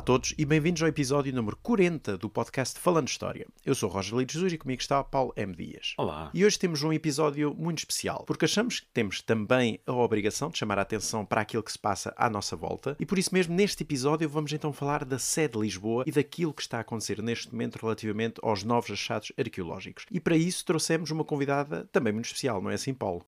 A 0.00 0.02
todos 0.02 0.34
e 0.38 0.46
bem-vindos 0.46 0.80
ao 0.80 0.88
episódio 0.88 1.30
número 1.30 1.58
40 1.58 2.16
do 2.16 2.30
podcast 2.30 2.80
Falando 2.80 3.08
História. 3.08 3.46
Eu 3.66 3.74
sou 3.74 3.86
Roger 3.90 4.16
Lito 4.16 4.32
Jesus 4.32 4.50
e 4.54 4.56
comigo 4.56 4.80
está 4.80 5.04
Paulo 5.04 5.30
M. 5.36 5.54
Dias. 5.54 5.92
Olá. 5.98 6.30
E 6.32 6.42
hoje 6.42 6.58
temos 6.58 6.82
um 6.82 6.90
episódio 6.90 7.54
muito 7.54 7.80
especial, 7.80 8.24
porque 8.26 8.46
achamos 8.46 8.80
que 8.80 8.86
temos 8.94 9.20
também 9.20 9.78
a 9.86 9.92
obrigação 9.92 10.48
de 10.48 10.56
chamar 10.56 10.78
a 10.78 10.82
atenção 10.82 11.26
para 11.26 11.42
aquilo 11.42 11.62
que 11.62 11.70
se 11.70 11.78
passa 11.78 12.14
à 12.16 12.30
nossa 12.30 12.56
volta, 12.56 12.96
e 12.98 13.04
por 13.04 13.18
isso 13.18 13.34
mesmo 13.34 13.54
neste 13.54 13.82
episódio 13.82 14.26
vamos 14.26 14.54
então 14.54 14.72
falar 14.72 15.04
da 15.04 15.18
sede 15.18 15.52
de 15.52 15.60
Lisboa 15.60 16.04
e 16.06 16.12
daquilo 16.12 16.54
que 16.54 16.62
está 16.62 16.78
a 16.78 16.80
acontecer 16.80 17.20
neste 17.20 17.52
momento 17.52 17.76
relativamente 17.76 18.40
aos 18.42 18.64
novos 18.64 18.90
achados 18.90 19.30
arqueológicos. 19.38 20.06
E 20.10 20.18
para 20.18 20.34
isso 20.34 20.64
trouxemos 20.64 21.10
uma 21.10 21.26
convidada 21.26 21.86
também 21.92 22.14
muito 22.14 22.24
especial, 22.24 22.62
não 22.62 22.70
é 22.70 22.74
assim, 22.74 22.94
Paulo? 22.94 23.22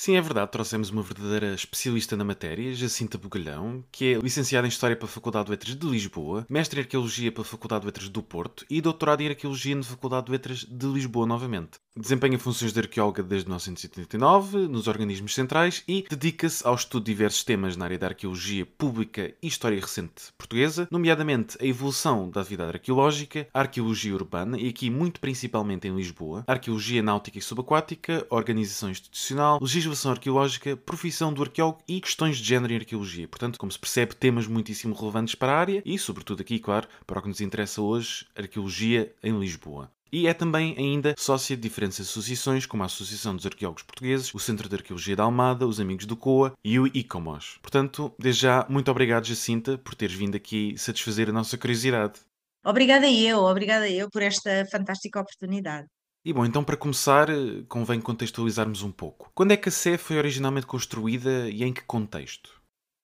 Sim, 0.00 0.14
é 0.14 0.20
verdade, 0.20 0.52
trouxemos 0.52 0.90
uma 0.90 1.02
verdadeira 1.02 1.52
especialista 1.52 2.16
na 2.16 2.22
matéria, 2.22 2.72
Jacinta 2.72 3.18
Bugalhão, 3.18 3.82
que 3.90 4.14
é 4.14 4.18
licenciada 4.18 4.64
em 4.64 4.70
História 4.70 4.94
pela 4.94 5.08
Faculdade 5.08 5.46
de 5.46 5.50
Letras 5.50 5.74
de 5.74 5.86
Lisboa, 5.88 6.46
mestre 6.48 6.78
em 6.78 6.84
Arqueologia 6.84 7.32
pela 7.32 7.44
Faculdade 7.44 7.80
de 7.80 7.86
Letras 7.86 8.08
do 8.08 8.22
Porto 8.22 8.64
e 8.70 8.80
doutorado 8.80 9.22
em 9.22 9.28
Arqueologia 9.28 9.74
na 9.74 9.82
Faculdade 9.82 10.26
de 10.26 10.32
Letras 10.32 10.58
de 10.60 10.86
Lisboa 10.86 11.26
novamente. 11.26 11.80
Desempenha 11.96 12.38
funções 12.38 12.72
de 12.72 12.78
arqueóloga 12.78 13.24
desde 13.24 13.48
1989 13.48 14.68
nos 14.68 14.86
organismos 14.86 15.34
centrais 15.34 15.82
e 15.88 16.06
dedica-se 16.08 16.64
ao 16.64 16.76
estudo 16.76 17.02
de 17.02 17.10
diversos 17.10 17.42
temas 17.42 17.76
na 17.76 17.86
área 17.86 17.98
da 17.98 18.06
arqueologia 18.06 18.64
pública 18.64 19.34
e 19.42 19.48
história 19.48 19.80
recente 19.80 20.32
portuguesa, 20.38 20.86
nomeadamente 20.92 21.58
a 21.60 21.66
evolução 21.66 22.30
da 22.30 22.40
atividade 22.40 22.70
arqueológica, 22.70 23.48
a 23.52 23.58
arqueologia 23.58 24.14
urbana 24.14 24.56
e 24.56 24.68
aqui 24.68 24.90
muito 24.90 25.18
principalmente 25.18 25.88
em 25.88 25.96
Lisboa, 25.96 26.44
a 26.46 26.52
arqueologia 26.52 27.02
náutica 27.02 27.38
e 27.38 27.42
subaquática, 27.42 28.24
organização 28.30 28.90
institucional, 28.90 29.58
legislação 29.60 29.87
arqueológica, 30.10 30.76
profissão 30.76 31.32
do 31.32 31.42
arqueólogo 31.42 31.82
e 31.86 32.00
questões 32.00 32.38
de 32.38 32.44
género 32.44 32.72
em 32.72 32.76
arqueologia. 32.76 33.28
Portanto, 33.28 33.58
como 33.58 33.70
se 33.72 33.78
percebe, 33.78 34.14
temas 34.14 34.46
muitíssimo 34.46 34.94
relevantes 34.94 35.34
para 35.34 35.52
a 35.52 35.58
área 35.58 35.82
e, 35.84 35.98
sobretudo 35.98 36.40
aqui, 36.40 36.58
claro, 36.58 36.88
para 37.06 37.18
o 37.18 37.22
que 37.22 37.28
nos 37.28 37.40
interessa 37.40 37.80
hoje, 37.80 38.26
arqueologia 38.36 39.14
em 39.22 39.38
Lisboa. 39.38 39.90
E 40.10 40.26
é 40.26 40.32
também 40.32 40.74
ainda 40.78 41.14
sócia 41.18 41.54
de 41.54 41.62
diferentes 41.62 42.00
associações, 42.00 42.64
como 42.64 42.82
a 42.82 42.86
Associação 42.86 43.36
dos 43.36 43.44
Arqueólogos 43.44 43.82
Portugueses, 43.82 44.32
o 44.32 44.38
Centro 44.38 44.68
de 44.68 44.74
Arqueologia 44.74 45.14
da 45.14 45.24
Almada, 45.24 45.66
os 45.66 45.80
Amigos 45.80 46.06
do 46.06 46.16
COA 46.16 46.54
e 46.64 46.78
o 46.78 46.86
ICOMOS. 46.86 47.58
Portanto, 47.60 48.14
desde 48.18 48.42
já, 48.42 48.66
muito 48.70 48.90
obrigado, 48.90 49.26
Jacinta, 49.26 49.76
por 49.76 49.94
teres 49.94 50.14
vindo 50.14 50.34
aqui 50.34 50.74
satisfazer 50.78 51.28
a 51.28 51.32
nossa 51.32 51.58
curiosidade. 51.58 52.20
Obrigada 52.64 53.08
eu, 53.08 53.40
obrigada 53.40 53.88
eu 53.88 54.08
por 54.10 54.22
esta 54.22 54.66
fantástica 54.70 55.20
oportunidade. 55.20 55.86
E 56.24 56.32
bom, 56.32 56.44
então 56.44 56.62
para 56.64 56.76
começar, 56.76 57.28
convém 57.68 58.00
contextualizarmos 58.00 58.82
um 58.82 58.90
pouco. 58.92 59.30
Quando 59.34 59.52
é 59.52 59.56
que 59.56 59.68
a 59.68 59.72
Sé 59.72 59.96
foi 59.96 60.18
originalmente 60.18 60.66
construída 60.66 61.48
e 61.48 61.62
em 61.62 61.72
que 61.72 61.82
contexto? 61.82 62.57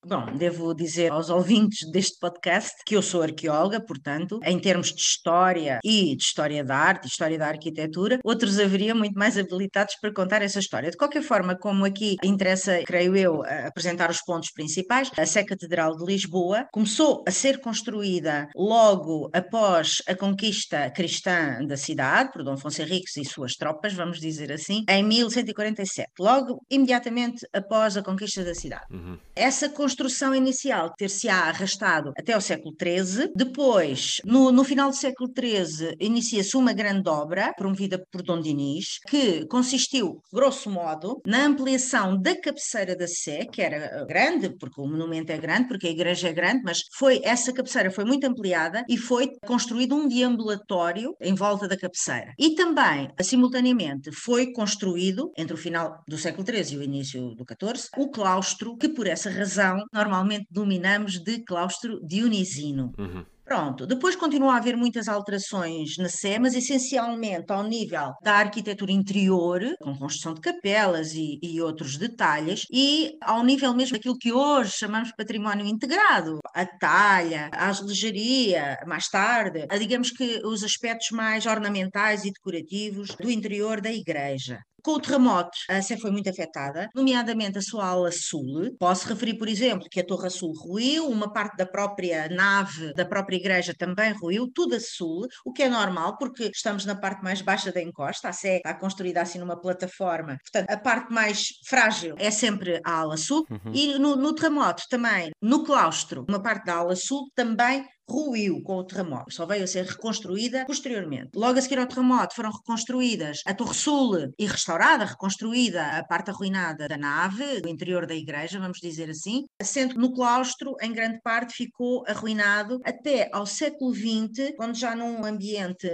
Bom, 0.06 0.26
devo 0.36 0.74
dizer 0.74 1.10
aos 1.10 1.30
ouvintes 1.30 1.90
deste 1.90 2.18
podcast 2.18 2.74
que 2.84 2.94
eu 2.94 3.00
sou 3.00 3.22
arqueóloga, 3.22 3.80
portanto, 3.80 4.38
em 4.44 4.58
termos 4.58 4.92
de 4.92 5.00
história 5.00 5.80
e 5.82 6.14
de 6.14 6.22
história 6.22 6.62
da 6.62 6.76
arte, 6.76 7.08
história 7.08 7.38
da 7.38 7.48
arquitetura, 7.48 8.18
outros 8.22 8.58
haveriam 8.58 8.94
muito 8.94 9.18
mais 9.18 9.38
habilitados 9.38 9.94
para 9.98 10.12
contar 10.12 10.42
essa 10.42 10.58
história. 10.58 10.90
De 10.90 10.96
qualquer 10.98 11.22
forma, 11.22 11.56
como 11.56 11.86
aqui 11.86 12.16
interessa, 12.22 12.82
creio 12.84 13.16
eu, 13.16 13.42
apresentar 13.66 14.10
os 14.10 14.20
pontos 14.20 14.50
principais, 14.50 15.10
a 15.16 15.24
Sé 15.24 15.42
Catedral 15.42 15.96
de 15.96 16.04
Lisboa 16.04 16.66
começou 16.70 17.24
a 17.26 17.30
ser 17.30 17.60
construída 17.62 18.48
logo 18.54 19.30
após 19.32 20.02
a 20.06 20.14
conquista 20.14 20.90
cristã 20.90 21.64
da 21.66 21.78
cidade, 21.78 22.30
por 22.30 22.44
Dom 22.44 22.52
Afonso 22.52 22.82
Henriques 22.82 23.16
e 23.16 23.24
suas 23.24 23.54
tropas, 23.54 23.94
vamos 23.94 24.20
dizer 24.20 24.52
assim, 24.52 24.84
em 24.86 25.02
1147, 25.02 26.10
logo 26.20 26.62
imediatamente 26.70 27.46
após 27.54 27.96
a 27.96 28.02
conquista 28.02 28.44
da 28.44 28.54
cidade. 28.54 28.84
Uhum. 28.90 29.16
Essa 29.34 29.66
construção 29.70 29.93
construção 29.94 30.34
inicial 30.34 30.92
ter-se-á 30.98 31.48
arrastado 31.48 32.12
até 32.18 32.32
ao 32.32 32.40
século 32.40 32.74
XIII. 32.74 33.30
Depois, 33.36 34.20
no, 34.24 34.50
no 34.50 34.64
final 34.64 34.90
do 34.90 34.96
século 34.96 35.30
XIII, 35.30 35.94
inicia-se 36.00 36.56
uma 36.56 36.72
grande 36.72 37.08
obra, 37.08 37.52
promovida 37.56 38.04
por 38.10 38.20
Dom 38.20 38.40
Dinis, 38.40 38.98
que 39.08 39.46
consistiu, 39.46 40.20
grosso 40.32 40.68
modo, 40.68 41.20
na 41.24 41.46
ampliação 41.46 42.20
da 42.20 42.34
cabeceira 42.40 42.96
da 42.96 43.06
Sé, 43.06 43.44
que 43.44 43.62
era 43.62 44.04
grande, 44.04 44.50
porque 44.58 44.80
o 44.80 44.86
monumento 44.86 45.30
é 45.30 45.38
grande, 45.38 45.68
porque 45.68 45.86
a 45.86 45.90
igreja 45.90 46.28
é 46.28 46.32
grande, 46.32 46.62
mas 46.64 46.80
foi 46.98 47.20
essa 47.22 47.52
cabeceira 47.52 47.88
foi 47.88 48.04
muito 48.04 48.26
ampliada 48.26 48.84
e 48.88 48.96
foi 48.96 49.30
construído 49.46 49.94
um 49.94 50.08
deambulatório 50.08 51.14
em 51.20 51.36
volta 51.36 51.68
da 51.68 51.76
cabeceira. 51.76 52.32
E 52.36 52.56
também, 52.56 53.08
simultaneamente, 53.22 54.10
foi 54.10 54.52
construído, 54.52 55.30
entre 55.38 55.54
o 55.54 55.58
final 55.58 56.02
do 56.08 56.18
século 56.18 56.44
XIII 56.44 56.74
e 56.74 56.78
o 56.78 56.82
início 56.82 57.34
do 57.36 57.44
XIV, 57.44 57.90
o 57.96 58.10
claustro, 58.10 58.76
que 58.76 58.88
por 58.88 59.06
essa 59.06 59.30
razão 59.30 59.83
normalmente 59.92 60.46
dominamos 60.50 61.18
de 61.22 61.44
claustro 61.44 62.00
dionisino. 62.06 62.92
Uhum. 62.98 63.24
Pronto, 63.44 63.86
depois 63.86 64.16
continua 64.16 64.54
a 64.54 64.56
haver 64.56 64.74
muitas 64.74 65.06
alterações 65.06 65.98
na 65.98 66.08
Sé, 66.08 66.38
mas 66.38 66.54
essencialmente 66.54 67.52
ao 67.52 67.62
nível 67.62 68.14
da 68.22 68.36
arquitetura 68.36 68.90
interior, 68.90 69.60
com 69.82 69.94
construção 69.98 70.32
de 70.32 70.40
capelas 70.40 71.12
e, 71.12 71.38
e, 71.42 71.60
outros 71.60 71.98
detalhes, 71.98 72.64
e 72.72 73.18
ao 73.20 73.44
nível 73.44 73.74
mesmo 73.74 73.96
daquilo 73.96 74.16
que 74.16 74.32
hoje 74.32 74.72
chamamos 74.78 75.08
de 75.08 75.16
património 75.16 75.66
integrado, 75.66 76.38
a 76.54 76.64
talha, 76.64 77.50
a 77.52 77.68
azelejaria, 77.68 78.78
mais 78.86 79.08
tarde, 79.08 79.66
a, 79.68 79.76
digamos 79.76 80.10
que 80.10 80.40
os 80.42 80.64
aspectos 80.64 81.10
mais 81.10 81.44
ornamentais 81.44 82.24
e 82.24 82.32
decorativos 82.32 83.14
do 83.14 83.30
interior 83.30 83.78
da 83.78 83.92
igreja. 83.92 84.58
Com 84.84 84.96
o 84.96 85.00
terremoto, 85.00 85.56
a 85.70 85.80
Sé 85.80 85.96
foi 85.96 86.10
muito 86.10 86.28
afetada, 86.28 86.90
nomeadamente 86.94 87.56
a 87.56 87.62
sua 87.62 87.86
ala 87.86 88.12
sul. 88.12 88.76
Posso 88.78 89.08
referir, 89.08 89.38
por 89.38 89.48
exemplo, 89.48 89.88
que 89.90 89.98
a 89.98 90.04
Torre 90.04 90.28
Sul 90.28 90.52
ruiu, 90.52 91.08
uma 91.08 91.32
parte 91.32 91.56
da 91.56 91.64
própria 91.64 92.28
nave 92.28 92.92
da 92.92 93.06
própria 93.06 93.36
igreja 93.36 93.72
também 93.74 94.12
ruiu, 94.12 94.46
tudo 94.54 94.74
a 94.74 94.80
sul, 94.80 95.26
o 95.42 95.54
que 95.54 95.62
é 95.62 95.70
normal, 95.70 96.18
porque 96.18 96.50
estamos 96.54 96.84
na 96.84 96.94
parte 96.94 97.24
mais 97.24 97.40
baixa 97.40 97.72
da 97.72 97.80
encosta, 97.80 98.28
a 98.28 98.32
Sé 98.34 98.58
está 98.58 98.74
construída 98.74 99.22
assim 99.22 99.38
numa 99.38 99.58
plataforma, 99.58 100.36
portanto, 100.42 100.68
a 100.68 100.76
parte 100.76 101.10
mais 101.10 101.46
frágil 101.66 102.14
é 102.18 102.30
sempre 102.30 102.78
a 102.84 102.98
ala 102.98 103.16
sul. 103.16 103.46
Uhum. 103.50 103.72
E 103.72 103.98
no, 103.98 104.16
no 104.16 104.34
terremoto 104.34 104.82
também, 104.90 105.30
no 105.40 105.64
claustro, 105.64 106.26
uma 106.28 106.42
parte 106.42 106.66
da 106.66 106.74
ala 106.76 106.94
sul 106.94 107.30
também 107.34 107.86
ruiu 108.08 108.62
com 108.62 108.76
o 108.76 108.84
terremoto, 108.84 109.32
só 109.32 109.46
veio 109.46 109.64
a 109.64 109.66
ser 109.66 109.84
reconstruída 109.86 110.64
posteriormente. 110.66 111.30
Logo 111.34 111.58
a 111.58 111.62
seguir 111.62 111.78
ao 111.78 111.86
terremoto 111.86 112.34
foram 112.34 112.50
reconstruídas 112.50 113.40
a 113.46 113.54
Torre 113.54 113.74
Sul 113.74 114.32
e 114.38 114.46
restaurada, 114.46 115.04
reconstruída 115.04 115.82
a 115.98 116.04
parte 116.04 116.30
arruinada 116.30 116.86
da 116.88 116.96
nave, 116.96 117.60
do 117.60 117.68
interior 117.68 118.06
da 118.06 118.14
igreja, 118.14 118.58
vamos 118.60 118.78
dizer 118.80 119.10
assim, 119.10 119.44
sendo 119.62 119.94
no 119.98 120.12
claustro, 120.12 120.74
em 120.80 120.92
grande 120.92 121.20
parte, 121.22 121.54
ficou 121.54 122.04
arruinado 122.06 122.78
até 122.84 123.28
ao 123.32 123.46
século 123.46 123.94
XX, 123.94 124.52
quando 124.56 124.76
já 124.76 124.94
num 124.94 125.24
ambiente, 125.24 125.88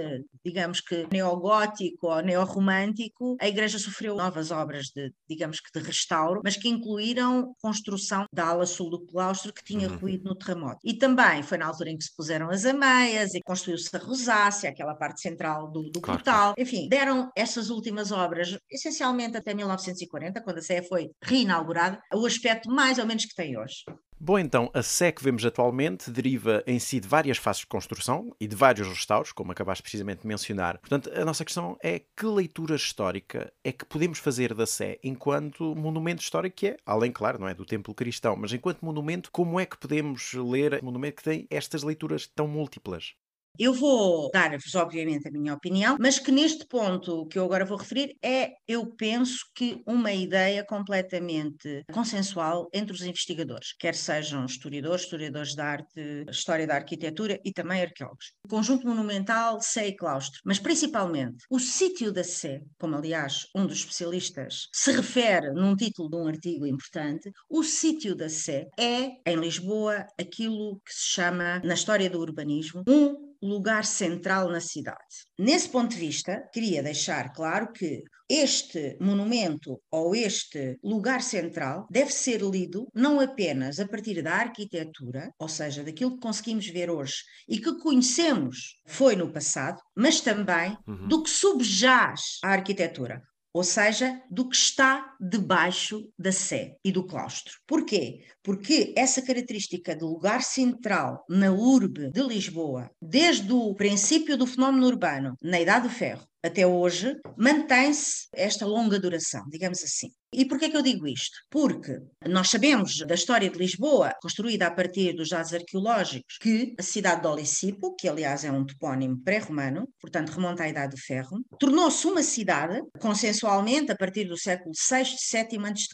digamos 0.45 0.81
que 0.81 1.07
neogótico 1.11 2.07
ou 2.07 2.21
neorromântico, 2.21 3.37
a 3.39 3.47
igreja 3.47 3.79
sofreu 3.79 4.15
novas 4.15 4.51
obras 4.51 4.87
de, 4.95 5.11
digamos 5.29 5.59
que 5.59 5.71
de 5.79 5.85
restauro, 5.85 6.41
mas 6.43 6.57
que 6.57 6.69
incluíram 6.69 7.53
construção 7.61 8.25
da 8.33 8.47
ala 8.47 8.65
sul 8.65 8.89
do 8.89 9.05
claustro 9.05 9.53
que 9.53 9.63
tinha 9.63 9.89
Uhum. 9.89 9.97
ruído 9.97 10.23
no 10.25 10.35
terremoto. 10.35 10.79
E 10.83 10.93
também 10.93 11.41
foi 11.43 11.57
na 11.57 11.65
altura 11.67 11.89
em 11.89 11.97
que 12.01 12.05
se 12.05 12.15
puseram 12.15 12.49
as 12.49 12.65
ameias 12.65 13.35
e 13.35 13.41
construiu-se 13.41 13.95
a 13.95 13.99
rosácea, 13.99 14.69
aquela 14.69 14.95
parte 14.95 15.21
central 15.21 15.71
do, 15.71 15.83
do 15.91 16.01
Claro, 16.01 16.19
portal. 16.19 16.53
Enfim, 16.57 16.89
deram 16.89 17.31
essas 17.35 17.69
últimas 17.69 18.11
obras, 18.11 18.57
essencialmente 18.69 19.37
até 19.37 19.53
1940, 19.53 20.41
quando 20.41 20.57
a 20.57 20.61
Sé 20.61 20.81
foi 20.81 21.11
reinaugurada, 21.21 22.01
o 22.13 22.25
aspecto 22.25 22.69
mais 22.69 22.97
ou 22.97 23.05
menos 23.05 23.25
que 23.25 23.35
tem 23.35 23.57
hoje. 23.57 23.83
Bom, 24.23 24.37
então, 24.37 24.69
a 24.71 24.83
Sé 24.83 25.11
que 25.11 25.23
vemos 25.23 25.43
atualmente 25.43 26.11
deriva 26.11 26.63
em 26.67 26.77
si 26.77 26.99
de 26.99 27.07
várias 27.07 27.39
fases 27.39 27.61
de 27.61 27.65
construção 27.65 28.29
e 28.39 28.47
de 28.47 28.55
vários 28.55 28.87
restauros, 28.87 29.31
como 29.31 29.51
acabaste 29.51 29.81
precisamente 29.81 30.21
de 30.21 30.27
mencionar. 30.27 30.77
Portanto, 30.77 31.09
a 31.11 31.25
nossa 31.25 31.43
questão 31.43 31.75
é 31.81 31.97
que 31.97 32.27
leitura 32.27 32.75
histórica 32.75 33.51
é 33.63 33.71
que 33.71 33.83
podemos 33.83 34.19
fazer 34.19 34.53
da 34.53 34.67
Sé 34.67 34.99
enquanto 35.03 35.73
monumento 35.75 36.21
histórico 36.21 36.55
que 36.55 36.67
é, 36.67 36.77
além, 36.85 37.11
claro, 37.11 37.39
não 37.39 37.47
é 37.47 37.55
do 37.55 37.65
templo 37.65 37.95
cristão, 37.95 38.35
mas 38.35 38.53
enquanto 38.53 38.85
monumento, 38.85 39.31
como 39.31 39.59
é 39.59 39.65
que 39.65 39.79
podemos 39.79 40.33
ler 40.33 40.79
um 40.83 40.85
monumento 40.85 41.15
que 41.15 41.23
tem 41.23 41.47
estas 41.49 41.81
leituras 41.81 42.27
tão 42.27 42.47
múltiplas? 42.47 43.15
Eu 43.59 43.73
vou 43.73 44.29
dar-vos, 44.31 44.73
obviamente, 44.75 45.27
a 45.27 45.31
minha 45.31 45.53
opinião, 45.53 45.97
mas 45.99 46.17
que 46.17 46.31
neste 46.31 46.65
ponto 46.65 47.27
que 47.27 47.37
eu 47.37 47.43
agora 47.45 47.65
vou 47.65 47.77
referir 47.77 48.15
é, 48.23 48.53
eu 48.67 48.85
penso 48.95 49.45
que 49.53 49.83
uma 49.85 50.11
ideia 50.11 50.65
completamente 50.65 51.83
consensual 51.91 52.69
entre 52.73 52.93
os 52.93 53.01
investigadores, 53.01 53.73
quer 53.77 53.93
sejam 53.93 54.45
historiadores, 54.45 55.03
historiadores 55.03 55.53
da 55.53 55.65
arte, 55.65 56.25
história 56.29 56.65
da 56.65 56.75
arquitetura 56.75 57.39
e 57.43 57.51
também 57.51 57.81
arqueólogos. 57.81 58.33
O 58.45 58.47
conjunto 58.47 58.87
monumental, 58.87 59.59
Sé 59.61 59.89
e 59.89 59.95
claustro, 59.95 60.39
mas 60.45 60.57
principalmente 60.57 61.45
o 61.49 61.59
sítio 61.59 62.11
da 62.11 62.23
Sé, 62.23 62.61
como 62.79 62.95
aliás 62.95 63.45
um 63.55 63.67
dos 63.67 63.79
especialistas 63.79 64.67
se 64.73 64.91
refere 64.91 65.51
num 65.53 65.75
título 65.75 66.09
de 66.09 66.15
um 66.15 66.27
artigo 66.27 66.65
importante, 66.65 67.29
o 67.49 67.63
sítio 67.63 68.15
da 68.15 68.29
Sé 68.29 68.67
é, 68.79 69.11
em 69.25 69.35
Lisboa, 69.35 70.07
aquilo 70.19 70.79
que 70.85 70.93
se 70.93 71.13
chama, 71.13 71.61
na 71.63 71.73
história 71.73 72.09
do 72.09 72.19
urbanismo, 72.19 72.83
um 72.87 73.30
lugar 73.41 73.85
central 73.85 74.49
na 74.49 74.59
cidade. 74.59 75.25
Nesse 75.37 75.69
ponto 75.69 75.91
de 75.91 75.97
vista, 75.97 76.47
queria 76.53 76.83
deixar 76.83 77.33
claro 77.33 77.71
que 77.71 78.03
este 78.29 78.97
monumento 79.01 79.81
ou 79.91 80.15
este 80.15 80.77
lugar 80.81 81.21
central 81.21 81.85
deve 81.91 82.11
ser 82.11 82.41
lido 82.41 82.87
não 82.93 83.19
apenas 83.19 83.77
a 83.77 83.87
partir 83.87 84.21
da 84.21 84.35
arquitetura, 84.35 85.33
ou 85.37 85.49
seja, 85.49 85.83
daquilo 85.83 86.13
que 86.13 86.21
conseguimos 86.21 86.65
ver 86.67 86.89
hoje 86.89 87.23
e 87.49 87.59
que 87.59 87.77
conhecemos 87.79 88.79
foi 88.85 89.17
no 89.17 89.31
passado, 89.33 89.81
mas 89.93 90.21
também 90.21 90.77
uhum. 90.87 91.07
do 91.09 91.23
que 91.23 91.29
subjaz 91.29 92.39
a 92.41 92.51
arquitetura 92.51 93.21
ou 93.53 93.63
seja, 93.63 94.21
do 94.29 94.47
que 94.47 94.55
está 94.55 95.15
debaixo 95.19 96.09
da 96.17 96.31
sé 96.31 96.77
e 96.83 96.91
do 96.91 97.05
claustro. 97.05 97.53
Porquê? 97.67 98.23
Porque 98.43 98.93
essa 98.95 99.21
característica 99.21 99.95
de 99.95 100.03
lugar 100.03 100.41
central 100.41 101.25
na 101.29 101.51
urbe 101.51 102.11
de 102.11 102.21
Lisboa, 102.21 102.89
desde 103.01 103.51
o 103.51 103.75
princípio 103.75 104.37
do 104.37 104.47
fenómeno 104.47 104.87
urbano, 104.87 105.35
na 105.41 105.59
Idade 105.59 105.87
do 105.87 105.93
Ferro, 105.93 106.25
até 106.43 106.65
hoje, 106.65 107.15
mantém-se 107.37 108.27
esta 108.33 108.65
longa 108.65 108.99
duração, 108.99 109.43
digamos 109.49 109.83
assim. 109.83 110.09
E 110.33 110.45
porquê 110.45 110.69
que 110.69 110.77
eu 110.77 110.81
digo 110.81 111.07
isto? 111.07 111.37
Porque 111.49 111.99
nós 112.25 112.49
sabemos 112.49 112.99
da 112.99 113.15
história 113.15 113.49
de 113.49 113.57
Lisboa, 113.57 114.13
construída 114.21 114.67
a 114.67 114.71
partir 114.71 115.13
dos 115.13 115.27
dados 115.27 115.53
arqueológicos, 115.53 116.37
que 116.39 116.73
a 116.79 116.83
cidade 116.83 117.21
de 117.21 117.27
Olicipo, 117.27 117.93
que 117.95 118.07
aliás 118.07 118.45
é 118.45 118.51
um 118.51 118.65
topónimo 118.65 119.21
pré-romano, 119.21 119.89
portanto 119.99 120.29
remonta 120.29 120.63
à 120.63 120.69
Idade 120.69 120.95
do 120.95 121.01
Ferro, 121.01 121.37
tornou-se 121.59 122.07
uma 122.07 122.23
cidade, 122.23 122.81
consensualmente, 122.99 123.91
a 123.91 123.95
partir 123.95 124.25
do 124.25 124.37
século 124.37 124.71
VI 124.73 125.03
VII 125.03 125.59
a.C. 125.65 125.91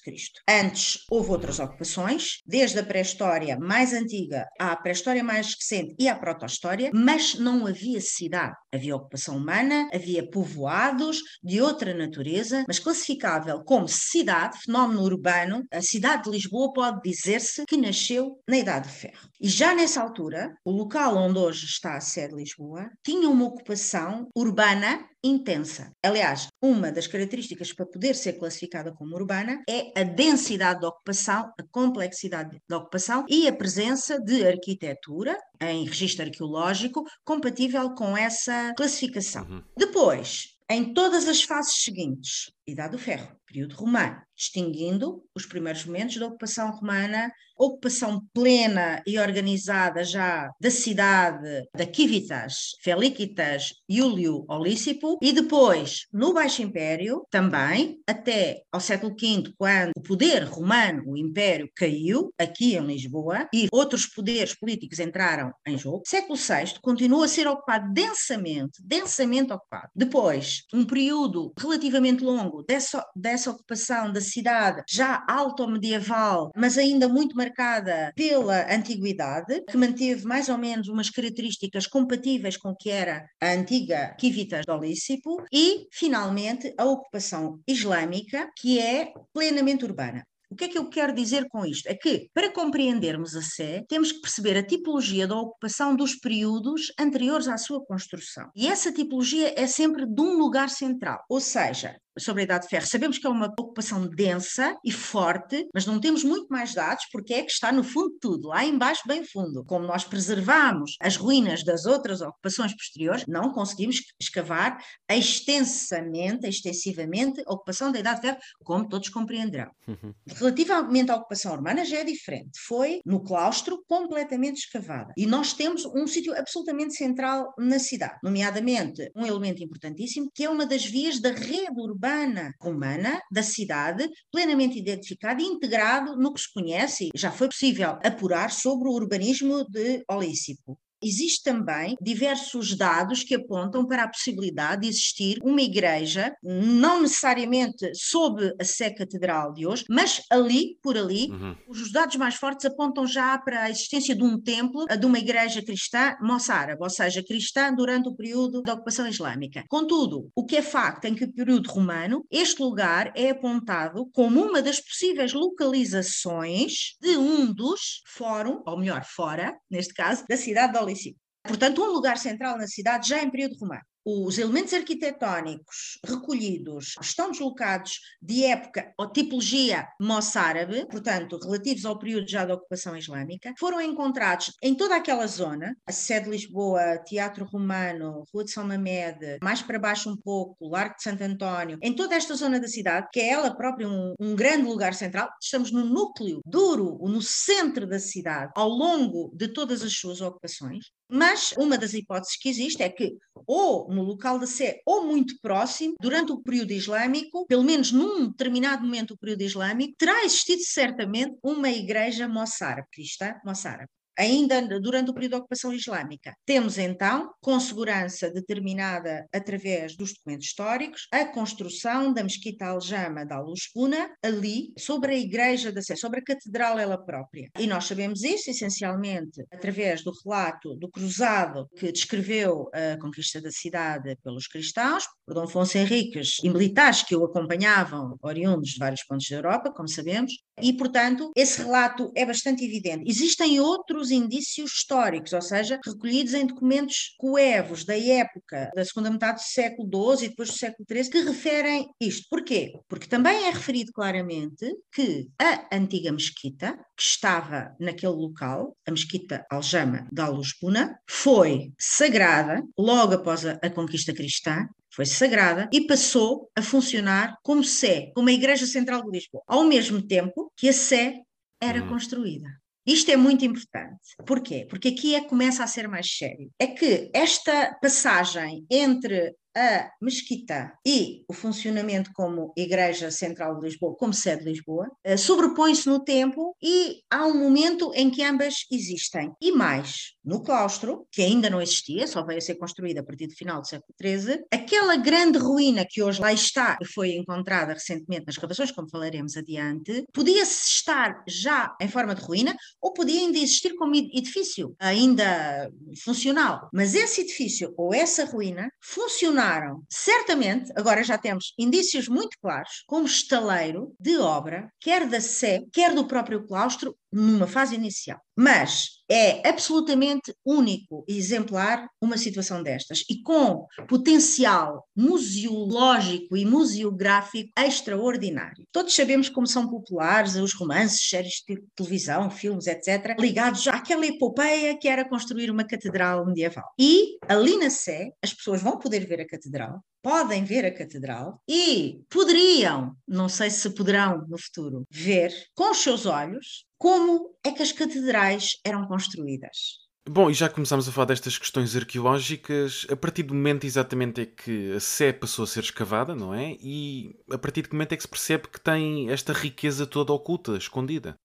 Antes 0.48 1.00
houve 1.10 1.32
outras 1.32 1.60
ocupações, 1.60 2.38
desde 2.46 2.80
a 2.80 2.84
pré-história 2.84 3.58
mais 3.60 3.92
antiga 3.92 4.46
à 4.60 4.76
pré-história 4.76 5.24
mais 5.24 5.56
recente 5.56 5.96
e 5.98 6.08
à 6.08 6.16
proto-história, 6.16 6.92
mas 6.94 7.34
não 7.36 7.66
havia 7.66 8.00
cidade. 8.00 8.56
Havia 8.72 8.96
ocupação 8.96 9.38
humana, 9.38 9.90
havia 9.92 10.30
povoados 10.30 11.22
de 11.44 11.60
outra 11.60 11.94
natureza, 11.94 12.66
mas 12.68 12.78
classificável 12.78 13.64
como 13.64 13.88
cidade, 13.88 14.27
fenómeno 14.64 15.02
urbano, 15.02 15.66
a 15.72 15.82
cidade 15.82 16.24
de 16.24 16.32
Lisboa 16.32 16.74
pode 16.74 17.02
dizer-se 17.02 17.66
que 17.66 17.78
nasceu 17.78 18.40
na 18.48 18.58
Idade 18.58 18.88
de 18.88 18.94
Ferro. 18.94 19.30
E 19.40 19.48
já 19.48 19.74
nessa 19.74 20.02
altura, 20.02 20.56
o 20.66 20.72
local 20.72 21.16
onde 21.18 21.38
hoje 21.38 21.66
está 21.66 21.96
a 21.96 22.02
sede 22.02 22.30
de 22.30 22.42
Lisboa 22.42 22.90
tinha 23.04 23.30
uma 23.30 23.46
ocupação 23.46 24.28
urbana 24.36 25.08
intensa. 25.24 25.92
Aliás, 26.04 26.48
uma 26.62 26.92
das 26.92 27.08
características 27.08 27.74
para 27.74 27.86
poder 27.86 28.16
ser 28.16 28.34
classificada 28.34 28.94
como 28.94 29.16
urbana 29.16 29.62
é 29.70 30.00
a 30.00 30.04
densidade 30.04 30.80
de 30.80 30.86
ocupação, 30.86 31.52
a 31.60 31.64
complexidade 31.72 32.58
da 32.70 32.78
ocupação 32.78 33.26
e 33.28 33.48
a 33.48 33.54
presença 33.54 34.20
de 34.20 34.46
arquitetura 34.46 35.38
em 35.62 35.86
registro 35.86 36.26
arqueológico 36.26 37.04
compatível 37.26 37.94
com 37.96 38.16
essa 38.16 38.74
classificação. 38.76 39.44
Uhum. 39.44 39.64
Depois, 39.78 40.56
em 40.70 40.94
todas 40.94 41.28
as 41.28 41.44
fases 41.44 41.82
seguintes, 41.84 42.52
Idade 42.70 42.92
do 42.92 43.00
Ferro, 43.00 43.32
período 43.46 43.76
romano, 43.76 44.22
distinguindo 44.36 45.24
os 45.34 45.46
primeiros 45.46 45.86
momentos 45.86 46.18
da 46.18 46.28
ocupação 46.28 46.70
romana, 46.72 47.32
ocupação 47.58 48.22
plena 48.34 49.02
e 49.08 49.18
organizada 49.18 50.04
já 50.04 50.52
da 50.60 50.70
cidade 50.70 51.64
da 51.76 51.92
Civitas, 51.92 52.76
Felicitas, 52.84 53.74
Iulio, 53.90 54.46
Olícipo, 54.48 55.18
e 55.22 55.32
depois 55.32 56.08
no 56.14 56.34
Baixo 56.34 56.62
Império, 56.62 57.26
também, 57.32 58.00
até 58.06 58.62
ao 58.72 58.80
século 58.80 59.16
V, 59.20 59.54
quando 59.58 59.92
o 59.98 60.04
poder 60.04 60.44
romano, 60.44 61.04
o 61.08 61.18
Império, 61.18 61.70
caiu 61.76 62.32
aqui 62.38 62.76
em 62.76 62.86
Lisboa 62.86 63.48
e 63.54 63.68
outros 63.72 64.06
poderes 64.06 64.54
políticos 64.54 65.00
entraram 65.00 65.52
em 65.66 65.78
jogo. 65.78 66.04
Século 66.06 66.38
VI 66.38 66.80
continua 66.82 67.26
a 67.26 67.30
ser 67.30 67.48
ocupado 67.48 67.92
densamente, 67.94 68.82
densamente 68.84 69.54
ocupado. 69.54 69.90
Depois, 69.96 70.64
um 70.74 70.86
período 70.86 71.54
relativamente 71.58 72.24
longo 72.24 72.57
dessa, 72.64 73.06
dessa 73.16 73.52
ocupação 73.52 74.12
da 74.12 74.22
cidade, 74.22 74.84
já 74.90 75.26
alto-medieval, 75.28 76.52
mas 76.56 76.78
ainda 76.78 77.08
muito 77.08 77.36
marcada 77.36 78.12
pela 78.16 78.74
antiguidade, 78.74 79.64
que 79.70 79.78
manteve 79.78 80.26
mais 80.26 80.50
ou 80.50 80.58
menos 80.58 80.88
umas 80.88 81.10
características 81.10 81.88
compatíveis 81.88 82.58
com 82.58 82.70
o 82.70 82.76
que 82.76 82.90
era 82.90 83.28
a 83.42 83.52
antiga 83.52 84.16
Civitas 84.20 84.66
do 84.66 84.78
Lícipo, 84.78 85.44
e, 85.52 85.88
finalmente, 85.92 86.74
a 86.78 86.86
ocupação 86.86 87.60
islâmica, 87.68 88.50
que 88.58 88.80
é 88.80 89.12
plenamente 89.34 89.86
urbana. 89.86 90.24
O 90.50 90.56
que 90.56 90.64
é 90.64 90.68
que 90.70 90.78
eu 90.78 90.90
quero 90.90 91.14
dizer 91.14 91.48
com 91.50 91.66
isto? 91.66 91.88
É 91.88 91.94
que, 91.94 92.30
para 92.34 92.52
compreendermos 92.52 93.36
a 93.36 93.42
Sé, 93.42 93.84
temos 93.90 94.14
que 94.14 94.22
perceber 94.22 94.58
a 94.58 94.66
tipologia 94.66 95.28
da 95.28 95.36
ocupação 95.36 95.94
dos 95.94 96.16
períodos 96.16 96.94
anteriores 96.98 97.50
à 97.50 97.58
sua 97.58 97.84
construção. 97.84 98.50
E 98.56 98.68
essa 98.68 98.92
tipologia 98.92 99.54
é 99.58 99.68
sempre 99.68 100.06
de 100.06 100.22
um 100.22 100.38
lugar 100.38 100.70
central, 100.70 101.22
ou 101.30 101.42
seja, 101.42 101.98
sobre 102.18 102.42
a 102.42 102.46
Idade 102.46 102.64
de 102.64 102.70
Ferro. 102.70 102.86
Sabemos 102.86 103.18
que 103.18 103.28
é 103.28 103.30
uma 103.30 103.48
ocupação 103.48 104.08
densa 104.08 104.78
e 104.84 104.92
forte, 104.92 105.68
mas 105.74 105.86
não 105.86 106.00
temos 106.00 106.24
muito 106.24 106.48
mais 106.50 106.74
dados 106.74 107.06
porque 107.12 107.34
é 107.34 107.44
que 107.44 107.52
está 107.52 107.72
no 107.72 107.84
fundo 107.84 108.14
de 108.14 108.20
tudo, 108.20 108.48
lá 108.50 108.66
embaixo 108.66 109.02
bem 109.08 109.24
fundo. 109.24 109.64
Como 109.66 109.86
nós 109.86 110.04
preservamos 110.04 110.96
as 111.00 111.16
ruínas 111.16 111.64
das 111.64 111.86
outras 111.86 112.22
ocupações 112.22 112.74
posteriores, 112.74 113.26
não 113.28 113.52
conseguimos 113.52 114.02
escavar 114.20 114.78
extensamente, 115.10 116.48
extensivamente 116.48 117.42
a 117.46 117.54
ocupação 117.54 117.92
da 117.92 118.00
Idade 118.00 118.22
de 118.22 118.28
Ferro, 118.28 118.40
como 118.64 118.88
todos 118.88 119.10
compreenderão. 119.10 119.72
Uhum. 119.88 120.14
Relativamente 120.28 121.12
à 121.12 121.16
ocupação 121.16 121.54
urbana 121.54 121.86
já 121.86 121.98
é 121.98 122.04
diferente. 122.04 122.60
Foi 122.68 123.02
no 123.06 123.24
claustro 123.24 123.84
completamente 123.88 124.58
escavada. 124.58 125.14
E 125.18 125.26
nós 125.26 125.54
temos 125.54 125.86
um 125.86 126.08
sítio 126.08 126.38
absolutamente 126.38 126.96
central 126.96 127.54
na 127.58 127.80
cidade, 127.80 128.18
nomeadamente 128.24 129.10
um 129.16 129.26
elemento 129.26 129.64
importantíssimo, 129.64 130.30
que 130.34 130.44
é 130.44 130.50
uma 130.50 130.66
das 130.66 130.86
vias 130.86 131.20
da 131.20 131.32
rede 131.32 131.80
urbana 131.80 132.07
urbana 132.08 132.54
romana 132.62 133.22
da 133.30 133.44
cidade, 133.44 134.10
plenamente 134.32 134.80
identificado 134.80 135.42
e 135.42 135.46
integrado 135.46 136.16
no 136.16 136.34
que 136.34 136.42
se 136.42 136.54
conhece, 136.54 137.10
já 137.14 137.32
foi 137.32 137.48
possível 137.48 138.00
apurar 138.04 138.50
sobre 138.50 138.88
o 138.88 138.94
urbanismo 138.94 139.66
de 139.70 140.04
Olícipo. 140.10 140.80
Existem 141.02 141.48
também 141.48 141.96
diversos 142.02 142.76
dados 142.76 143.24
que 143.24 143.36
apontam 143.36 143.86
para 143.88 144.04
a 144.04 144.08
possibilidade 144.10 144.82
de 144.82 144.90
existir 144.90 145.38
uma 145.42 145.62
igreja, 145.62 146.36
não 146.44 147.02
necessariamente 147.02 147.90
sob 147.96 148.54
a 148.60 148.64
Sé 148.66 148.90
Catedral 148.90 149.54
de 149.54 149.66
hoje, 149.66 149.86
mas 149.90 150.22
ali, 150.30 150.78
por 150.84 150.98
ali, 150.98 151.30
uhum. 151.32 151.56
os 151.70 151.92
dados 151.92 152.18
mais 152.18 152.36
fortes 152.36 152.66
apontam 152.66 153.08
já 153.08 153.38
para 153.38 153.64
a 153.64 153.70
existência 153.70 154.14
de 154.14 154.24
um 154.24 154.40
templo, 154.40 154.86
de 154.86 155.06
uma 155.06 155.18
igreja 155.18 155.64
cristã 155.64 156.16
moçárabe, 156.22 156.84
ou 156.84 156.90
seja, 156.90 157.24
cristã 157.24 157.74
durante 157.74 158.10
o 158.10 158.16
período 158.16 158.62
da 158.62 158.74
ocupação 158.74 159.08
islâmica. 159.08 159.64
Contudo, 159.70 160.30
o 160.36 160.46
que 160.46 160.58
é 160.58 160.62
facto 160.62 161.06
é 161.06 161.12
que 161.12 161.24
o 161.24 161.34
período 161.34 161.70
romano, 161.70 162.26
este 162.30 162.62
lugar 162.62 163.12
é 163.16 163.30
apontado 163.30 164.10
como 164.14 164.42
uma 164.42 164.62
das 164.62 164.82
possíveis 164.82 165.34
localizações 165.34 166.96
de 167.02 167.16
um 167.18 167.54
dos 167.54 168.02
fórum, 168.06 168.62
ou 168.66 168.78
melhor, 168.78 169.06
fora, 169.06 169.56
neste 169.72 169.94
caso, 169.94 170.26
da 170.28 170.36
cidade 170.36 170.74
de 170.74 170.80
policy 170.88 171.18
Portanto, 171.48 171.82
um 171.82 171.92
lugar 171.92 172.18
central 172.18 172.58
na 172.58 172.68
cidade 172.68 173.10
já 173.10 173.24
em 173.24 173.30
período 173.30 173.58
romano. 173.58 173.82
Os 174.10 174.38
elementos 174.38 174.74
arquitetónicos 174.74 176.00
recolhidos 176.06 176.96
estão 177.02 177.30
deslocados 177.30 178.00
de 178.22 178.46
época 178.46 178.94
ou 178.98 179.12
tipologia 179.12 179.86
moçárabe, 180.00 180.88
portanto, 180.90 181.38
relativos 181.44 181.84
ao 181.84 182.00
período 182.00 182.26
já 182.26 182.46
da 182.46 182.54
ocupação 182.54 182.96
islâmica, 182.96 183.54
foram 183.60 183.82
encontrados 183.82 184.54
em 184.64 184.74
toda 184.74 184.96
aquela 184.96 185.28
zona, 185.28 185.76
a 185.86 185.92
sede 185.92 186.24
de 186.24 186.32
Lisboa, 186.32 187.00
Teatro 187.06 187.44
Romano, 187.44 188.24
Rua 188.34 188.46
de 188.46 188.52
São 188.52 188.66
Mamede, 188.66 189.40
mais 189.44 189.62
para 189.62 189.78
baixo 189.78 190.10
um 190.10 190.16
pouco, 190.16 190.70
Largo 190.70 190.96
de 190.96 191.04
Santo 191.04 191.24
António, 191.24 191.78
em 191.82 191.94
toda 191.94 192.16
esta 192.16 192.34
zona 192.34 192.62
da 192.62 192.68
cidade, 192.70 193.10
que 193.12 193.20
é 193.20 193.32
ela 193.32 193.58
própria 193.58 193.90
um, 193.90 194.14
um 194.22 194.38
grande 194.38 194.70
lugar 194.70 194.94
central, 194.94 195.28
estamos 195.42 195.70
no 195.70 195.84
núcleo 195.84 196.40
duro, 196.46 196.98
no 197.10 197.22
centro 197.22 197.86
da 197.86 198.00
cidade, 198.00 198.54
ao 198.56 198.70
longo 198.70 199.34
de 199.36 199.50
todas 199.50 199.84
as 199.84 199.92
suas 199.92 200.22
ocupações, 200.22 200.86
mas 201.10 201.54
uma 201.58 201.78
das 201.78 201.94
hipóteses 201.94 202.38
que 202.38 202.50
existe 202.50 202.84
é 202.84 202.90
que, 202.90 203.16
ou 203.46 203.88
no 203.94 204.04
local 204.04 204.40
da 204.40 204.48
Sé, 204.48 204.82
ou 204.86 205.06
muito 205.06 205.40
próximo, 205.42 205.96
durante 206.00 206.32
o 206.32 206.42
período 206.42 206.72
islâmico, 206.72 207.46
pelo 207.48 207.64
menos 207.64 207.92
num 207.92 208.28
determinado 208.28 208.84
momento 208.84 209.14
do 209.14 209.18
período 209.18 209.42
islâmico, 209.42 209.96
terá 209.98 210.24
existido 210.24 210.62
certamente 210.64 211.38
uma 211.44 211.70
igreja 211.70 212.28
moçárabe, 212.28 212.88
cristã 212.92 213.36
moçárabe 213.46 213.90
ainda 214.18 214.62
durante 214.80 215.12
o 215.12 215.14
período 215.14 215.32
da 215.32 215.38
ocupação 215.38 215.74
islâmica. 215.74 216.34
Temos 216.46 216.78
então, 216.78 217.32
com 217.42 217.60
segurança 217.60 218.30
determinada 218.32 219.26
através 219.34 219.96
dos 219.96 220.14
documentos 220.14 220.48
históricos, 220.48 221.08
a 221.12 221.26
construção 221.26 222.14
da 222.14 222.24
mesquita 222.24 222.66
Aljama 222.66 223.26
da 223.26 223.36
Aluspuna, 223.36 224.10
ali, 224.24 224.74
sobre 224.78 225.14
a 225.14 225.18
igreja 225.18 225.72
da 225.72 225.82
Sé, 225.82 225.96
sobre 225.96 226.20
a 226.20 226.24
catedral 226.24 226.80
ela 226.80 226.98
própria. 226.98 227.50
E 227.60 227.68
nós 227.68 227.86
sabemos 227.86 228.24
isso 228.24 228.50
essencialmente 228.50 229.46
através 229.52 230.04
do 230.04 230.12
relato 230.24 230.76
do 230.76 230.90
cruzado 230.90 231.68
que 231.78 231.92
descreveu 231.92 232.70
a 232.74 232.98
conquista 233.00 233.42
da 233.42 233.52
cidade 233.52 234.16
pelos 234.24 234.48
cristãos, 234.48 235.06
por 235.26 235.34
Dom 235.34 235.44
Afonso 235.44 235.78
Henriques 235.78 236.38
e 236.44 236.50
militares 236.50 237.04
que 237.04 237.16
o 237.16 237.26
acompanhavam, 237.26 238.18
oriundos 238.22 238.70
de 238.70 238.80
vários 238.80 239.04
pontos 239.04 239.28
da 239.30 239.38
Europa, 239.38 239.72
como 239.72 239.88
sabemos, 239.88 240.32
e, 240.62 240.74
portanto, 240.74 241.32
esse 241.36 241.62
relato 241.62 242.12
é 242.16 242.26
bastante 242.26 242.66
evidente. 242.66 243.04
Existem 243.08 243.60
outros 243.60 244.07
indícios 244.12 244.72
históricos, 244.72 245.34
ou 245.34 245.42
seja, 245.42 245.80
recolhidos 245.84 246.34
em 246.34 246.46
documentos 246.46 247.16
coevos 247.18 247.86
da 247.86 247.98
época, 247.98 248.72
da 248.76 248.86
segunda 248.86 249.12
metade 249.12 249.40
do 249.40 249.48
século 249.48 250.16
XII 250.16 250.26
e 250.26 250.30
depois 250.30 250.50
do 250.50 250.58
século 250.58 250.86
XIII, 250.90 251.10
que 251.10 251.22
referem 251.22 251.88
isto. 252.00 252.28
Porquê? 252.30 252.74
Porque 252.88 253.08
também 253.08 253.46
é 253.46 253.50
referido 253.50 253.92
claramente 253.92 254.66
que 254.94 255.28
a 255.40 255.76
antiga 255.76 256.12
mesquita, 256.12 256.74
que 256.96 257.04
estava 257.04 257.76
naquele 257.80 258.14
local, 258.14 258.76
a 258.88 258.92
mesquita 258.92 259.46
Aljama 259.50 260.08
da 260.12 260.26
Aluspuna, 260.26 261.00
foi 261.10 261.72
sagrada 261.80 262.64
logo 262.78 263.14
após 263.14 263.46
a, 263.46 263.60
a 263.62 263.70
conquista 263.70 264.14
cristã, 264.14 264.68
foi 264.98 265.06
sagrada 265.06 265.70
e 265.72 265.86
passou 265.86 266.50
a 266.56 266.62
funcionar 266.62 267.38
como 267.44 267.64
Sé, 267.64 268.12
como 268.16 268.30
a 268.30 268.32
Igreja 268.32 268.66
Central 268.66 269.04
de 269.04 269.12
Lisboa, 269.12 269.44
ao 269.48 269.64
mesmo 269.64 270.02
tempo 270.02 270.52
que 270.58 270.70
a 270.70 270.74
Sé 270.74 271.22
era 271.62 271.84
hum. 271.84 271.88
construída. 271.88 272.50
Isto 272.88 273.12
é 273.12 273.18
muito 273.18 273.44
importante. 273.44 274.16
Porquê? 274.26 274.66
Porque 274.70 274.88
aqui 274.88 275.14
é 275.14 275.22
que 275.22 275.28
começa 275.28 275.62
a 275.62 275.68
ser 275.68 275.90
mais 275.90 276.10
sério. 276.10 276.50
É 276.58 276.68
que 276.68 277.12
esta 277.14 277.78
passagem 277.82 278.66
entre 278.72 279.36
a 279.58 279.90
mesquita 280.00 280.72
e 280.86 281.24
o 281.28 281.34
funcionamento 281.34 282.12
como 282.14 282.54
Igreja 282.56 283.10
Central 283.10 283.58
de 283.58 283.66
Lisboa, 283.66 283.96
como 283.96 284.14
sede 284.14 284.44
de 284.44 284.52
Lisboa, 284.52 284.88
uh, 285.06 285.18
sobrepõem-se 285.18 285.90
no 285.90 286.04
tempo 286.04 286.56
e 286.62 287.02
há 287.10 287.26
um 287.26 287.36
momento 287.36 287.92
em 287.96 288.12
que 288.12 288.24
ambas 288.24 288.54
existem. 288.72 289.32
E 289.42 289.52
mais, 289.52 290.14
no 290.24 290.44
claustro, 290.44 291.08
que 291.12 291.24
ainda 291.24 291.50
não 291.50 291.60
existia, 291.60 292.06
só 292.06 292.24
veio 292.24 292.38
a 292.38 292.42
ser 292.42 292.56
construída 292.56 293.02
a 293.02 293.04
partir 293.04 293.26
do 293.26 293.34
final 293.34 293.60
do 293.60 293.68
século 293.68 293.96
XIII, 294.00 294.44
aquela 294.54 294.96
grande 294.96 295.40
ruína 295.40 295.86
que 295.90 296.04
hoje 296.04 296.22
lá 296.22 296.32
está, 296.32 296.78
e 296.80 296.86
foi 296.86 297.16
encontrada 297.16 297.74
recentemente 297.74 298.26
nas 298.28 298.36
escavações, 298.36 298.72
como 298.72 298.90
falaremos 298.90 299.36
adiante, 299.36 300.06
podia-se 300.14 300.68
estar 300.68 301.24
já 301.28 301.76
em 301.82 301.88
forma 301.88 302.14
de 302.14 302.22
ruína 302.22 302.56
ou 302.80 302.94
podia 302.94 303.22
ainda 303.22 303.40
existir 303.40 303.74
como 303.76 303.96
edifício, 303.96 304.76
ainda 304.80 305.72
funcional. 306.04 306.70
Mas 306.72 306.94
esse 306.94 307.22
edifício 307.22 307.74
ou 307.76 307.94
essa 307.94 308.24
ruína 308.26 308.70
funcionava 308.82 309.47
certamente, 309.90 310.72
agora 310.76 311.04
já 311.04 311.18
temos 311.18 311.54
indícios 311.58 312.08
muito 312.08 312.38
claros, 312.42 312.84
como 312.88 313.06
estaleiro 313.06 313.94
de 314.00 314.18
obra, 314.18 314.72
quer 314.80 315.08
da 315.08 315.22
Sé, 315.22 315.64
quer 315.72 315.94
do 315.94 316.08
próprio 316.08 316.46
claustro, 316.46 316.96
numa 317.18 317.48
fase 317.48 317.76
inicial. 317.76 318.20
Mas 318.36 318.98
é 319.10 319.48
absolutamente 319.48 320.34
único 320.46 321.04
e 321.08 321.18
exemplar 321.18 321.90
uma 322.00 322.18
situação 322.18 322.62
destas 322.62 323.04
e 323.10 323.22
com 323.24 323.66
potencial 323.88 324.86
museológico 324.96 326.38
e 326.38 326.46
museográfico 326.46 327.50
extraordinário. 327.58 328.66
Todos 328.72 328.94
sabemos 328.94 329.30
como 329.30 329.48
são 329.48 329.68
populares 329.68 330.36
os 330.36 330.54
romances, 330.54 331.10
séries 331.10 331.42
de 331.48 331.60
televisão, 331.76 332.30
filmes, 332.30 332.68
etc., 332.68 333.16
ligados 333.20 333.68
àquela 333.68 334.06
epopeia 334.06 334.78
que 334.78 334.88
era 334.88 335.08
construir 335.08 335.50
uma 335.50 335.66
catedral 335.66 336.26
medieval. 336.26 336.66
E 336.78 337.18
ali 337.28 337.58
na 337.58 337.70
Sé, 337.70 338.12
as 338.22 338.34
pessoas 338.34 338.62
vão 338.62 338.78
poder 338.78 339.06
ver 339.08 339.22
a 339.22 339.28
catedral, 339.28 339.82
podem 340.08 340.46
ver 340.46 340.64
a 340.64 340.74
catedral 340.74 341.44
e 341.46 342.02
poderiam, 342.10 342.96
não 343.06 343.28
sei 343.28 343.50
se 343.50 343.70
poderão 343.72 344.26
no 344.30 344.38
futuro, 344.38 344.86
ver 344.90 345.34
com 345.54 345.70
os 345.70 345.80
seus 345.80 346.06
olhos 346.06 346.64
como 346.78 347.36
é 347.44 347.52
que 347.52 347.62
as 347.62 347.74
catedrais 347.74 348.52
eram 348.64 348.88
construídas. 348.88 349.86
Bom, 350.10 350.32
e 350.32 350.34
já 350.34 350.48
começámos 350.48 350.88
a 350.88 350.94
falar 350.94 351.08
destas 351.08 351.38
questões 351.38 351.76
arqueológicas, 351.76 352.88
a 352.90 352.96
partir 352.96 353.24
do 353.24 353.34
momento 353.34 353.66
exatamente 353.66 354.22
é 354.22 354.26
que 354.26 354.72
a 354.72 354.80
Sé 354.80 355.12
passou 355.12 355.44
a 355.44 355.48
ser 355.48 355.60
escavada, 355.60 356.16
não 356.16 356.34
é? 356.34 356.56
E 356.62 357.14
a 357.30 357.38
partir 357.38 357.64
de 357.64 357.68
que 357.68 357.76
momento 357.76 357.92
é 357.92 357.98
que 357.98 358.04
se 358.04 358.08
percebe 358.08 358.48
que 358.48 358.62
tem 358.62 359.10
esta 359.10 359.34
riqueza 359.34 359.86
toda 359.86 360.14
oculta, 360.14 360.56
escondida? 360.56 361.18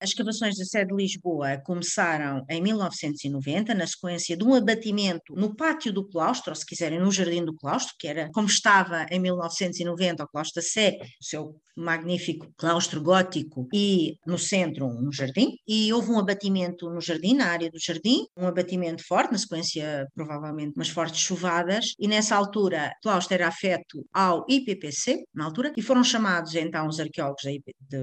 As 0.00 0.10
escavações 0.10 0.56
da 0.56 0.64
sede 0.64 0.94
de 0.94 1.02
Lisboa 1.02 1.60
começaram 1.64 2.44
em 2.48 2.62
1990, 2.62 3.74
na 3.74 3.84
sequência 3.84 4.36
de 4.36 4.44
um 4.44 4.54
abatimento 4.54 5.34
no 5.34 5.56
pátio 5.56 5.92
do 5.92 6.06
claustro, 6.08 6.52
ou 6.52 6.54
se 6.54 6.64
quiserem, 6.64 7.00
no 7.00 7.10
jardim 7.10 7.44
do 7.44 7.52
claustro, 7.52 7.94
que 7.98 8.06
era 8.06 8.30
como 8.32 8.46
estava 8.46 9.06
em 9.10 9.18
1990 9.18 10.22
o 10.22 10.28
claustro 10.28 10.62
da 10.62 10.68
Sé, 10.68 10.98
o 11.20 11.24
seu 11.24 11.60
magnífico 11.78 12.52
claustro 12.56 13.00
gótico, 13.02 13.68
e 13.72 14.16
no 14.26 14.38
centro 14.38 14.86
um 14.86 15.12
jardim. 15.12 15.56
E 15.66 15.92
houve 15.92 16.10
um 16.10 16.18
abatimento 16.18 16.90
no 16.90 17.00
jardim, 17.00 17.34
na 17.34 17.46
área 17.46 17.70
do 17.70 17.78
jardim, 17.78 18.26
um 18.36 18.46
abatimento 18.46 19.04
forte, 19.06 19.32
na 19.32 19.38
sequência 19.38 20.06
provavelmente 20.14 20.74
umas 20.74 20.88
fortes 20.88 21.20
chuvadas, 21.20 21.94
e 21.98 22.08
nessa 22.08 22.36
altura 22.36 22.92
o 22.98 23.02
claustro 23.02 23.34
era 23.34 23.48
afeto 23.48 24.04
ao 24.12 24.44
IPPC, 24.48 25.24
na 25.34 25.44
altura, 25.44 25.72
e 25.76 25.82
foram 25.82 26.02
chamados 26.02 26.54
então 26.54 26.86
os 26.86 26.98
arqueólogos 26.98 27.42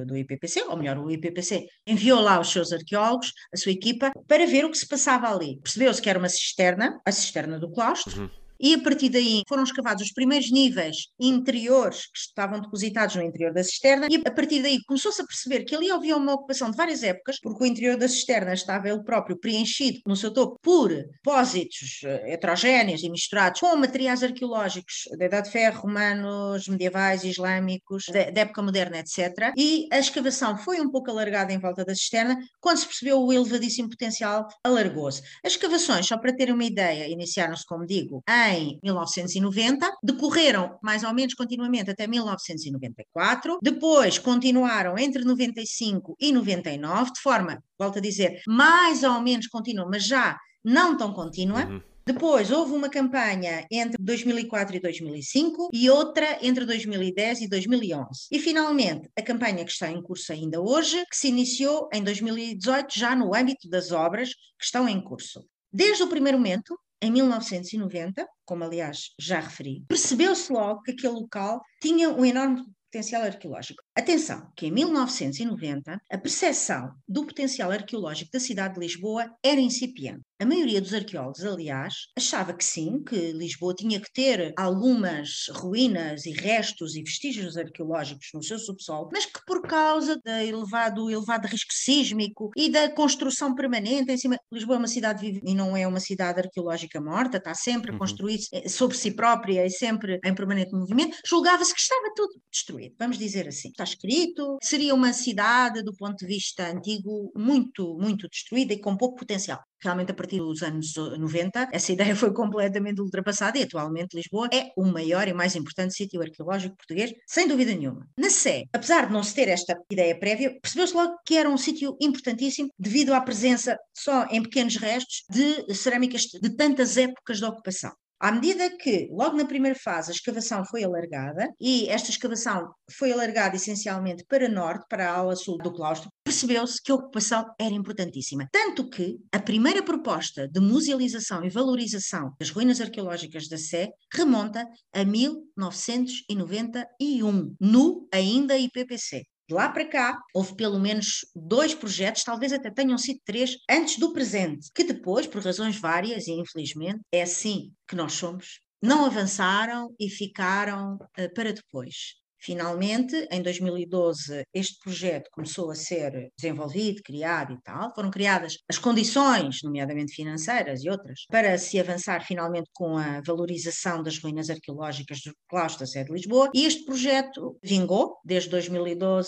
do 0.07 0.17
IPPC, 0.17 0.63
ou 0.69 0.77
melhor, 0.77 0.97
o 0.97 1.11
IPPC 1.11 1.65
enviou 1.85 2.21
lá 2.21 2.39
os 2.39 2.51
seus 2.51 2.71
arqueólogos, 2.71 3.31
a 3.53 3.57
sua 3.57 3.71
equipa, 3.71 4.11
para 4.27 4.45
ver 4.45 4.65
o 4.65 4.71
que 4.71 4.77
se 4.77 4.87
passava 4.87 5.27
ali. 5.27 5.59
Percebeu-se 5.61 6.01
que 6.01 6.09
era 6.09 6.19
uma 6.19 6.29
cisterna, 6.29 6.99
a 7.05 7.11
cisterna 7.11 7.59
do 7.59 7.71
claustro, 7.71 8.21
uhum 8.21 8.44
e 8.59 8.73
a 8.73 8.81
partir 8.81 9.09
daí 9.09 9.43
foram 9.47 9.63
escavados 9.63 10.03
os 10.03 10.13
primeiros 10.13 10.51
níveis 10.51 11.07
interiores 11.19 12.05
que 12.07 12.17
estavam 12.17 12.59
depositados 12.59 13.15
no 13.15 13.23
interior 13.23 13.53
da 13.53 13.63
cisterna, 13.63 14.07
e 14.09 14.15
a 14.15 14.31
partir 14.31 14.61
daí 14.61 14.83
começou-se 14.83 15.21
a 15.21 15.25
perceber 15.25 15.63
que 15.63 15.75
ali 15.75 15.91
havia 15.91 16.17
uma 16.17 16.33
ocupação 16.33 16.71
de 16.71 16.77
várias 16.77 17.03
épocas, 17.03 17.39
porque 17.39 17.63
o 17.63 17.67
interior 17.67 17.97
da 17.97 18.07
cisterna 18.07 18.53
estava 18.53 18.89
ele 18.89 19.03
próprio 19.03 19.37
preenchido 19.37 19.99
no 20.05 20.15
seu 20.15 20.31
topo 20.31 20.59
por 20.61 20.89
depósitos 20.89 22.01
eh, 22.03 22.33
heterogéneos 22.33 23.03
e 23.03 23.09
misturados 23.09 23.59
com 23.59 23.75
materiais 23.75 24.23
arqueológicos 24.23 25.03
da 25.17 25.25
Idade 25.25 25.47
de 25.47 25.51
Ferro, 25.51 25.81
romanos, 25.81 26.67
medievais, 26.67 27.23
islâmicos, 27.23 28.05
da, 28.11 28.19
época 28.19 28.61
moderna, 28.61 28.99
etc. 28.99 29.53
E 29.57 29.87
a 29.91 29.99
escavação 29.99 30.57
foi 30.57 30.79
um 30.79 30.89
pouco 30.89 31.09
alargada 31.09 31.51
em 31.53 31.59
volta 31.59 31.83
da 31.83 31.95
cisterna, 31.95 32.37
quando 32.59 32.77
se 32.77 32.85
percebeu 32.85 33.21
o 33.21 33.33
elevadíssimo 33.33 33.89
potencial, 33.89 34.47
alargou-se. 34.63 35.21
As 35.43 35.53
escavações, 35.53 36.05
só 36.05 36.17
para 36.17 36.35
terem 36.35 36.53
uma 36.53 36.63
ideia, 36.63 37.07
iniciaram-se, 37.07 37.65
como 37.65 37.85
digo, 37.85 38.23
em 38.27 38.44
em 38.49 38.79
1990, 38.83 39.91
decorreram 40.03 40.77
mais 40.81 41.03
ou 41.03 41.13
menos 41.13 41.33
continuamente 41.33 41.91
até 41.91 42.07
1994, 42.07 43.59
depois 43.61 44.17
continuaram 44.19 44.97
entre 44.97 45.23
95 45.23 46.15
e 46.19 46.31
99, 46.31 47.13
de 47.13 47.21
forma, 47.21 47.63
volto 47.77 47.99
a 47.99 48.01
dizer, 48.01 48.41
mais 48.47 49.03
ou 49.03 49.21
menos 49.21 49.47
contínua, 49.47 49.87
mas 49.89 50.05
já 50.05 50.37
não 50.63 50.97
tão 50.97 51.13
contínua. 51.13 51.65
Uhum. 51.65 51.81
Depois 52.07 52.51
houve 52.51 52.71
uma 52.73 52.87
campanha 52.87 53.65
entre 53.71 53.97
2004 53.99 54.75
e 54.75 54.79
2005 54.79 55.69
e 55.73 55.89
outra 55.89 56.37
entre 56.39 56.63
2010 56.63 57.41
e 57.41 57.49
2011. 57.49 58.27
E 58.31 58.37
finalmente 58.37 59.09
a 59.17 59.23
campanha 59.23 59.65
que 59.65 59.71
está 59.71 59.89
em 59.89 59.99
curso 60.03 60.31
ainda 60.31 60.61
hoje, 60.61 61.03
que 61.09 61.17
se 61.17 61.29
iniciou 61.29 61.89
em 61.91 62.03
2018 62.03 62.93
já 62.93 63.15
no 63.15 63.33
âmbito 63.33 63.67
das 63.67 63.91
obras 63.91 64.29
que 64.29 64.65
estão 64.65 64.87
em 64.87 65.01
curso. 65.01 65.43
Desde 65.73 66.03
o 66.03 66.07
primeiro 66.07 66.37
momento, 66.37 66.77
em 67.01 67.11
1990, 67.11 68.27
como 68.45 68.63
aliás 68.63 69.11
já 69.19 69.39
referi, 69.39 69.83
percebeu-se 69.87 70.51
logo 70.51 70.81
que 70.81 70.91
aquele 70.91 71.13
local 71.13 71.61
tinha 71.81 72.09
um 72.09 72.25
enorme 72.25 72.65
potencial 72.95 73.23
arqueológico. 73.23 73.83
Atenção, 73.93 74.51
que 74.55 74.67
em 74.67 74.71
1990 74.71 76.01
a 76.09 76.17
percepção 76.17 76.93
do 77.07 77.25
potencial 77.25 77.69
arqueológico 77.71 78.31
da 78.31 78.39
cidade 78.39 78.75
de 78.75 78.79
Lisboa 78.79 79.29
era 79.43 79.59
incipiente. 79.59 80.23
A 80.37 80.45
maioria 80.45 80.81
dos 80.81 80.93
arqueólogos, 80.93 81.45
aliás, 81.45 81.93
achava 82.17 82.53
que 82.53 82.63
sim, 82.63 83.01
que 83.01 83.31
Lisboa 83.31 83.73
tinha 83.73 84.01
que 84.01 84.11
ter 84.11 84.53
algumas 84.57 85.45
ruínas 85.49 86.25
e 86.25 86.31
restos 86.31 86.93
e 86.97 87.01
vestígios 87.01 87.55
arqueológicos 87.55 88.27
no 88.33 88.43
seu 88.43 88.59
subsolo, 88.59 89.09
mas 89.13 89.25
que 89.25 89.39
por 89.47 89.61
causa 89.61 90.17
do 90.17 90.29
elevado, 90.29 91.09
elevado 91.09 91.47
risco 91.47 91.71
sísmico 91.71 92.49
e 92.57 92.69
da 92.69 92.89
construção 92.89 93.55
permanente 93.55 94.11
em 94.11 94.17
cima, 94.17 94.37
Lisboa 94.51 94.75
é 94.75 94.79
uma 94.79 94.89
cidade 94.89 95.21
viva 95.21 95.39
e 95.45 95.55
não 95.55 95.75
é 95.77 95.87
uma 95.87 96.01
cidade 96.01 96.41
arqueológica 96.41 96.99
morta, 96.99 97.37
está 97.37 97.53
sempre 97.53 97.91
a 97.91 97.93
uhum. 97.93 97.99
construir 97.99 98.39
eh, 98.51 98.67
sobre 98.67 98.97
si 98.97 99.11
própria 99.11 99.65
e 99.65 99.69
sempre 99.69 100.19
em 100.21 100.35
permanente 100.35 100.73
movimento, 100.73 101.17
julgava-se 101.25 101.73
que 101.73 101.79
estava 101.79 102.13
tudo 102.13 102.33
destruído, 102.51 102.93
vamos 102.99 103.17
dizer 103.17 103.47
assim. 103.47 103.69
Está 103.69 103.85
escrito, 103.85 104.57
seria 104.61 104.93
uma 104.93 105.13
cidade, 105.13 105.81
do 105.81 105.95
ponto 105.95 106.17
de 106.17 106.27
vista 106.27 106.69
antigo, 106.69 107.31
muito, 107.37 107.97
muito 107.97 108.27
destruída 108.27 108.73
e 108.73 108.81
com 108.81 108.97
pouco 108.97 109.19
potencial. 109.19 109.61
Realmente, 109.85 110.11
a 110.11 110.15
partir 110.15 110.39
dos 110.39 110.63
anos 110.63 110.95
90, 110.95 111.69
essa 111.71 111.91
ideia 111.93 112.15
foi 112.23 112.33
completamente 112.33 112.99
ultrapassada 113.01 113.59
e 113.59 113.63
atualmente 113.63 114.15
Lisboa 114.15 114.49
é 114.51 114.71
o 114.75 114.83
maior 114.83 115.27
e 115.27 115.33
mais 115.33 115.55
importante 115.55 115.93
sítio 115.93 116.21
arqueológico 116.21 116.75
português, 116.75 117.13
sem 117.27 117.47
dúvida 117.47 117.71
nenhuma. 117.71 118.07
Na 118.17 118.31
Sé, 118.31 118.63
apesar 118.73 119.05
de 119.05 119.13
não 119.13 119.21
se 119.21 119.35
ter 119.35 119.47
esta 119.47 119.77
ideia 119.91 120.19
prévia, 120.19 120.57
percebeu-se 120.59 120.95
logo 120.95 121.15
que 121.23 121.37
era 121.37 121.49
um 121.49 121.57
sítio 121.57 121.95
importantíssimo 122.01 122.69
devido 122.79 123.13
à 123.13 123.21
presença, 123.21 123.77
só 123.93 124.25
em 124.31 124.41
pequenos 124.41 124.75
restos, 124.75 125.23
de 125.29 125.73
cerâmicas 125.75 126.23
de 126.23 126.49
tantas 126.55 126.97
épocas 126.97 127.37
de 127.37 127.45
ocupação. 127.45 127.91
À 128.25 128.31
medida 128.31 128.75
que, 128.75 129.07
logo 129.11 129.37
na 129.37 129.45
primeira 129.45 129.77
fase, 129.77 130.09
a 130.09 130.15
escavação 130.15 130.65
foi 130.65 130.83
alargada, 130.83 131.53
e 131.61 131.87
esta 131.89 132.09
escavação 132.09 132.73
foi 132.89 133.11
alargada 133.11 133.55
essencialmente 133.55 134.25
para 134.27 134.49
norte, 134.49 134.83
para 134.89 135.11
a 135.11 135.15
ala 135.15 135.35
sul 135.35 135.59
do 135.59 135.71
claustro, 135.71 136.09
percebeu-se 136.23 136.81
que 136.81 136.91
a 136.91 136.95
ocupação 136.95 137.45
era 137.61 137.75
importantíssima. 137.75 138.47
Tanto 138.51 138.89
que 138.89 139.19
a 139.31 139.39
primeira 139.39 139.83
proposta 139.83 140.47
de 140.47 140.59
musealização 140.59 141.45
e 141.45 141.51
valorização 141.51 142.33
das 142.39 142.49
ruínas 142.49 142.81
arqueológicas 142.81 143.47
da 143.47 143.59
Sé 143.59 143.91
remonta 144.11 144.67
a 144.91 145.05
1991, 145.05 147.55
no 147.61 148.07
ainda 148.11 148.57
IPPC. 148.57 149.21
De 149.47 149.53
lá 149.53 149.69
para 149.69 149.87
cá, 149.87 150.19
houve 150.33 150.55
pelo 150.55 150.79
menos 150.79 151.19
dois 151.35 151.75
projetos, 151.75 152.23
talvez 152.23 152.51
até 152.51 152.71
tenham 152.71 152.97
sido 152.97 153.19
três, 153.23 153.57
antes 153.69 153.99
do 153.99 154.11
presente, 154.11 154.71
que 154.73 154.83
depois, 154.83 155.27
por 155.27 155.43
razões 155.43 155.77
várias, 155.77 156.27
e 156.27 156.31
infelizmente, 156.31 156.99
é 157.11 157.21
assim 157.21 157.71
que 157.87 157.95
nós 157.95 158.13
somos, 158.13 158.59
não 158.81 159.05
avançaram 159.05 159.93
e 159.99 160.09
ficaram 160.09 160.95
uh, 160.95 161.33
para 161.33 161.53
depois. 161.53 162.15
Finalmente, 162.45 163.27
em 163.31 163.41
2012, 163.41 164.43
este 164.53 164.77
projeto 164.77 165.31
começou 165.31 165.71
a 165.71 165.75
ser 165.75 166.29
desenvolvido, 166.37 167.01
criado 167.03 167.53
e 167.53 167.61
tal. 167.63 167.91
Foram 167.95 168.11
criadas 168.11 168.59
as 168.69 168.77
condições, 168.77 169.57
nomeadamente 169.63 170.13
financeiras 170.13 170.83
e 170.83 170.89
outras, 170.89 171.21
para 171.27 171.57
se 171.57 171.79
avançar 171.79 172.23
finalmente 172.23 172.69
com 172.71 172.99
a 172.99 173.19
valorização 173.25 174.03
das 174.03 174.19
ruínas 174.19 174.51
arqueológicas 174.51 175.21
do 175.25 175.33
claustro 175.49 175.79
da 175.79 175.87
sede 175.87 176.05
de 176.05 176.13
Lisboa. 176.13 176.51
E 176.53 176.65
este 176.65 176.85
projeto 176.85 177.57
vingou 177.63 178.15
desde 178.23 178.51
2012 178.51 179.27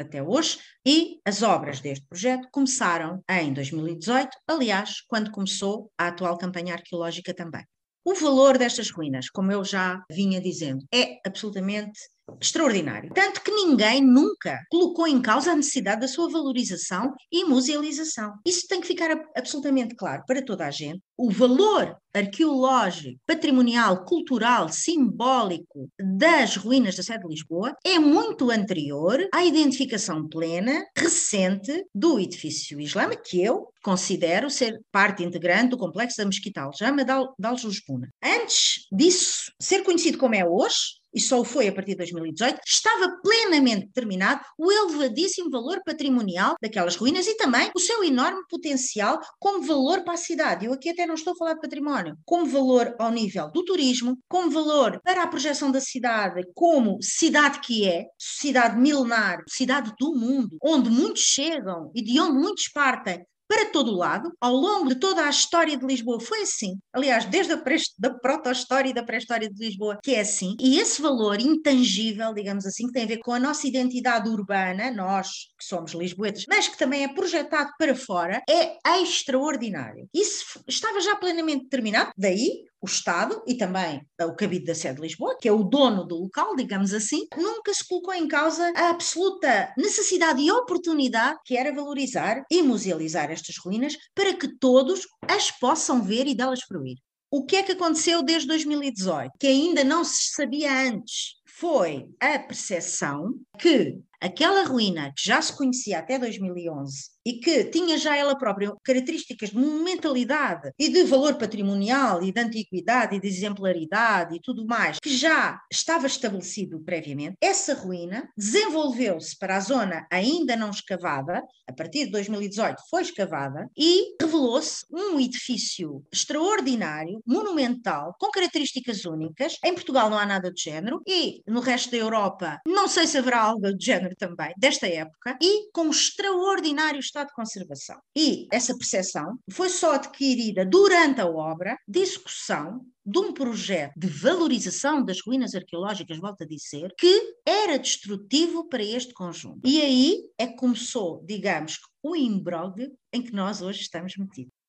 até 0.00 0.22
hoje, 0.22 0.58
e 0.86 1.18
as 1.26 1.42
obras 1.42 1.80
deste 1.80 2.06
projeto 2.06 2.46
começaram 2.52 3.20
em 3.28 3.52
2018, 3.52 4.30
aliás, 4.46 5.00
quando 5.08 5.32
começou 5.32 5.90
a 5.98 6.08
atual 6.08 6.38
campanha 6.38 6.74
arqueológica 6.74 7.34
também. 7.34 7.64
O 8.04 8.14
valor 8.14 8.58
destas 8.58 8.90
ruínas, 8.90 9.30
como 9.30 9.52
eu 9.52 9.64
já 9.64 10.02
vinha 10.10 10.40
dizendo, 10.40 10.84
é 10.92 11.18
absolutamente 11.24 12.00
extraordinário. 12.40 13.10
Tanto 13.14 13.42
que 13.42 13.50
ninguém 13.50 14.00
nunca 14.00 14.58
colocou 14.70 15.06
em 15.06 15.20
causa 15.20 15.52
a 15.52 15.56
necessidade 15.56 16.00
da 16.00 16.08
sua 16.08 16.30
valorização 16.30 17.12
e 17.30 17.44
musealização. 17.44 18.34
Isso 18.46 18.66
tem 18.68 18.80
que 18.80 18.86
ficar 18.86 19.10
absolutamente 19.36 19.94
claro 19.94 20.22
para 20.26 20.44
toda 20.44 20.66
a 20.66 20.70
gente. 20.70 21.00
O 21.16 21.30
valor 21.30 21.96
arqueológico, 22.14 23.18
patrimonial, 23.26 24.04
cultural, 24.04 24.68
simbólico 24.68 25.88
das 26.00 26.56
ruínas 26.56 26.96
da 26.96 27.02
sede 27.02 27.22
de 27.22 27.28
Lisboa 27.28 27.74
é 27.84 27.98
muito 27.98 28.50
anterior 28.50 29.26
à 29.32 29.44
identificação 29.44 30.28
plena, 30.28 30.84
recente, 30.96 31.84
do 31.94 32.18
edifício 32.18 32.80
islâmico, 32.80 33.22
que 33.24 33.42
eu 33.42 33.68
considero 33.82 34.50
ser 34.50 34.80
parte 34.90 35.22
integrante 35.24 35.70
do 35.70 35.78
complexo 35.78 36.18
da 36.18 36.26
Mesquita 36.26 36.62
Aljama 36.62 37.04
de 37.04 37.46
Al-Jusbuna. 37.46 38.08
Antes 38.22 38.86
disso 38.92 39.52
ser 39.60 39.82
conhecido 39.82 40.18
como 40.18 40.34
é 40.34 40.44
hoje, 40.44 41.00
e 41.14 41.20
só 41.20 41.40
o 41.40 41.44
foi 41.44 41.68
a 41.68 41.72
partir 41.72 41.92
de 41.92 41.98
2018, 41.98 42.60
estava 42.66 43.16
plenamente 43.22 43.86
determinado 43.86 44.40
o 44.58 44.70
elevadíssimo 44.70 45.50
valor 45.50 45.80
patrimonial 45.84 46.54
daquelas 46.60 46.96
ruínas 46.96 47.26
e 47.26 47.36
também 47.36 47.70
o 47.74 47.80
seu 47.80 48.02
enorme 48.02 48.42
potencial 48.48 49.20
como 49.38 49.62
valor 49.62 50.02
para 50.02 50.14
a 50.14 50.16
cidade. 50.16 50.66
Eu 50.66 50.72
aqui 50.72 50.90
até 50.90 51.06
não 51.06 51.14
estou 51.14 51.32
a 51.34 51.36
falar 51.36 51.54
de 51.54 51.60
património, 51.60 52.16
como 52.24 52.46
valor 52.46 52.94
ao 52.98 53.10
nível 53.10 53.50
do 53.50 53.64
turismo, 53.64 54.18
como 54.28 54.50
valor 54.50 55.00
para 55.02 55.22
a 55.22 55.26
projeção 55.26 55.70
da 55.70 55.80
cidade, 55.80 56.42
como 56.54 56.98
cidade 57.02 57.60
que 57.60 57.88
é, 57.88 58.06
cidade 58.18 58.78
milenar, 58.78 59.42
cidade 59.48 59.92
do 59.98 60.14
mundo, 60.14 60.56
onde 60.62 60.90
muitos 60.90 61.22
chegam 61.22 61.90
e 61.94 62.02
de 62.02 62.18
onde 62.20 62.38
muitos 62.38 62.68
partem 62.68 63.24
para 63.52 63.66
todo 63.66 63.94
lado, 63.94 64.32
ao 64.40 64.54
longo 64.54 64.88
de 64.88 64.94
toda 64.94 65.26
a 65.26 65.28
história 65.28 65.76
de 65.76 65.84
Lisboa 65.84 66.18
foi 66.18 66.40
assim. 66.40 66.78
Aliás, 66.90 67.26
desde 67.26 67.52
a, 67.52 67.62
da 67.98 68.14
proto-história 68.14 68.88
e 68.88 68.94
da 68.94 69.02
pré-história 69.02 69.46
de 69.46 69.62
Lisboa, 69.62 69.98
que 70.02 70.14
é 70.14 70.20
assim. 70.20 70.56
E 70.58 70.80
esse 70.80 71.02
valor 71.02 71.38
intangível, 71.38 72.32
digamos 72.32 72.64
assim, 72.64 72.86
que 72.86 72.94
tem 72.94 73.04
a 73.04 73.08
ver 73.08 73.18
com 73.18 73.34
a 73.34 73.38
nossa 73.38 73.68
identidade 73.68 74.26
urbana, 74.26 74.90
nós 74.90 75.28
que 75.58 75.66
somos 75.66 75.92
lisboetas, 75.92 76.46
mas 76.48 76.66
que 76.66 76.78
também 76.78 77.04
é 77.04 77.08
projetado 77.12 77.70
para 77.78 77.94
fora, 77.94 78.42
é 78.48 78.78
extraordinário. 79.02 80.08
Isso 80.14 80.58
estava 80.66 80.98
já 81.02 81.14
plenamente 81.16 81.64
determinado, 81.64 82.10
daí 82.16 82.64
o 82.82 82.86
Estado 82.86 83.40
e 83.46 83.54
também 83.54 84.04
o 84.20 84.34
Cabido 84.34 84.66
da 84.66 84.74
Sede 84.74 84.96
de 84.96 85.02
Lisboa, 85.02 85.38
que 85.40 85.48
é 85.48 85.52
o 85.52 85.62
dono 85.62 86.04
do 86.04 86.16
local, 86.16 86.56
digamos 86.56 86.92
assim, 86.92 87.26
nunca 87.36 87.72
se 87.72 87.86
colocou 87.86 88.12
em 88.12 88.26
causa 88.26 88.72
a 88.74 88.90
absoluta 88.90 89.72
necessidade 89.78 90.42
e 90.42 90.50
oportunidade 90.50 91.38
que 91.44 91.56
era 91.56 91.72
valorizar 91.72 92.44
e 92.50 92.60
musealizar 92.60 93.30
estas 93.30 93.56
ruínas 93.56 93.96
para 94.14 94.34
que 94.34 94.58
todos 94.58 95.06
as 95.28 95.50
possam 95.50 96.02
ver 96.02 96.26
e 96.26 96.34
delas 96.34 96.62
fruir. 96.62 96.96
O 97.30 97.46
que 97.46 97.56
é 97.56 97.62
que 97.62 97.72
aconteceu 97.72 98.22
desde 98.22 98.48
2018, 98.48 99.32
que 99.38 99.46
ainda 99.46 99.82
não 99.84 100.04
se 100.04 100.32
sabia 100.34 100.70
antes? 100.86 101.40
Foi 101.46 102.06
a 102.20 102.38
percepção 102.38 103.34
que 103.58 103.98
aquela 104.20 104.64
ruína 104.64 105.12
que 105.16 105.24
já 105.24 105.40
se 105.40 105.56
conhecia 105.56 105.98
até 105.98 106.18
2011 106.18 107.10
e 107.24 107.34
que 107.34 107.64
tinha 107.64 107.96
já 107.98 108.16
ela 108.16 108.36
própria 108.36 108.72
características 108.82 109.50
de 109.50 109.56
monumentalidade 109.56 110.72
e 110.78 110.88
de 110.88 111.04
valor 111.04 111.34
patrimonial 111.34 112.22
e 112.22 112.32
de 112.32 112.40
antiguidade 112.40 113.16
e 113.16 113.20
de 113.20 113.28
exemplaridade 113.28 114.36
e 114.36 114.40
tudo 114.40 114.66
mais, 114.66 114.98
que 114.98 115.14
já 115.14 115.60
estava 115.70 116.06
estabelecido 116.06 116.80
previamente, 116.80 117.36
essa 117.40 117.74
ruína 117.74 118.28
desenvolveu-se 118.36 119.38
para 119.38 119.56
a 119.56 119.60
zona 119.60 120.06
ainda 120.10 120.56
não 120.56 120.70
escavada, 120.70 121.42
a 121.68 121.72
partir 121.72 122.06
de 122.06 122.12
2018 122.12 122.82
foi 122.90 123.02
escavada 123.02 123.68
e 123.76 124.16
revelou-se 124.20 124.84
um 124.90 125.20
edifício 125.20 126.02
extraordinário, 126.12 127.22
monumental, 127.26 128.14
com 128.18 128.30
características 128.30 129.04
únicas. 129.04 129.56
Em 129.64 129.74
Portugal 129.74 130.10
não 130.10 130.18
há 130.18 130.26
nada 130.26 130.50
do 130.50 130.58
género 130.58 131.00
e 131.06 131.42
no 131.46 131.60
resto 131.60 131.90
da 131.90 131.96
Europa 131.96 132.60
não 132.66 132.88
sei 132.88 133.06
se 133.06 133.18
haverá 133.18 133.40
algo 133.40 133.72
do 133.72 133.82
género 133.82 134.14
também, 134.16 134.52
desta 134.56 134.86
época, 134.86 135.36
e 135.40 135.70
com 135.72 135.88
extraordinário 135.88 136.98
estado 137.12 137.28
de 137.28 137.34
conservação. 137.34 138.00
E 138.16 138.46
essa 138.50 138.76
percepção 138.76 139.38
foi 139.50 139.68
só 139.68 139.94
adquirida 139.94 140.64
durante 140.64 141.20
a 141.20 141.26
obra 141.26 141.76
de 141.86 142.00
execução 142.00 142.80
de 143.04 143.18
um 143.18 143.32
projeto 143.34 143.92
de 143.96 144.06
valorização 144.06 145.04
das 145.04 145.20
ruínas 145.20 145.54
arqueológicas, 145.54 146.18
volto 146.18 146.42
a 146.42 146.46
dizer, 146.46 146.92
que 146.98 147.36
era 147.46 147.78
destrutivo 147.78 148.68
para 148.68 148.82
este 148.82 149.12
conjunto. 149.12 149.60
E 149.64 149.80
aí 149.82 150.22
é 150.38 150.46
que 150.46 150.56
começou, 150.56 151.22
digamos, 151.24 151.78
o 152.02 152.16
imbróglio 152.16 152.92
em 153.12 153.22
que 153.22 153.32
nós 153.32 153.60
hoje 153.60 153.82
estamos 153.82 154.16
metidos. 154.16 154.61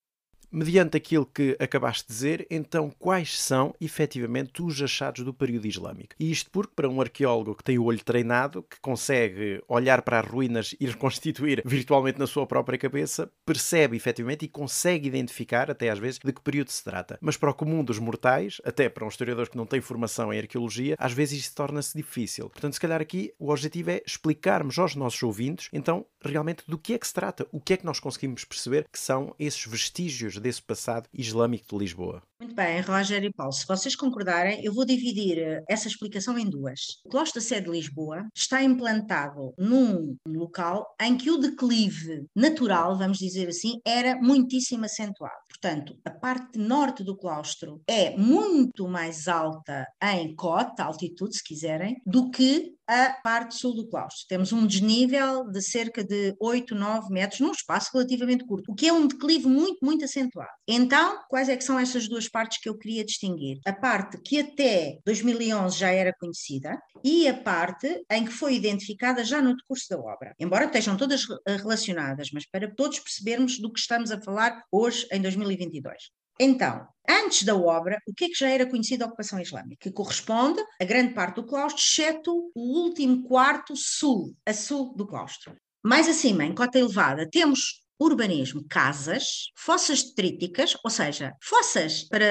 Mediante 0.56 0.96
aquilo 0.96 1.26
que 1.26 1.58
acabaste 1.60 2.08
de 2.08 2.14
dizer, 2.14 2.48
então 2.48 2.92
quais 3.00 3.42
são 3.42 3.74
efetivamente 3.82 4.62
os 4.62 4.80
achados 4.80 5.26
do 5.26 5.34
período 5.34 5.66
islâmico? 5.66 6.14
E 6.20 6.30
isto 6.30 6.52
porque, 6.52 6.74
para 6.76 6.88
um 6.88 7.02
arqueólogo 7.02 7.56
que 7.56 7.64
tem 7.64 7.80
o 7.80 7.86
olho 7.86 8.04
treinado, 8.04 8.62
que 8.62 8.80
consegue 8.80 9.64
olhar 9.68 10.04
para 10.04 10.20
as 10.20 10.28
ruínas 10.28 10.76
e 10.80 10.86
reconstituir 10.86 11.64
virtualmente 11.66 12.20
na 12.20 12.28
sua 12.28 12.46
própria 12.46 12.78
cabeça, 12.78 13.32
percebe 13.44 13.98
efetivamente 13.98 14.46
e 14.46 14.48
consegue 14.48 15.08
identificar, 15.08 15.72
até 15.72 15.90
às 15.90 15.98
vezes, 15.98 16.20
de 16.24 16.32
que 16.32 16.40
período 16.40 16.70
se 16.70 16.84
trata. 16.84 17.18
Mas 17.20 17.36
para 17.36 17.50
o 17.50 17.54
comum 17.56 17.84
dos 17.84 17.98
mortais, 17.98 18.62
até 18.64 18.88
para 18.90 19.06
um 19.06 19.10
historiador 19.10 19.50
que 19.50 19.58
não 19.58 19.66
tem 19.66 19.82
formação 19.82 20.32
em 20.32 20.38
arqueologia, 20.38 20.96
às 21.00 21.14
vezes 21.14 21.40
isto 21.40 21.56
torna-se 21.56 21.98
difícil. 21.98 22.48
Portanto, 22.52 22.74
se 22.74 22.80
calhar 22.80 23.02
aqui 23.02 23.34
o 23.40 23.50
objetivo 23.50 23.90
é 23.90 24.04
explicarmos 24.06 24.78
aos 24.78 24.96
nossos 24.96 25.24
ouvintes, 25.24 25.70
então, 25.74 26.06
realmente 26.24 26.64
do 26.68 26.78
que 26.78 26.94
é 26.94 27.00
que 27.00 27.08
se 27.08 27.14
trata, 27.16 27.48
o 27.52 27.60
que 27.60 27.74
é 27.74 27.78
que 27.78 27.86
nós 27.86 28.00
conseguimos 28.00 28.46
perceber 28.46 28.86
que 28.92 29.00
são 29.00 29.34
esses 29.40 29.66
vestígios 29.66 30.43
desse 30.44 30.62
passado 30.62 31.08
islâmico 31.14 31.66
de 31.70 31.78
Lisboa. 31.78 32.22
Muito 32.40 32.56
bem, 32.56 32.82
Roger 32.82 33.24
e 33.24 33.32
Paulo, 33.32 33.54
se 33.54 33.66
vocês 33.66 33.96
concordarem, 33.96 34.64
eu 34.66 34.74
vou 34.74 34.86
dividir 34.86 35.40
eh, 35.40 35.64
essa 35.70 35.88
explicação 35.88 36.38
em 36.38 36.50
duas. 36.50 37.00
O 37.06 37.10
Claustro 37.10 37.40
da 37.40 37.48
Sé 37.48 37.62
de 37.62 37.70
Lisboa 37.70 38.28
está 38.36 38.62
implantado 38.62 39.54
num 39.58 40.18
local 40.28 40.86
em 41.02 41.16
que 41.16 41.32
o 41.32 41.38
declive 41.38 42.26
natural, 42.36 42.98
vamos 42.98 43.18
dizer 43.18 43.48
assim, 43.48 43.80
era 43.86 44.18
muitíssimo 44.18 44.84
acentuado. 44.84 45.34
Portanto, 45.48 45.96
a 46.04 46.12
parte 46.12 46.60
norte 46.60 47.02
do 47.02 47.16
claustro 47.16 47.82
é 47.88 48.16
muito 48.18 48.90
mais 48.90 49.30
alta 49.30 49.88
em 50.04 50.36
cota, 50.36 50.84
altitude, 50.84 51.38
se 51.38 51.44
quiserem, 51.44 51.96
do 52.06 52.30
que 52.30 52.74
a 52.94 53.14
parte 53.24 53.56
sul 53.56 53.74
do 53.74 53.88
claustro. 53.88 54.26
Temos 54.28 54.54
um 54.54 54.68
desnível 54.68 55.50
de 55.50 55.62
cerca 55.62 56.04
de 56.04 56.36
8, 56.40 56.76
9 56.76 57.12
metros 57.12 57.40
num 57.40 57.52
espaço 57.52 57.90
relativamente 57.92 58.46
curto, 58.46 58.72
o 58.72 58.76
que 58.76 58.88
é 58.88 58.94
um 58.94 59.08
declive 59.08 59.48
muito, 59.48 59.84
muito 59.84 60.06
acentuado. 60.06 60.52
Então, 60.68 61.20
quais 61.28 61.50
é 61.50 61.58
que 61.58 61.64
são 61.64 61.80
essas 61.80 62.08
duas 62.08 62.30
partes 62.30 62.60
que 62.62 62.70
eu 62.70 62.78
queria 62.78 63.04
distinguir? 63.04 63.60
A 63.66 63.74
parte 63.74 64.20
que 64.22 64.40
até 64.40 65.00
2011 65.06 65.78
já 65.78 65.90
era 65.90 66.14
conhecida 66.14 66.80
e 67.04 67.28
a 67.28 67.34
parte 67.34 68.06
em 68.12 68.26
que 68.26 68.32
foi 68.32 68.56
identificada 68.56 69.24
já 69.24 69.42
no 69.42 69.56
decurso 69.56 69.88
da 69.90 70.00
obra. 70.00 70.36
Embora 70.40 70.66
estejam 70.66 70.96
todas 70.96 71.26
relacionadas, 71.48 72.30
mas 72.32 72.46
para 72.46 72.74
todos 72.74 73.00
percebermos 73.00 73.60
do 73.60 73.72
que 73.72 73.80
estamos 73.80 74.12
a 74.12 74.22
falar 74.22 74.64
hoje 74.72 75.08
em 75.12 75.20
2022. 75.20 76.23
Então, 76.40 76.88
antes 77.08 77.44
da 77.44 77.56
obra, 77.56 78.00
o 78.08 78.14
que 78.14 78.26
é 78.26 78.28
que 78.30 78.38
já 78.38 78.50
era 78.50 78.70
conhecido 78.70 79.04
a 79.04 79.08
ocupação 79.08 79.40
islâmica? 79.40 79.78
Que 79.80 79.92
corresponde 79.92 80.62
a 80.82 80.86
grande 80.86 81.14
parte 81.14 81.36
do 81.36 81.46
claustro, 81.46 81.82
exceto 81.82 82.52
o 82.56 82.84
último 82.84 83.24
quarto 83.24 83.74
sul, 83.76 84.36
a 84.46 84.54
sul 84.54 84.96
do 84.96 85.06
claustro. 85.06 85.56
Mais 85.84 86.08
acima, 86.08 86.46
em 86.46 86.56
cota 86.56 86.80
elevada, 86.80 87.28
temos 87.30 87.84
urbanismo, 88.00 88.66
casas, 88.70 89.52
fossas 89.56 90.04
detríticas, 90.04 90.76
ou 90.84 90.90
seja, 90.90 91.34
fossas 91.42 92.04
para 92.04 92.26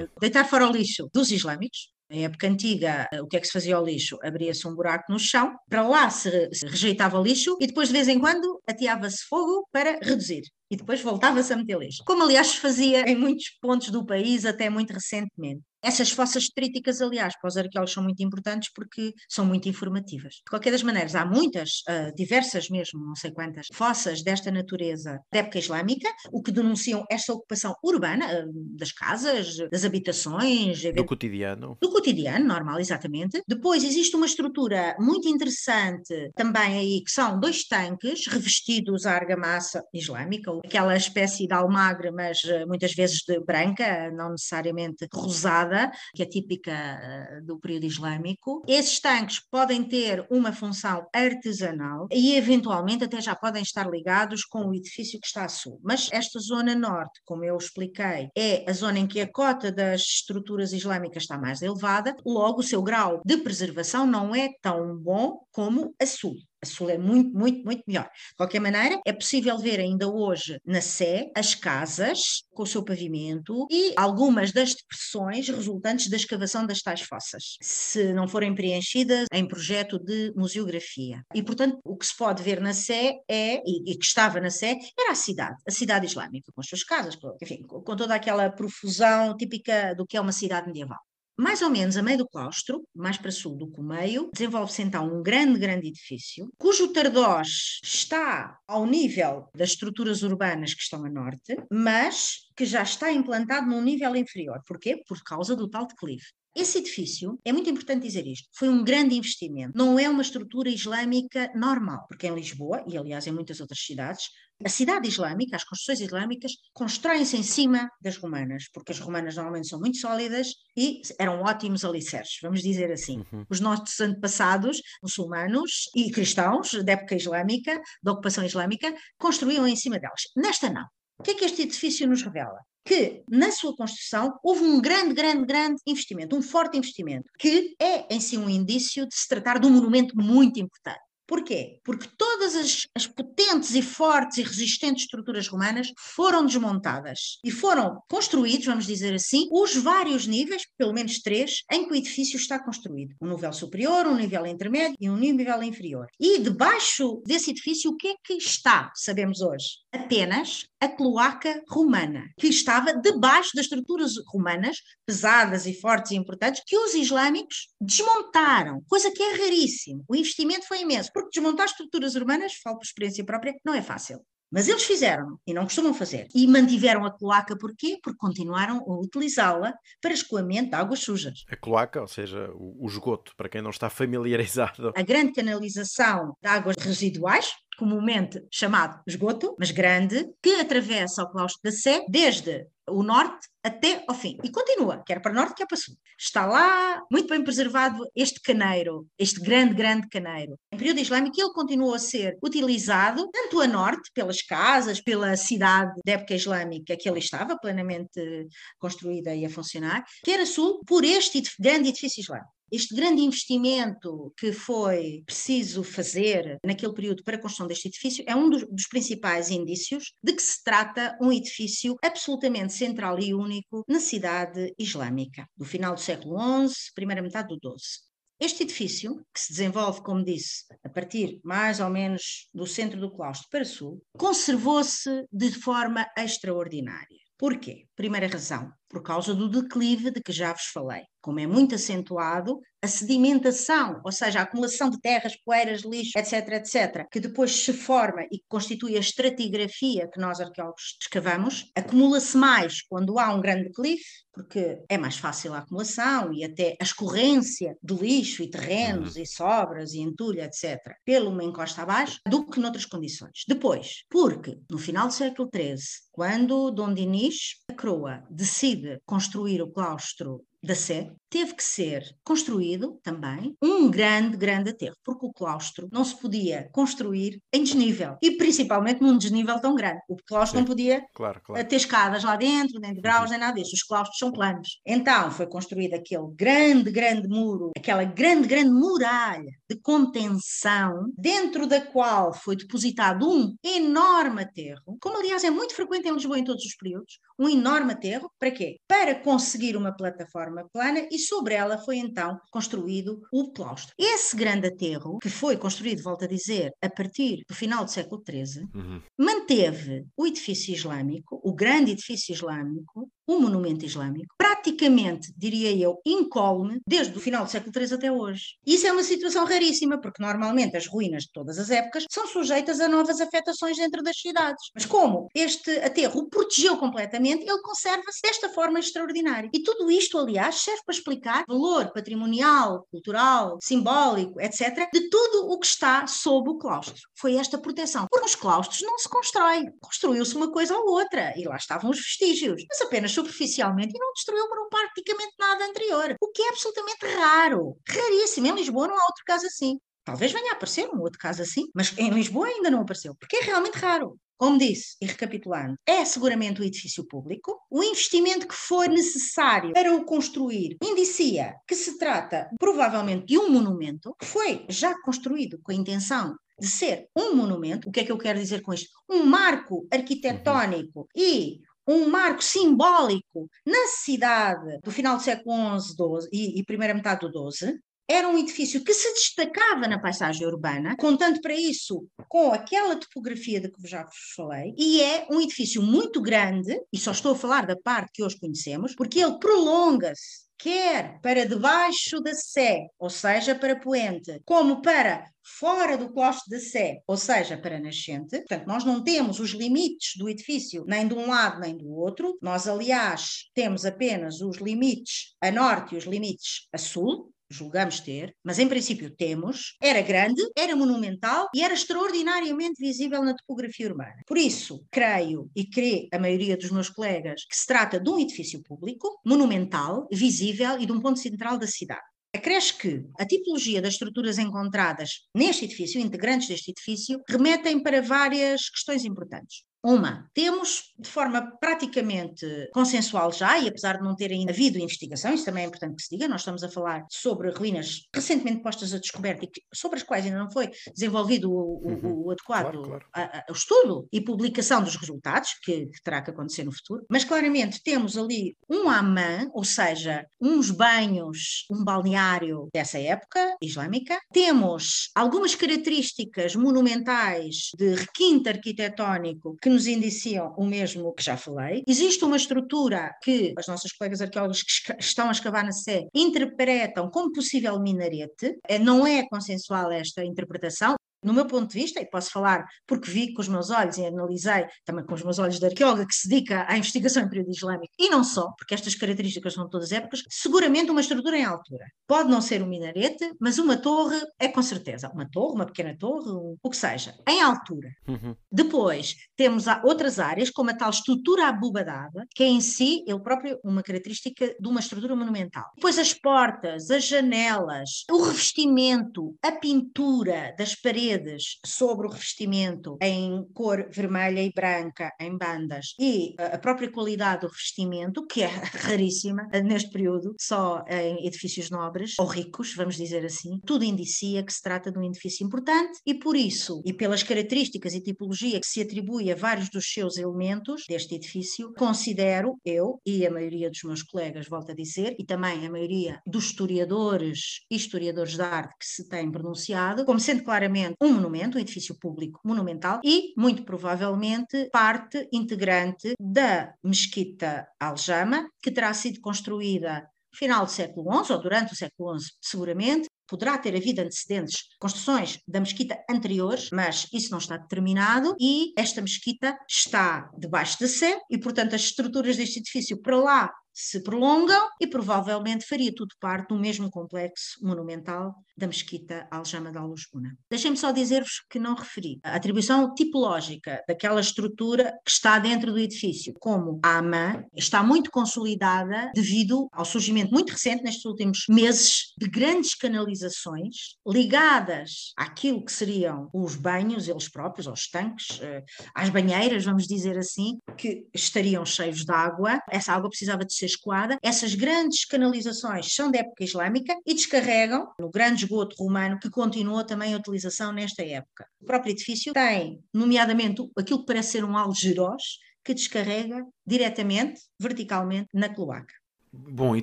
uhum. 0.00 0.08
deitar 0.20 0.44
fora 0.44 0.68
o 0.68 0.72
lixo 0.72 1.08
dos 1.12 1.30
islâmicos, 1.30 1.90
em 2.10 2.24
época 2.24 2.46
antiga, 2.46 3.08
o 3.20 3.26
que 3.26 3.36
é 3.36 3.40
que 3.40 3.46
se 3.46 3.52
fazia 3.52 3.76
ao 3.76 3.84
lixo? 3.84 4.16
Abria-se 4.22 4.66
um 4.66 4.74
buraco 4.74 5.12
no 5.12 5.18
chão, 5.18 5.56
para 5.68 5.86
lá 5.86 6.08
se, 6.08 6.48
se 6.52 6.66
rejeitava 6.66 7.18
o 7.18 7.22
lixo 7.22 7.56
e 7.60 7.66
depois, 7.66 7.88
de 7.88 7.94
vez 7.94 8.08
em 8.08 8.18
quando, 8.18 8.60
ateava-se 8.68 9.24
fogo 9.28 9.68
para 9.72 9.98
reduzir. 10.00 10.42
E 10.70 10.76
depois 10.76 11.00
voltava-se 11.00 11.52
a 11.52 11.56
meter 11.56 11.78
lixo. 11.78 12.02
Como, 12.04 12.24
aliás, 12.24 12.56
fazia 12.56 13.08
em 13.08 13.16
muitos 13.16 13.50
pontos 13.60 13.90
do 13.90 14.04
país 14.04 14.44
até 14.44 14.68
muito 14.68 14.92
recentemente. 14.92 15.62
Essas 15.86 16.10
fossas 16.10 16.42
estríticas, 16.42 17.00
aliás, 17.00 17.38
para 17.38 17.46
os 17.46 17.56
arqueólogos 17.56 17.92
são 17.92 18.02
muito 18.02 18.20
importantes 18.20 18.72
porque 18.74 19.14
são 19.28 19.46
muito 19.46 19.68
informativas. 19.68 20.34
De 20.34 20.50
qualquer 20.50 20.72
das 20.72 20.82
maneiras, 20.82 21.14
há 21.14 21.24
muitas, 21.24 21.84
uh, 21.88 22.12
diversas 22.16 22.68
mesmo, 22.68 23.06
não 23.06 23.14
sei 23.14 23.30
quantas, 23.30 23.68
fossas 23.72 24.20
desta 24.20 24.50
natureza 24.50 25.20
da 25.32 25.38
época 25.38 25.60
islâmica, 25.60 26.08
o 26.32 26.42
que 26.42 26.50
denunciam 26.50 27.04
esta 27.08 27.32
ocupação 27.32 27.72
urbana 27.84 28.26
uh, 28.26 28.76
das 28.76 28.90
casas, 28.90 29.58
das 29.70 29.84
habitações. 29.84 30.82
Do 30.92 31.04
cotidiano. 31.04 31.78
Do 31.80 31.88
cotidiano, 31.88 32.44
normal, 32.44 32.80
exatamente. 32.80 33.40
Depois 33.46 33.84
existe 33.84 34.16
uma 34.16 34.26
estrutura 34.26 34.96
muito 34.98 35.28
interessante 35.28 36.32
também 36.34 36.78
aí, 36.78 37.04
que 37.04 37.12
são 37.12 37.38
dois 37.38 37.64
tanques 37.64 38.26
revestidos 38.26 39.06
à 39.06 39.12
argamassa 39.12 39.84
islâmica, 39.94 40.50
aquela 40.64 40.96
espécie 40.96 41.46
de 41.46 41.54
almagre, 41.54 42.10
mas 42.10 42.42
uh, 42.42 42.66
muitas 42.66 42.92
vezes 42.92 43.20
de 43.24 43.38
branca, 43.44 44.10
não 44.10 44.30
necessariamente 44.30 45.06
rosada, 45.14 45.75
que 46.14 46.22
é 46.22 46.26
típica 46.26 47.40
do 47.44 47.58
período 47.58 47.84
islâmico. 47.84 48.62
Esses 48.66 49.00
tanques 49.00 49.40
podem 49.50 49.82
ter 49.84 50.26
uma 50.30 50.52
função 50.52 51.06
artesanal 51.14 52.08
e, 52.12 52.34
eventualmente, 52.34 53.04
até 53.04 53.20
já 53.20 53.34
podem 53.34 53.62
estar 53.62 53.88
ligados 53.88 54.44
com 54.44 54.66
o 54.66 54.74
edifício 54.74 55.20
que 55.20 55.26
está 55.26 55.44
a 55.44 55.48
sul. 55.48 55.80
Mas 55.82 56.08
esta 56.12 56.38
zona 56.38 56.74
norte, 56.74 57.20
como 57.24 57.44
eu 57.44 57.56
expliquei, 57.56 58.28
é 58.36 58.64
a 58.68 58.72
zona 58.72 58.98
em 58.98 59.06
que 59.06 59.20
a 59.20 59.30
cota 59.30 59.70
das 59.70 60.02
estruturas 60.02 60.72
islâmicas 60.72 61.24
está 61.24 61.38
mais 61.38 61.62
elevada, 61.62 62.16
logo 62.24 62.60
o 62.60 62.64
seu 62.64 62.82
grau 62.82 63.20
de 63.24 63.36
preservação 63.38 64.06
não 64.06 64.34
é 64.34 64.50
tão 64.62 64.96
bom 64.96 65.40
como 65.52 65.94
a 66.00 66.06
sul. 66.06 66.36
A 66.62 66.66
Sul 66.66 66.90
é 66.90 66.98
muito, 66.98 67.36
muito, 67.36 67.64
muito 67.64 67.82
melhor. 67.86 68.04
De 68.04 68.36
qualquer 68.36 68.60
maneira, 68.60 68.98
é 69.06 69.12
possível 69.12 69.58
ver 69.58 69.80
ainda 69.80 70.08
hoje 70.08 70.58
na 70.64 70.80
Sé 70.80 71.30
as 71.34 71.54
casas 71.54 72.42
com 72.50 72.62
o 72.62 72.66
seu 72.66 72.82
pavimento 72.82 73.66
e 73.70 73.92
algumas 73.96 74.52
das 74.52 74.74
depressões 74.74 75.48
resultantes 75.48 76.08
da 76.08 76.16
escavação 76.16 76.66
das 76.66 76.80
tais 76.80 77.02
fossas, 77.02 77.56
se 77.60 78.12
não 78.12 78.26
forem 78.26 78.54
preenchidas 78.54 79.26
em 79.32 79.46
projeto 79.46 79.98
de 79.98 80.32
museografia. 80.34 81.22
E, 81.34 81.42
portanto, 81.42 81.78
o 81.84 81.96
que 81.96 82.06
se 82.06 82.16
pode 82.16 82.42
ver 82.42 82.60
na 82.60 82.72
Sé 82.72 83.14
é, 83.28 83.56
e, 83.56 83.92
e 83.92 83.98
que 83.98 84.04
estava 84.04 84.40
na 84.40 84.50
Sé, 84.50 84.76
era 84.98 85.12
a 85.12 85.14
cidade, 85.14 85.56
a 85.66 85.70
cidade 85.70 86.06
islâmica, 86.06 86.50
com 86.54 86.60
as 86.60 86.68
suas 86.68 86.82
casas, 86.82 87.16
enfim, 87.42 87.62
com 87.62 87.96
toda 87.96 88.14
aquela 88.14 88.50
profusão 88.50 89.36
típica 89.36 89.94
do 89.94 90.06
que 90.06 90.16
é 90.16 90.20
uma 90.20 90.32
cidade 90.32 90.66
medieval. 90.66 90.98
Mais 91.38 91.60
ou 91.60 91.68
menos 91.68 91.96
a 91.96 92.02
meio 92.02 92.18
do 92.18 92.28
claustro, 92.28 92.82
mais 92.94 93.18
para 93.18 93.30
sul 93.30 93.56
do 93.56 93.70
que 93.70 93.78
o 93.78 93.84
meio, 93.84 94.30
desenvolve-se 94.32 94.82
então 94.82 95.06
um 95.06 95.22
grande, 95.22 95.58
grande 95.58 95.88
edifício, 95.88 96.50
cujo 96.56 96.92
tardós 96.92 97.78
está 97.84 98.58
ao 98.66 98.86
nível 98.86 99.48
das 99.54 99.70
estruturas 99.70 100.22
urbanas 100.22 100.72
que 100.72 100.80
estão 100.80 101.04
a 101.04 101.10
norte, 101.10 101.56
mas 101.70 102.46
que 102.56 102.64
já 102.64 102.82
está 102.82 103.12
implantado 103.12 103.66
num 103.66 103.82
nível 103.82 104.16
inferior. 104.16 104.62
Porquê? 104.66 105.02
Por 105.06 105.22
causa 105.22 105.54
do 105.54 105.68
tal 105.68 105.86
declive. 105.86 106.24
Esse 106.56 106.78
edifício, 106.78 107.38
é 107.44 107.52
muito 107.52 107.68
importante 107.68 108.02
dizer 108.02 108.26
isto, 108.26 108.48
foi 108.56 108.70
um 108.70 108.82
grande 108.82 109.14
investimento. 109.14 109.76
Não 109.76 109.98
é 109.98 110.08
uma 110.08 110.22
estrutura 110.22 110.70
islâmica 110.70 111.52
normal, 111.54 112.06
porque 112.08 112.26
em 112.26 112.34
Lisboa, 112.34 112.82
e 112.88 112.96
aliás 112.96 113.26
em 113.26 113.32
muitas 113.32 113.60
outras 113.60 113.78
cidades, 113.80 114.24
a 114.64 114.68
cidade 114.70 115.06
islâmica, 115.06 115.54
as 115.54 115.64
construções 115.64 116.00
islâmicas, 116.00 116.52
constroem-se 116.72 117.36
em 117.36 117.42
cima 117.42 117.90
das 118.00 118.16
romanas, 118.16 118.64
porque 118.72 118.90
as 118.90 118.98
romanas 118.98 119.36
normalmente 119.36 119.68
são 119.68 119.78
muito 119.78 119.98
sólidas 119.98 120.48
e 120.74 121.02
eram 121.18 121.42
ótimos 121.42 121.84
alicerces, 121.84 122.38
vamos 122.40 122.62
dizer 122.62 122.90
assim. 122.90 123.22
Uhum. 123.30 123.44
Os 123.50 123.60
nossos 123.60 124.00
antepassados, 124.00 124.80
muçulmanos 125.02 125.90
e 125.94 126.10
cristãos 126.10 126.72
da 126.84 126.92
época 126.92 127.16
islâmica, 127.16 127.78
da 128.02 128.12
ocupação 128.12 128.42
islâmica, 128.42 128.94
construíam 129.18 129.68
em 129.68 129.76
cima 129.76 129.98
delas. 129.98 130.22
Nesta 130.34 130.70
não. 130.70 130.86
O 131.18 131.22
que 131.22 131.32
é 131.32 131.34
que 131.34 131.44
este 131.44 131.62
edifício 131.62 132.08
nos 132.08 132.22
revela? 132.22 132.58
Que 132.86 133.22
na 133.28 133.50
sua 133.50 133.76
construção 133.76 134.38
houve 134.42 134.62
um 134.62 134.80
grande, 134.80 135.12
grande, 135.12 135.44
grande 135.44 135.82
investimento, 135.86 136.36
um 136.36 136.42
forte 136.42 136.78
investimento, 136.78 137.28
que 137.38 137.74
é 137.80 138.14
em 138.14 138.20
si 138.20 138.38
um 138.38 138.48
indício 138.48 139.06
de 139.06 139.14
se 139.16 139.28
tratar 139.28 139.58
de 139.58 139.66
um 139.66 139.70
monumento 139.70 140.16
muito 140.16 140.60
importante. 140.60 141.00
Porquê? 141.26 141.80
Porque 141.84 142.08
todas 142.16 142.54
as, 142.54 142.86
as, 142.94 143.06
potentes 143.06 143.74
e 143.74 143.82
fortes 143.82 144.38
e 144.38 144.42
resistentes 144.42 145.04
estruturas 145.04 145.48
romanas 145.48 145.92
foram 145.98 146.46
desmontadas 146.46 147.38
e 147.44 147.50
foram 147.50 148.00
construídos, 148.08 148.66
vamos 148.66 148.86
dizer 148.86 149.12
assim, 149.14 149.48
os 149.50 149.74
vários 149.74 150.26
níveis, 150.26 150.62
pelo 150.78 150.92
menos 150.92 151.18
três, 151.18 151.62
em 151.72 151.84
que 151.84 151.92
o 151.92 151.96
edifício 151.96 152.36
está 152.36 152.62
construído. 152.62 153.16
Um 153.20 153.30
nível 153.30 153.52
superior, 153.52 154.06
um 154.06 154.14
nível 154.14 154.46
intermédio 154.46 154.96
e 155.00 155.10
um 155.10 155.16
nível 155.16 155.62
inferior. 155.62 156.06
E 156.20 156.38
debaixo 156.38 157.20
desse 157.26 157.50
edifício, 157.50 157.90
o 157.90 157.96
que 157.96 158.08
é 158.08 158.14
que 158.22 158.34
está, 158.34 158.92
sabemos 158.94 159.40
hoje? 159.40 159.78
Apenas 159.92 160.66
a 160.86 160.96
cloaca 160.96 161.62
romana, 161.68 162.24
que 162.38 162.48
estava 162.48 162.94
debaixo 162.94 163.50
das 163.54 163.66
estruturas 163.66 164.12
romanas, 164.28 164.78
pesadas 165.04 165.66
e 165.66 165.74
fortes 165.74 166.12
e 166.12 166.16
importantes, 166.16 166.62
que 166.66 166.76
os 166.76 166.94
islâmicos 166.94 167.68
desmontaram, 167.80 168.82
coisa 168.88 169.10
que 169.10 169.22
é 169.22 169.32
raríssimo. 169.32 170.04
O 170.08 170.16
investimento 170.16 170.66
foi 170.66 170.80
imenso 170.80 171.10
porque 171.12 171.30
desmontar 171.34 171.66
estruturas 171.66 172.14
urbanas, 172.14 172.54
falo 172.62 172.78
por 172.78 172.84
experiência 172.84 173.24
própria, 173.24 173.54
não 173.64 173.74
é 173.74 173.82
fácil. 173.82 174.20
Mas 174.50 174.68
eles 174.68 174.84
fizeram 174.84 175.38
e 175.46 175.52
não 175.52 175.64
costumam 175.64 175.92
fazer. 175.92 176.28
E 176.34 176.46
mantiveram 176.46 177.04
a 177.04 177.10
cloaca 177.10 177.56
porquê? 177.58 177.98
Porque 178.02 178.18
continuaram 178.18 178.78
a 178.78 179.00
utilizá-la 179.00 179.74
para 180.00 180.12
escoamento 180.12 180.70
de 180.70 180.76
águas 180.76 181.00
sujas. 181.00 181.44
A 181.50 181.56
cloaca, 181.56 182.00
ou 182.00 182.08
seja, 182.08 182.50
o, 182.54 182.84
o 182.84 182.88
esgoto, 182.88 183.32
para 183.36 183.48
quem 183.48 183.60
não 183.60 183.70
está 183.70 183.90
familiarizado. 183.90 184.92
A 184.96 185.02
grande 185.02 185.32
canalização 185.32 186.36
de 186.40 186.48
águas 186.48 186.76
residuais, 186.78 187.52
comumente 187.76 188.44
chamado 188.50 189.00
esgoto, 189.06 189.54
mas 189.58 189.70
grande, 189.70 190.28
que 190.42 190.60
atravessa 190.60 191.22
o 191.22 191.30
claustro 191.30 191.60
da 191.62 191.70
Sé 191.70 192.04
desde 192.08 192.66
o 192.88 193.02
norte 193.02 193.48
até 193.62 194.04
ao 194.06 194.14
fim. 194.14 194.38
E 194.44 194.50
continua, 194.50 195.02
quer 195.04 195.20
para 195.20 195.32
norte, 195.32 195.54
quer 195.56 195.66
para 195.66 195.76
sul. 195.76 195.96
Está 196.18 196.46
lá 196.46 197.02
muito 197.10 197.28
bem 197.28 197.42
preservado 197.42 198.08
este 198.14 198.40
caneiro, 198.40 199.06
este 199.18 199.40
grande, 199.40 199.74
grande 199.74 200.08
caneiro. 200.08 200.58
Em 200.72 200.78
período 200.78 201.00
islâmico, 201.00 201.38
ele 201.38 201.52
continuou 201.52 201.94
a 201.94 201.98
ser 201.98 202.38
utilizado 202.42 203.28
tanto 203.30 203.60
a 203.60 203.66
norte, 203.66 204.10
pelas 204.14 204.40
casas, 204.40 205.00
pela 205.00 205.36
cidade 205.36 206.00
da 206.04 206.12
época 206.12 206.34
islâmica 206.34 206.96
que 206.96 207.08
ele 207.08 207.18
estava, 207.18 207.58
plenamente 207.58 208.48
construída 208.78 209.34
e 209.34 209.44
a 209.44 209.50
funcionar, 209.50 210.04
quer 210.24 210.40
a 210.40 210.46
sul, 210.46 210.80
por 210.86 211.04
este 211.04 211.42
grande 211.58 211.88
edifício 211.88 212.20
islâmico. 212.20 212.55
Este 212.70 212.94
grande 212.96 213.22
investimento 213.22 214.32
que 214.36 214.52
foi 214.52 215.22
preciso 215.24 215.84
fazer 215.84 216.58
naquele 216.64 216.92
período 216.92 217.22
para 217.22 217.36
a 217.36 217.40
construção 217.40 217.68
deste 217.68 217.86
edifício 217.86 218.24
é 218.26 218.34
um 218.34 218.50
dos, 218.50 218.66
dos, 218.68 218.88
principais 218.88 219.50
indícios 219.50 220.12
de 220.22 220.32
que 220.32 220.42
se 220.42 220.64
trata 220.64 221.16
um 221.20 221.32
edifício 221.32 221.96
absolutamente 222.02 222.72
central 222.72 223.20
e 223.20 223.32
único 223.32 223.84
na 223.86 224.00
cidade 224.00 224.74
islâmica, 224.76 225.46
do 225.56 225.64
final 225.64 225.94
do 225.94 226.00
século 226.00 226.38
XI, 226.68 226.90
primeira 226.94 227.22
metade 227.22 227.48
do 227.48 227.78
XII. 227.78 228.06
Este 228.38 228.64
edifício, 228.64 229.24
que 229.32 229.40
se 229.40 229.52
desenvolve, 229.52 230.02
como 230.02 230.24
disse, 230.24 230.64
a 230.84 230.88
partir 230.88 231.40
mais 231.42 231.80
ou 231.80 231.88
menos 231.88 232.48
do 232.52 232.66
centro 232.66 233.00
do 233.00 233.10
claustro 233.10 233.48
para 233.50 233.64
sul, 233.64 234.02
conservou-se 234.18 235.24
de 235.32 235.52
forma 235.52 236.06
extraordinária. 236.18 237.16
Porquê? 237.38 237.86
Primeira 237.94 238.26
razão, 238.26 238.72
por 238.88 239.02
causa 239.02 239.34
do 239.34 239.48
declive 239.48 240.10
de 240.10 240.20
que 240.20 240.32
já 240.32 240.52
vos 240.52 240.66
falei. 240.66 241.02
Como 241.20 241.40
é 241.40 241.46
muito 241.46 241.74
acentuado, 241.74 242.60
a 242.80 242.88
sedimentação, 242.88 244.00
ou 244.04 244.12
seja, 244.12 244.38
a 244.38 244.42
acumulação 244.42 244.88
de 244.88 245.00
terras, 245.00 245.36
poeiras, 245.44 245.82
lixo, 245.82 246.12
etc., 246.16 246.52
etc., 246.52 247.06
que 247.10 247.18
depois 247.18 247.50
se 247.50 247.72
forma 247.72 248.22
e 248.30 248.38
que 248.38 248.44
constitui 248.48 248.96
a 248.96 249.00
estratigrafia 249.00 250.08
que 250.08 250.20
nós 250.20 250.40
arqueólogos 250.40 250.96
escavamos, 251.02 251.70
acumula-se 251.74 252.36
mais 252.36 252.82
quando 252.82 253.18
há 253.18 253.34
um 253.34 253.40
grande 253.40 253.64
declive, 253.64 254.04
porque 254.32 254.84
é 254.88 254.98
mais 254.98 255.16
fácil 255.16 255.54
a 255.54 255.58
acumulação 255.58 256.32
e 256.32 256.44
até 256.44 256.76
a 256.78 256.84
escorrência 256.84 257.74
de 257.82 257.94
lixo 257.94 258.42
e 258.42 258.50
terrenos 258.50 259.16
uhum. 259.16 259.22
e 259.22 259.26
sobras 259.26 259.94
e 259.94 260.00
entulho, 260.00 260.42
etc., 260.42 260.78
pelo 261.04 261.30
uma 261.30 261.42
encosta 261.42 261.82
abaixo, 261.82 262.20
do 262.28 262.46
que 262.46 262.60
noutras 262.60 262.84
condições. 262.84 263.44
Depois, 263.48 264.04
porque 264.10 264.58
no 264.70 264.78
final 264.78 265.08
do 265.08 265.14
século 265.14 265.48
XIII, 265.52 265.76
quando 266.12 266.70
Dom 266.70 266.92
Dinis, 266.92 267.56
a 267.70 267.74
coroa, 267.74 268.22
decide 268.30 268.75
construir 269.04 269.62
o 269.62 269.70
claustro 269.70 270.42
da 270.62 270.74
Sé, 270.74 271.12
teve 271.28 271.54
que 271.54 271.62
ser 271.62 272.02
construído 272.24 272.98
também 273.02 273.54
um 273.62 273.90
grande, 273.90 274.36
grande 274.36 274.70
aterro, 274.70 274.96
porque 275.04 275.26
o 275.26 275.32
claustro 275.32 275.88
não 275.92 276.04
se 276.04 276.18
podia 276.18 276.68
construir 276.72 277.40
em 277.52 277.62
desnível, 277.62 278.16
e 278.22 278.36
principalmente 278.36 279.00
num 279.00 279.18
desnível 279.18 279.60
tão 279.60 279.74
grande. 279.74 280.00
O 280.08 280.16
claustro 280.26 280.58
Sim, 280.58 280.62
não 280.62 280.66
podia 280.66 281.04
claro, 281.14 281.40
claro. 281.44 281.68
ter 281.68 281.76
escadas 281.76 282.24
lá 282.24 282.36
dentro, 282.36 282.80
nem 282.80 282.94
de 282.94 283.00
graus, 283.00 283.24
uhum. 283.24 283.30
nem 283.30 283.40
nada 283.40 283.54
disso. 283.54 283.74
Os 283.74 283.82
claustros 283.82 284.18
são 284.18 284.32
planos. 284.32 284.80
Então 284.86 285.30
foi 285.30 285.46
construído 285.46 285.94
aquele 285.94 286.26
grande, 286.34 286.90
grande 286.90 287.28
muro, 287.28 287.70
aquela 287.76 288.04
grande, 288.04 288.48
grande 288.48 288.70
muralha 288.70 289.50
de 289.68 289.78
contenção, 289.80 291.12
dentro 291.18 291.66
da 291.66 291.80
qual 291.80 292.32
foi 292.32 292.56
depositado 292.56 293.28
um 293.28 293.54
enorme 293.62 294.42
aterro, 294.42 294.96
como 295.00 295.18
aliás 295.18 295.44
é 295.44 295.50
muito 295.50 295.74
frequente 295.74 296.08
em 296.08 296.12
Lisboa 296.12 296.38
em 296.38 296.44
todos 296.44 296.64
os 296.64 296.76
períodos, 296.76 297.18
um 297.38 297.48
enorme 297.48 297.92
aterro, 297.92 298.30
para 298.38 298.50
quê? 298.50 298.76
Para 298.88 299.14
conseguir 299.14 299.76
uma 299.76 299.94
plataforma 299.94 300.45
plana 300.72 301.08
e 301.10 301.18
sobre 301.18 301.54
ela 301.54 301.78
foi 301.78 301.96
então 301.96 302.40
construído 302.50 303.22
o 303.32 303.52
claustro. 303.52 303.94
Esse 303.98 304.36
grande 304.36 304.68
aterro, 304.68 305.18
que 305.18 305.28
foi 305.28 305.56
construído, 305.56 306.02
volto 306.02 306.24
a 306.24 306.28
dizer, 306.28 306.72
a 306.80 306.88
partir 306.88 307.42
do 307.48 307.54
final 307.54 307.84
do 307.84 307.90
século 307.90 308.22
XIII, 308.28 308.68
uhum. 308.74 309.00
manteve 309.18 310.06
o 310.16 310.26
edifício 310.26 310.74
islâmico, 310.74 311.40
o 311.42 311.54
grande 311.54 311.92
edifício 311.92 312.32
islâmico, 312.32 313.10
um 313.28 313.40
monumento 313.40 313.84
islâmico, 313.84 314.34
praticamente, 314.38 315.32
diria 315.36 315.74
eu, 315.76 316.00
incólume, 316.04 316.80
desde 316.86 317.16
o 317.16 317.20
final 317.20 317.44
do 317.44 317.50
século 317.50 317.72
III 317.76 317.94
até 317.94 318.12
hoje. 318.12 318.56
Isso 318.66 318.86
é 318.86 318.92
uma 318.92 319.02
situação 319.02 319.44
raríssima, 319.44 320.00
porque 320.00 320.22
normalmente 320.22 320.76
as 320.76 320.86
ruínas 320.86 321.24
de 321.24 321.32
todas 321.32 321.58
as 321.58 321.70
épocas 321.70 322.04
são 322.10 322.26
sujeitas 322.26 322.80
a 322.80 322.88
novas 322.88 323.20
afetações 323.20 323.76
dentro 323.76 324.02
das 324.02 324.16
cidades. 324.18 324.70
Mas 324.74 324.86
como 324.86 325.28
este 325.34 325.70
aterro 325.78 326.20
o 326.20 326.28
protegeu 326.28 326.76
completamente, 326.76 327.42
ele 327.42 327.62
conserva-se 327.62 328.20
desta 328.22 328.48
forma 328.48 328.78
extraordinária. 328.78 329.50
E 329.52 329.62
tudo 329.62 329.90
isto, 329.90 330.18
aliás, 330.18 330.56
serve 330.56 330.82
para 330.84 330.94
explicar 330.94 331.44
o 331.48 331.52
valor 331.52 331.92
patrimonial, 331.92 332.86
cultural, 332.90 333.58
simbólico, 333.60 334.40
etc., 334.40 334.88
de 334.92 335.08
tudo 335.08 335.50
o 335.50 335.58
que 335.58 335.66
está 335.66 336.06
sob 336.06 336.50
o 336.50 336.58
claustro. 336.58 337.00
Foi 337.14 337.36
esta 337.36 337.58
proteção. 337.58 338.06
Porque 338.10 338.26
os 338.26 338.34
claustros 338.34 338.82
não 338.82 338.98
se 338.98 339.08
constroem. 339.08 339.70
Construiu-se 339.80 340.36
uma 340.36 340.50
coisa 340.50 340.76
ou 340.76 340.90
outra, 340.90 341.32
e 341.36 341.44
lá 341.44 341.56
estavam 341.56 341.90
os 341.90 341.98
vestígios, 341.98 342.64
mas 342.68 342.80
apenas 342.80 343.15
superficialmente 343.16 343.92
e 343.94 343.98
não 343.98 344.12
destruiu 344.12 344.46
por 344.48 344.68
praticamente 344.68 345.34
nada 345.38 345.64
anterior, 345.64 346.16
o 346.20 346.30
que 346.30 346.42
é 346.42 346.48
absolutamente 346.50 347.06
raro, 347.06 347.76
raríssimo. 347.88 348.46
Em 348.46 348.54
Lisboa 348.54 348.88
não 348.88 348.94
há 348.94 349.06
outro 349.06 349.24
caso 349.24 349.46
assim. 349.46 349.78
Talvez 350.04 350.30
venha 350.30 350.52
a 350.52 350.54
aparecer 350.54 350.88
um 350.88 351.00
outro 351.00 351.18
caso 351.18 351.42
assim, 351.42 351.66
mas 351.74 351.96
em 351.98 352.10
Lisboa 352.10 352.46
ainda 352.46 352.70
não 352.70 352.82
apareceu, 352.82 353.14
porque 353.18 353.36
é 353.36 353.40
realmente 353.40 353.76
raro. 353.76 354.16
Como 354.38 354.58
disse, 354.58 354.96
e 355.00 355.06
recapitulando, 355.06 355.76
é 355.86 356.04
seguramente 356.04 356.60
o 356.60 356.64
edifício 356.64 357.06
público. 357.08 357.58
O 357.70 357.82
investimento 357.82 358.46
que 358.46 358.54
for 358.54 358.86
necessário 358.86 359.72
para 359.72 359.94
o 359.94 360.04
construir 360.04 360.76
indicia 360.82 361.54
que 361.66 361.74
se 361.74 361.98
trata 361.98 362.50
provavelmente 362.58 363.24
de 363.26 363.38
um 363.38 363.48
monumento 363.48 364.14
que 364.20 364.26
foi 364.26 364.66
já 364.68 364.94
construído 365.00 365.58
com 365.62 365.72
a 365.72 365.74
intenção 365.74 366.36
de 366.60 366.68
ser 366.68 367.08
um 367.16 367.34
monumento. 367.34 367.88
O 367.88 367.92
que 367.92 368.00
é 368.00 368.04
que 368.04 368.12
eu 368.12 368.18
quero 368.18 368.38
dizer 368.38 368.60
com 368.60 368.74
isto? 368.74 368.90
Um 369.08 369.24
marco 369.24 369.86
arquitetónico 369.90 371.00
uhum. 371.00 371.06
e 371.16 371.60
um 371.86 372.08
marco 372.08 372.42
simbólico 372.42 373.48
na 373.64 373.86
cidade 373.88 374.78
do 374.82 374.90
final 374.90 375.16
do 375.16 375.22
século 375.22 375.80
XI, 375.80 375.94
XII 375.94 376.28
e, 376.32 376.60
e 376.60 376.64
primeira 376.64 376.94
metade 376.94 377.30
do 377.30 377.50
XII, 377.50 377.78
era 378.08 378.28
um 378.28 378.38
edifício 378.38 378.84
que 378.84 378.94
se 378.94 379.12
destacava 379.14 379.88
na 379.88 379.98
paisagem 379.98 380.46
urbana, 380.46 380.96
contando 380.96 381.40
para 381.40 381.54
isso 381.54 382.06
com 382.28 382.52
aquela 382.52 382.96
topografia 382.96 383.60
de 383.60 383.68
que 383.68 383.86
já 383.86 384.04
vos 384.04 384.32
falei, 384.36 384.72
e 384.78 385.02
é 385.02 385.26
um 385.28 385.40
edifício 385.40 385.82
muito 385.82 386.22
grande, 386.22 386.80
e 386.92 386.98
só 386.98 387.10
estou 387.10 387.32
a 387.32 387.36
falar 387.36 387.66
da 387.66 387.76
parte 387.76 388.12
que 388.14 388.22
hoje 388.22 388.38
conhecemos, 388.38 388.94
porque 388.94 389.18
ele 389.18 389.38
prolonga-se 389.38 390.45
quer 390.58 391.20
para 391.20 391.46
debaixo 391.46 392.20
da 392.20 392.34
Sé, 392.34 392.86
ou 392.98 393.10
seja, 393.10 393.54
para 393.54 393.78
poente, 393.78 394.40
como 394.44 394.82
para 394.82 395.30
fora 395.42 395.96
do 395.96 396.12
claustro 396.12 396.50
da 396.50 396.58
Sé, 396.58 397.00
ou 397.06 397.16
seja, 397.16 397.56
para 397.56 397.78
nascente. 397.78 398.38
Portanto, 398.38 398.66
nós 398.66 398.84
não 398.84 399.02
temos 399.02 399.38
os 399.38 399.50
limites 399.50 400.16
do 400.16 400.28
edifício 400.28 400.84
nem 400.86 401.06
de 401.06 401.14
um 401.14 401.28
lado 401.28 401.60
nem 401.60 401.76
do 401.76 401.88
outro. 401.88 402.36
Nós, 402.42 402.66
aliás, 402.66 403.50
temos 403.54 403.84
apenas 403.84 404.40
os 404.40 404.58
limites 404.58 405.34
a 405.40 405.50
norte 405.50 405.94
e 405.94 405.98
os 405.98 406.04
limites 406.04 406.68
a 406.72 406.78
sul, 406.78 407.32
julgamos 407.50 408.00
ter, 408.00 408.34
mas 408.44 408.58
em 408.58 408.68
princípio 408.68 409.10
temos, 409.10 409.76
era 409.80 410.00
grande, 410.02 410.42
era 410.56 410.76
monumental 410.76 411.48
e 411.54 411.62
era 411.62 411.74
extraordinariamente 411.74 412.74
visível 412.78 413.22
na 413.22 413.34
topografia 413.34 413.88
urbana. 413.88 414.22
Por 414.26 414.38
isso, 414.38 414.84
creio 414.90 415.50
e 415.54 415.64
crê 415.68 416.08
a 416.12 416.18
maioria 416.18 416.56
dos 416.56 416.70
meus 416.70 416.88
colegas 416.88 417.44
que 417.48 417.56
se 417.56 417.66
trata 417.66 418.00
de 418.00 418.10
um 418.10 418.18
edifício 418.18 418.62
público, 418.62 419.20
monumental, 419.24 420.06
visível 420.12 420.78
e 420.80 420.86
de 420.86 420.92
um 420.92 421.00
ponto 421.00 421.18
central 421.18 421.58
da 421.58 421.66
cidade. 421.66 422.04
Acresce 422.34 422.74
que 422.76 423.04
a 423.18 423.24
tipologia 423.24 423.80
das 423.80 423.94
estruturas 423.94 424.38
encontradas 424.38 425.22
neste 425.34 425.64
edifício, 425.64 426.00
integrantes 426.00 426.48
deste 426.48 426.70
edifício, 426.70 427.18
remetem 427.28 427.82
para 427.82 428.02
várias 428.02 428.68
questões 428.68 429.04
importantes. 429.06 429.64
Uma, 429.84 430.28
temos 430.34 430.92
de 430.98 431.08
forma 431.08 431.56
praticamente 431.60 432.46
consensual 432.72 433.32
já, 433.32 433.58
e 433.58 433.68
apesar 433.68 433.98
de 433.98 434.04
não 434.04 434.16
ter 434.16 434.32
ainda 434.32 434.50
havido 434.50 434.78
investigação, 434.78 435.32
isso 435.32 435.44
também 435.44 435.64
é 435.64 435.66
importante 435.66 435.96
que 435.96 436.02
se 436.02 436.10
diga, 436.10 436.28
nós 436.28 436.40
estamos 436.40 436.64
a 436.64 436.68
falar 436.68 437.04
sobre 437.08 437.50
ruínas 437.50 438.02
recentemente 438.14 438.62
postas 438.62 438.92
a 438.92 438.98
descoberta 438.98 439.44
e 439.44 439.50
sobre 439.72 439.98
as 439.98 440.02
quais 440.02 440.24
ainda 440.24 440.38
não 440.38 440.50
foi 440.50 440.70
desenvolvido 440.92 441.52
o, 441.52 441.82
uhum. 441.84 442.26
o 442.26 442.30
adequado 442.32 442.72
claro, 442.72 442.82
claro. 442.82 443.06
A, 443.14 443.38
a, 443.38 443.44
o 443.48 443.52
estudo 443.52 444.08
e 444.12 444.20
publicação 444.20 444.82
dos 444.82 444.96
resultados, 444.96 445.54
que, 445.62 445.86
que, 445.86 446.02
terá 446.02 446.20
que 446.22 446.30
acontecer 446.30 446.64
no 446.64 446.72
futuro, 446.72 447.04
mas 447.08 447.24
claramente 447.24 447.82
temos 447.82 448.16
ali 448.18 448.56
um 448.68 448.88
amã, 448.88 449.48
ou 449.52 449.64
seja, 449.64 450.26
uns 450.40 450.70
banhos, 450.70 451.64
um 451.70 451.84
balneário 451.84 452.68
dessa 452.72 452.98
época 452.98 453.56
islâmica, 453.62 454.18
temos 454.32 455.10
algumas 455.14 455.54
características 455.54 456.56
monumentais 456.56 457.70
de 457.76 457.94
requinte 457.94 458.48
arquitetónico 458.48 459.56
que 459.66 459.70
nos 459.70 459.88
indiciam 459.88 460.54
o 460.56 460.64
mesmo 460.64 461.12
que 461.12 461.24
já 461.24 461.36
falei. 461.36 461.82
Existe 461.88 462.24
uma 462.24 462.36
estrutura 462.36 463.12
que 463.20 463.52
as 463.58 463.66
nossas 463.66 463.90
colegas 463.90 464.20
arqueólogos 464.20 464.62
que 464.62 464.94
estão 465.00 465.26
a 465.26 465.32
escavar 465.32 465.64
na 465.64 465.72
Sé 465.72 466.06
interpretam 466.14 467.10
como 467.10 467.32
possível 467.32 467.76
minarete. 467.80 468.56
É, 468.68 468.78
não 468.78 469.04
é 469.04 469.26
consensual 469.28 469.90
esta 469.90 470.24
interpretação 470.24 470.94
no 471.26 471.34
meu 471.34 471.46
ponto 471.46 471.68
de 471.70 471.80
vista, 471.80 472.00
e 472.00 472.06
posso 472.06 472.30
falar 472.30 472.64
porque 472.86 473.10
vi 473.10 473.34
com 473.34 473.42
os 473.42 473.48
meus 473.48 473.70
olhos 473.70 473.98
e 473.98 474.06
analisei 474.06 474.66
também 474.84 475.04
com 475.04 475.14
os 475.14 475.22
meus 475.22 475.38
olhos 475.38 475.58
de 475.58 475.66
arqueóloga 475.66 476.06
que 476.06 476.14
se 476.14 476.28
dedica 476.28 476.64
à 476.68 476.78
investigação 476.78 477.22
em 477.22 477.28
período 477.28 477.50
islâmico, 477.50 477.92
e 477.98 478.08
não 478.08 478.22
só, 478.22 478.52
porque 478.56 478.74
estas 478.74 478.94
características 478.94 479.54
são 479.54 479.68
todas 479.68 479.92
épocas, 479.92 480.22
seguramente 480.28 480.90
uma 480.90 481.00
estrutura 481.00 481.36
em 481.36 481.44
altura. 481.44 481.84
Pode 482.06 482.30
não 482.30 482.40
ser 482.40 482.62
um 482.62 482.66
minarete, 482.66 483.32
mas 483.40 483.58
uma 483.58 483.76
torre 483.76 484.20
é 484.38 484.48
com 484.48 484.62
certeza. 484.62 485.10
Uma 485.12 485.28
torre, 485.28 485.54
uma 485.54 485.66
pequena 485.66 485.96
torre, 485.98 486.30
um, 486.30 486.56
o 486.62 486.70
que 486.70 486.76
seja, 486.76 487.14
em 487.28 487.42
altura. 487.42 487.88
Uhum. 488.06 488.36
Depois, 488.50 489.16
temos 489.36 489.64
outras 489.82 490.18
áreas, 490.18 490.50
como 490.50 490.70
a 490.70 490.74
tal 490.74 490.90
estrutura 490.90 491.48
abobadada, 491.48 492.24
que 492.34 492.42
é 492.42 492.46
em 492.46 492.60
si, 492.60 493.02
ele 493.06 493.20
próprio, 493.20 493.58
uma 493.64 493.82
característica 493.82 494.54
de 494.58 494.68
uma 494.68 494.80
estrutura 494.80 495.16
monumental. 495.16 495.64
Depois 495.74 495.98
as 495.98 496.14
portas, 496.14 496.90
as 496.90 497.04
janelas, 497.04 498.04
o 498.10 498.22
revestimento, 498.22 499.34
a 499.42 499.52
pintura 499.52 500.54
das 500.58 500.74
paredes, 500.74 501.15
paredes 501.16 501.58
sobre 501.64 502.06
o 502.06 502.10
revestimento 502.10 502.96
em 503.00 503.44
cor 503.54 503.88
vermelha 503.90 504.42
e 504.42 504.52
branca, 504.52 505.12
em 505.20 505.36
bandas, 505.36 505.94
e 505.98 506.34
a 506.38 506.58
própria 506.58 506.90
qualidade 506.90 507.42
do 507.42 507.48
revestimento, 507.48 508.26
que 508.26 508.42
é 508.42 508.46
raríssima 508.82 509.48
neste 509.64 509.90
período, 509.90 510.34
só 510.40 510.84
em 510.88 511.26
edifícios 511.26 511.70
nobres 511.70 512.14
ou 512.18 512.26
ricos, 512.26 512.74
vamos 512.74 512.96
dizer 512.96 513.24
assim, 513.24 513.60
tudo 513.64 513.84
indicia 513.84 514.42
que 514.42 514.52
se 514.52 514.62
trata 514.62 514.90
de 514.90 514.98
um 514.98 515.04
edifício 515.04 515.44
importante 515.44 516.00
e 516.04 516.14
por 516.14 516.36
isso, 516.36 516.82
e 516.84 516.92
pelas 516.92 517.22
características 517.22 517.94
e 517.94 518.02
tipologia 518.02 518.60
que 518.60 518.66
se 518.66 518.80
atribui 518.80 519.30
a 519.30 519.36
vários 519.36 519.70
dos 519.70 519.86
seus 519.86 520.16
elementos 520.16 520.84
deste 520.88 521.14
edifício, 521.14 521.72
considero 521.76 522.58
eu 522.64 523.00
e 523.06 523.26
a 523.26 523.30
maioria 523.30 523.70
dos 523.70 523.82
meus 523.84 524.02
colegas, 524.02 524.48
volto 524.48 524.72
a 524.72 524.74
dizer, 524.74 525.16
e 525.18 525.24
também 525.24 525.66
a 525.66 525.70
maioria 525.70 526.20
dos 526.26 526.46
historiadores 526.46 527.60
e 527.70 527.76
historiadores 527.76 528.36
da 528.36 528.48
arte 528.48 528.74
que 528.78 528.86
se 528.86 529.08
têm 529.08 529.30
pronunciado, 529.30 530.04
como 530.04 530.20
sendo 530.26 530.42
claramente 530.42 530.95
um 531.00 531.12
monumento, 531.12 531.58
um 531.58 531.60
edifício 531.60 531.98
público 531.98 532.40
monumental 532.44 533.00
e, 533.04 533.32
muito 533.36 533.64
provavelmente, 533.64 534.68
parte 534.70 535.28
integrante 535.32 536.14
da 536.20 536.72
Mesquita 536.82 537.66
Aljama, 537.80 538.48
que 538.62 538.70
terá 538.70 538.92
sido 538.94 539.20
construída 539.20 540.00
no 540.32 540.38
final 540.38 540.64
do 540.64 540.70
século 540.70 541.24
XI, 541.24 541.32
ou 541.32 541.42
durante 541.42 541.72
o 541.72 541.76
século 541.76 542.18
XI, 542.18 542.30
seguramente, 542.40 543.08
Poderá 543.28 543.58
ter 543.58 543.74
havido 543.74 544.00
antecedentes, 544.00 544.68
construções 544.78 545.40
da 545.48 545.58
mesquita 545.58 545.98
anteriores, 546.08 546.70
mas 546.72 547.08
isso 547.12 547.32
não 547.32 547.38
está 547.38 547.56
determinado 547.56 548.36
e 548.40 548.72
esta 548.78 549.02
mesquita 549.02 549.58
está 549.68 550.30
debaixo 550.38 550.78
da 550.80 550.86
sé 550.86 551.20
e, 551.28 551.36
portanto, 551.36 551.74
as 551.74 551.82
estruturas 551.82 552.36
deste 552.36 552.60
edifício 552.60 553.00
para 553.02 553.18
lá 553.18 553.52
se 553.72 554.02
prolongam 554.02 554.68
e 554.80 554.86
provavelmente 554.86 555.66
faria 555.66 555.92
tudo 555.94 556.14
parte 556.20 556.48
do 556.50 556.58
mesmo 556.58 556.88
complexo 556.88 557.58
monumental 557.62 558.32
da 558.56 558.66
Mesquita 558.66 559.26
Aljama 559.30 559.70
da 559.70 559.80
Alusbuna. 559.80 560.36
Deixem-me 560.50 560.76
só 560.76 560.90
dizer-vos 560.90 561.44
que 561.50 561.58
não 561.58 561.74
referi 561.74 562.18
a 562.22 562.36
atribuição 562.36 562.94
tipológica 562.94 563.82
daquela 563.86 564.20
estrutura 564.20 564.92
que 565.04 565.10
está 565.10 565.38
dentro 565.38 565.72
do 565.72 565.78
edifício, 565.78 566.32
como 566.40 566.80
a 566.82 566.98
AMA, 566.98 567.44
está 567.54 567.82
muito 567.82 568.10
consolidada 568.10 569.10
devido 569.14 569.68
ao 569.72 569.84
surgimento 569.84 570.32
muito 570.32 570.50
recente, 570.50 570.82
nestes 570.82 571.04
últimos 571.04 571.44
meses, 571.48 572.14
de 572.18 572.28
grandes 572.28 572.74
canalizações 572.74 573.96
ligadas 574.06 575.12
àquilo 575.16 575.64
que 575.64 575.72
seriam 575.72 576.28
os 576.32 576.56
banhos, 576.56 577.08
eles 577.08 577.28
próprios, 577.28 577.68
aos 577.68 577.88
tanques, 577.88 578.40
eh, 578.40 578.62
às 578.94 579.08
banheiras, 579.10 579.64
vamos 579.64 579.86
dizer 579.86 580.16
assim, 580.16 580.58
que 580.76 581.06
estariam 581.14 581.64
cheios 581.64 582.04
de 582.04 582.12
água. 582.12 582.60
Essa 582.70 582.92
água 582.92 583.10
precisava 583.10 583.44
de 583.44 583.54
ser 583.54 583.66
escoada. 583.66 584.18
Essas 584.22 584.54
grandes 584.54 585.04
canalizações 585.04 585.94
são 585.94 586.10
de 586.10 586.18
época 586.18 586.44
islâmica 586.44 586.96
e 587.06 587.14
descarregam 587.14 587.86
no 587.98 588.10
grande 588.10 588.45
esgoto 588.46 588.76
romano 588.78 589.18
que 589.20 589.30
continua 589.30 589.84
também 589.84 590.14
a 590.14 590.16
utilização 590.16 590.72
nesta 590.72 591.02
época. 591.02 591.46
O 591.60 591.66
próprio 591.66 591.92
edifício 591.92 592.32
tem, 592.32 592.80
nomeadamente, 592.94 593.62
aquilo 593.76 594.00
que 594.00 594.06
parece 594.06 594.32
ser 594.32 594.44
um 594.44 594.56
algeroz 594.56 595.22
que 595.64 595.74
descarrega 595.74 596.44
diretamente, 596.64 597.40
verticalmente, 597.60 598.28
na 598.32 598.48
cloaca. 598.48 598.94
Bom, 599.32 599.76
e 599.76 599.82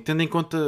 tendo 0.00 0.22
em 0.22 0.28
conta 0.28 0.58